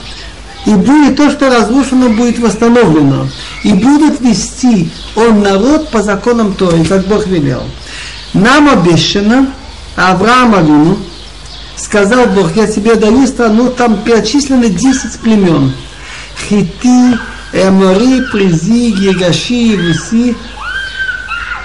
и 0.66 0.74
будет 0.76 1.18
то, 1.18 1.30
что 1.30 1.50
разрушено, 1.50 2.10
будет 2.10 2.40
восстановлено. 2.40 3.28
И 3.64 3.74
будут 3.74 4.22
вести 4.22 4.90
он 5.16 5.42
народ 5.42 5.90
по 5.90 6.02
законам 6.02 6.54
Торы, 6.54 6.86
как 6.86 7.06
Бог 7.08 7.28
велел. 7.28 7.64
Нам 8.34 8.70
обещано, 8.70 9.48
Авраам 9.96 10.56
Авину, 10.56 10.98
сказал 11.76 12.28
Бог, 12.28 12.56
я 12.56 12.68
тебе 12.68 12.96
даю 12.96 13.28
страну, 13.28 13.70
там 13.70 13.98
перечислены 14.04 14.70
10 14.70 15.20
племен. 15.20 15.74
Хити, 16.48 17.18
Эмори, 17.54 18.22
Призи, 18.32 18.92
Гигаши, 18.92 19.78
Вуси. 19.78 20.36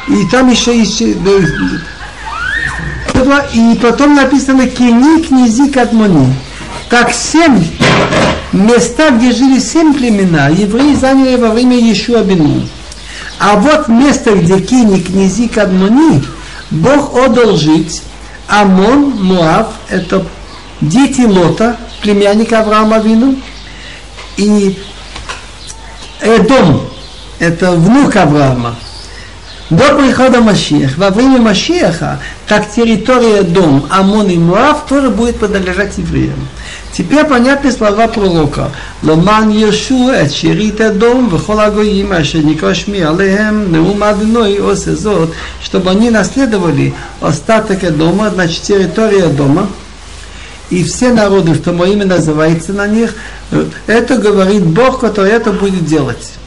И 0.09 0.26
там 0.30 0.51
еще 0.51 0.78
есть... 0.78 1.02
И 3.52 3.78
потом 3.82 4.14
написано 4.14 4.68
Кини, 4.68 5.22
Книзи, 5.22 5.68
Кадмони. 5.70 6.32
Так 6.89 7.12
семь 7.12 7.64
места, 8.52 9.10
где 9.10 9.32
жили 9.32 9.59
семь 9.59 9.93
племена, 9.93 10.48
евреи 10.48 10.94
заняли 10.94 11.36
во 11.36 11.51
время 11.51 11.78
Ешуа 11.78 12.22
Бену. 12.22 12.62
А 13.40 13.56
вот 13.56 13.89
место, 13.89 14.35
где 14.35 14.60
Кини, 14.60 15.01
Книзи, 15.01 15.48
Кадмони, 15.48 16.22
Бог 16.70 17.14
отдал 17.16 17.56
жить 17.56 18.02
Амон, 18.49 19.11
Муав, 19.23 19.75
это 19.89 20.27
дети 20.81 21.20
Лота, 21.20 21.77
племянника 22.01 22.61
Авраама 22.61 22.99
Вину, 22.99 23.37
и 24.37 24.79
Эдом, 26.20 26.89
это 27.39 27.73
внук 27.73 28.16
Авраама. 28.16 28.77
До 29.70 29.95
прихода 29.97 30.40
Машеха, 30.40 30.95
во 30.97 31.11
время 31.11 31.43
Машеха, 31.43 32.20
как 32.47 32.70
территория 32.70 33.43
дом 33.43 33.86
Амон 33.90 34.28
и 34.28 34.39
Муав 34.39 34.86
тоже 34.86 35.11
будет 35.11 35.36
принадлежать 35.36 35.99
евреям. 35.99 36.49
Теперь 36.95 37.27
понятны 37.27 37.70
слова 37.70 38.09
пророка. 38.09 38.70
Ломан 39.03 39.51
Йошу, 39.51 40.11
Эчерита 40.11 40.90
дом, 40.90 41.28
Вхолагоима, 41.28 42.24
Шеникошми, 42.24 43.01
Алехем, 43.01 43.70
Неумадной, 43.70 44.59
Осезот, 44.59 45.35
чтобы 45.62 45.90
они 45.90 46.09
наследовали 46.09 46.95
остаток 47.20 47.95
дома, 47.95 48.31
значит 48.31 48.62
территория 48.62 49.27
дома, 49.27 49.69
и 50.70 50.82
все 50.82 51.12
народы, 51.12 51.55
что 51.55 51.73
мое 51.73 51.93
имя 51.93 52.07
называется 52.07 52.73
на 52.73 52.86
них, 52.86 53.15
э, 53.51 53.66
это 53.86 54.16
говорит 54.16 54.65
Бог, 54.65 55.01
который 55.01 55.32
это 55.32 55.53
будет 55.53 55.85
делать. 55.85 56.38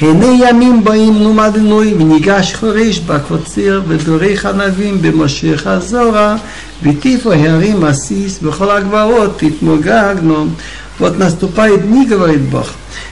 הנה 0.00 0.48
ימים 0.48 0.84
באים 0.84 1.22
נומד 1.22 1.56
נוי 1.56 1.94
וניגש 1.94 2.54
חורש 2.54 2.98
בקוצר 2.98 3.80
ודורך 3.88 4.46
ענבים 4.46 5.02
במשיח 5.02 5.66
הזורה 5.66 6.36
ותיפו 6.82 7.32
הרים 7.32 7.84
עסיס 7.84 8.38
בכל 8.38 8.70
הגברות 8.70 9.38
תתמוגגנו 9.38 10.46
Вот 10.98 11.16
наступает 11.16 11.86
дни, 11.86 12.06
говорит 12.06 12.42
Бог, 12.42 12.66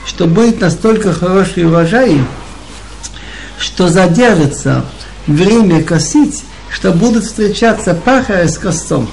что 0.04 0.26
будет 0.26 0.60
настолько 0.60 1.12
хороший 1.12 1.66
урожай, 1.66 2.20
что 3.58 3.88
задержится 3.88 4.84
время 5.28 5.82
косить, 5.84 6.44
что 6.68 6.92
будут 6.92 7.24
встречаться 7.24 7.94
пахаря 7.94 8.48
с 8.48 8.58
косцом. 8.58 9.08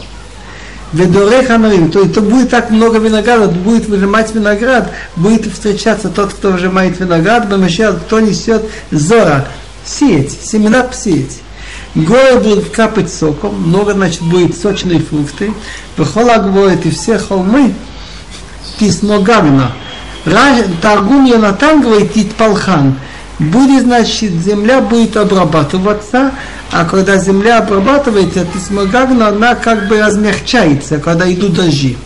Ведорех 0.92 1.50
Амарим, 1.50 1.90
то 1.90 2.00
это 2.00 2.22
будет 2.22 2.50
так 2.50 2.70
много 2.70 2.98
винограда, 2.98 3.48
будет 3.48 3.86
выжимать 3.88 4.34
виноград, 4.34 4.90
будет 5.16 5.46
встречаться 5.52 6.08
тот, 6.08 6.32
кто 6.32 6.50
выжимает 6.50 6.98
виноград, 6.98 7.48
Бамашиал, 7.48 7.94
кто 7.94 8.20
несет 8.20 8.64
зора, 8.90 9.46
сеять, 9.84 10.32
семена 10.32 10.84
посеять. 10.84 11.40
Горы 11.94 12.38
будут 12.38 12.70
капать 12.70 13.12
соком, 13.12 13.54
много, 13.68 13.92
значит, 13.92 14.22
будет 14.22 14.56
сочные 14.56 15.00
фрукты. 15.00 15.52
Бехола 15.96 16.38
говорит, 16.38 16.86
и 16.86 16.90
все 16.90 17.18
холмы, 17.18 17.74
письмо 18.78 19.20
Гавина. 19.20 19.72
Таргум 20.80 21.24
Йонатан 21.24 21.82
говорит, 21.82 22.14
Титпалхан. 22.14 22.94
Будет, 23.38 23.84
значит, 23.84 24.32
земля 24.32 24.80
будет 24.80 25.16
обрабатываться, 25.16 26.32
а 26.72 26.84
когда 26.84 27.18
земля 27.18 27.58
обрабатывается, 27.58 28.44
то 28.44 28.58
смогагна, 28.58 29.28
она 29.28 29.54
как 29.54 29.86
бы 29.86 30.00
размягчается, 30.00 30.98
когда 30.98 31.32
идут 31.32 31.54
дожди. 31.54 31.96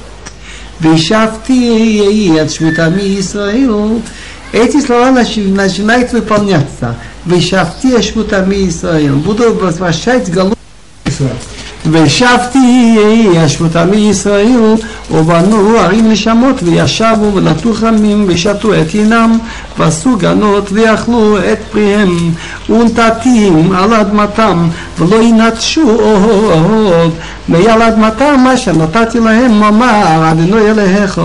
Вишафти 0.78 1.52
ей 1.52 2.40
от 2.40 2.52
швутами 2.52 3.18
Исраил. 3.18 4.02
Эти 4.52 4.80
слова 4.80 5.10
начинают 5.10 6.12
выполняться. 6.12 6.96
Вишафти 7.24 8.02
швутами 8.02 8.68
Исраил. 8.68 9.16
Буду 9.16 9.54
возвращать 9.54 10.30
голову 10.32 10.56
Исраил. 11.06 11.30
ושבתי 11.91 12.98
ישבותה 13.34 13.85
מישראל 13.85 14.76
ובנו 15.11 15.77
ערים 15.77 16.11
נשמות 16.11 16.64
וישבו 16.64 17.34
ונטו 17.34 17.73
חמים 17.73 18.26
ושתו 18.27 18.73
את 18.73 18.95
ינם 18.95 19.38
ועשו 19.77 20.18
גנות 20.18 20.69
ויאכלו 20.72 21.38
את 21.38 21.60
פריהם 21.72 22.31
ונתתים 22.69 23.72
על 23.72 23.94
אדמתם 23.94 24.69
ולא 24.99 25.23
ינטשו 25.23 25.89
אוהב 25.89 27.11
מעל 27.48 27.81
אדמתם 27.81 28.39
מה 28.44 28.57
שנתתי 28.57 29.19
להם 29.19 29.60
ממר 29.60 30.31
אדוני 30.31 30.61
אלוהיך 30.61 31.22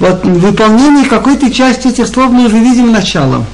Вот 0.00 0.24
выполнение 0.24 1.06
какой-то 1.06 1.50
части 1.50 1.88
этих 1.88 2.06
слов 2.06 2.30
мы 2.30 2.46
уже 2.46 2.58
видим 2.58 2.92
началом. 2.92 3.44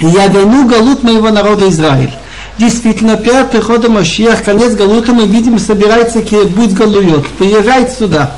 Я 0.00 0.26
верну 0.26 0.68
галут 0.68 1.02
моего 1.02 1.30
народа 1.30 1.68
Израиль. 1.70 2.12
Действительно, 2.57 3.17
перед 3.17 3.51
приходом 3.51 3.93
Машиах, 3.93 4.43
конец 4.43 4.73
Галута, 4.73 5.13
мы 5.13 5.27
видим, 5.27 5.59
собирается 5.59 6.21
будет 6.21 6.73
Галует. 6.73 7.27
Приезжает 7.37 7.91
сюда. 7.91 8.35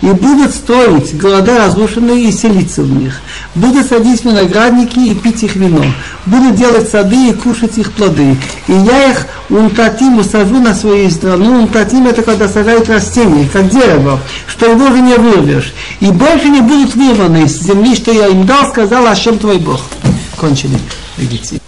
И 0.00 0.06
будут 0.06 0.54
строить 0.54 1.16
города 1.16 1.58
разрушенные 1.58 2.28
и 2.28 2.32
селиться 2.32 2.82
в 2.82 2.90
них. 2.90 3.20
Будут 3.56 3.88
садить 3.88 4.24
виноградники 4.24 5.00
и 5.00 5.14
пить 5.14 5.42
их 5.42 5.56
вино. 5.56 5.84
Будут 6.24 6.54
делать 6.54 6.88
сады 6.88 7.30
и 7.30 7.32
кушать 7.32 7.78
их 7.78 7.90
плоды. 7.92 8.36
И 8.68 8.72
я 8.72 9.10
их 9.10 9.26
унтатим 9.50 10.18
усажу 10.18 10.60
на 10.60 10.72
своей 10.72 11.10
страну. 11.10 11.62
Унтатим 11.62 12.06
это 12.06 12.22
когда 12.22 12.46
сажают 12.46 12.88
растения, 12.88 13.48
как 13.52 13.68
дерево, 13.70 14.20
что 14.46 14.66
его 14.66 14.84
уже 14.84 15.00
не 15.00 15.14
вырвешь. 15.14 15.74
И 15.98 16.06
больше 16.06 16.48
не 16.48 16.60
будут 16.60 16.94
вырваны 16.94 17.42
из 17.42 17.60
земли, 17.60 17.96
что 17.96 18.12
я 18.12 18.28
им 18.28 18.46
дал, 18.46 18.68
сказал, 18.68 19.04
а 19.08 19.16
чем 19.16 19.36
твой 19.36 19.58
Бог. 19.58 19.80
Кончили. 20.36 20.78
Видите. 21.16 21.60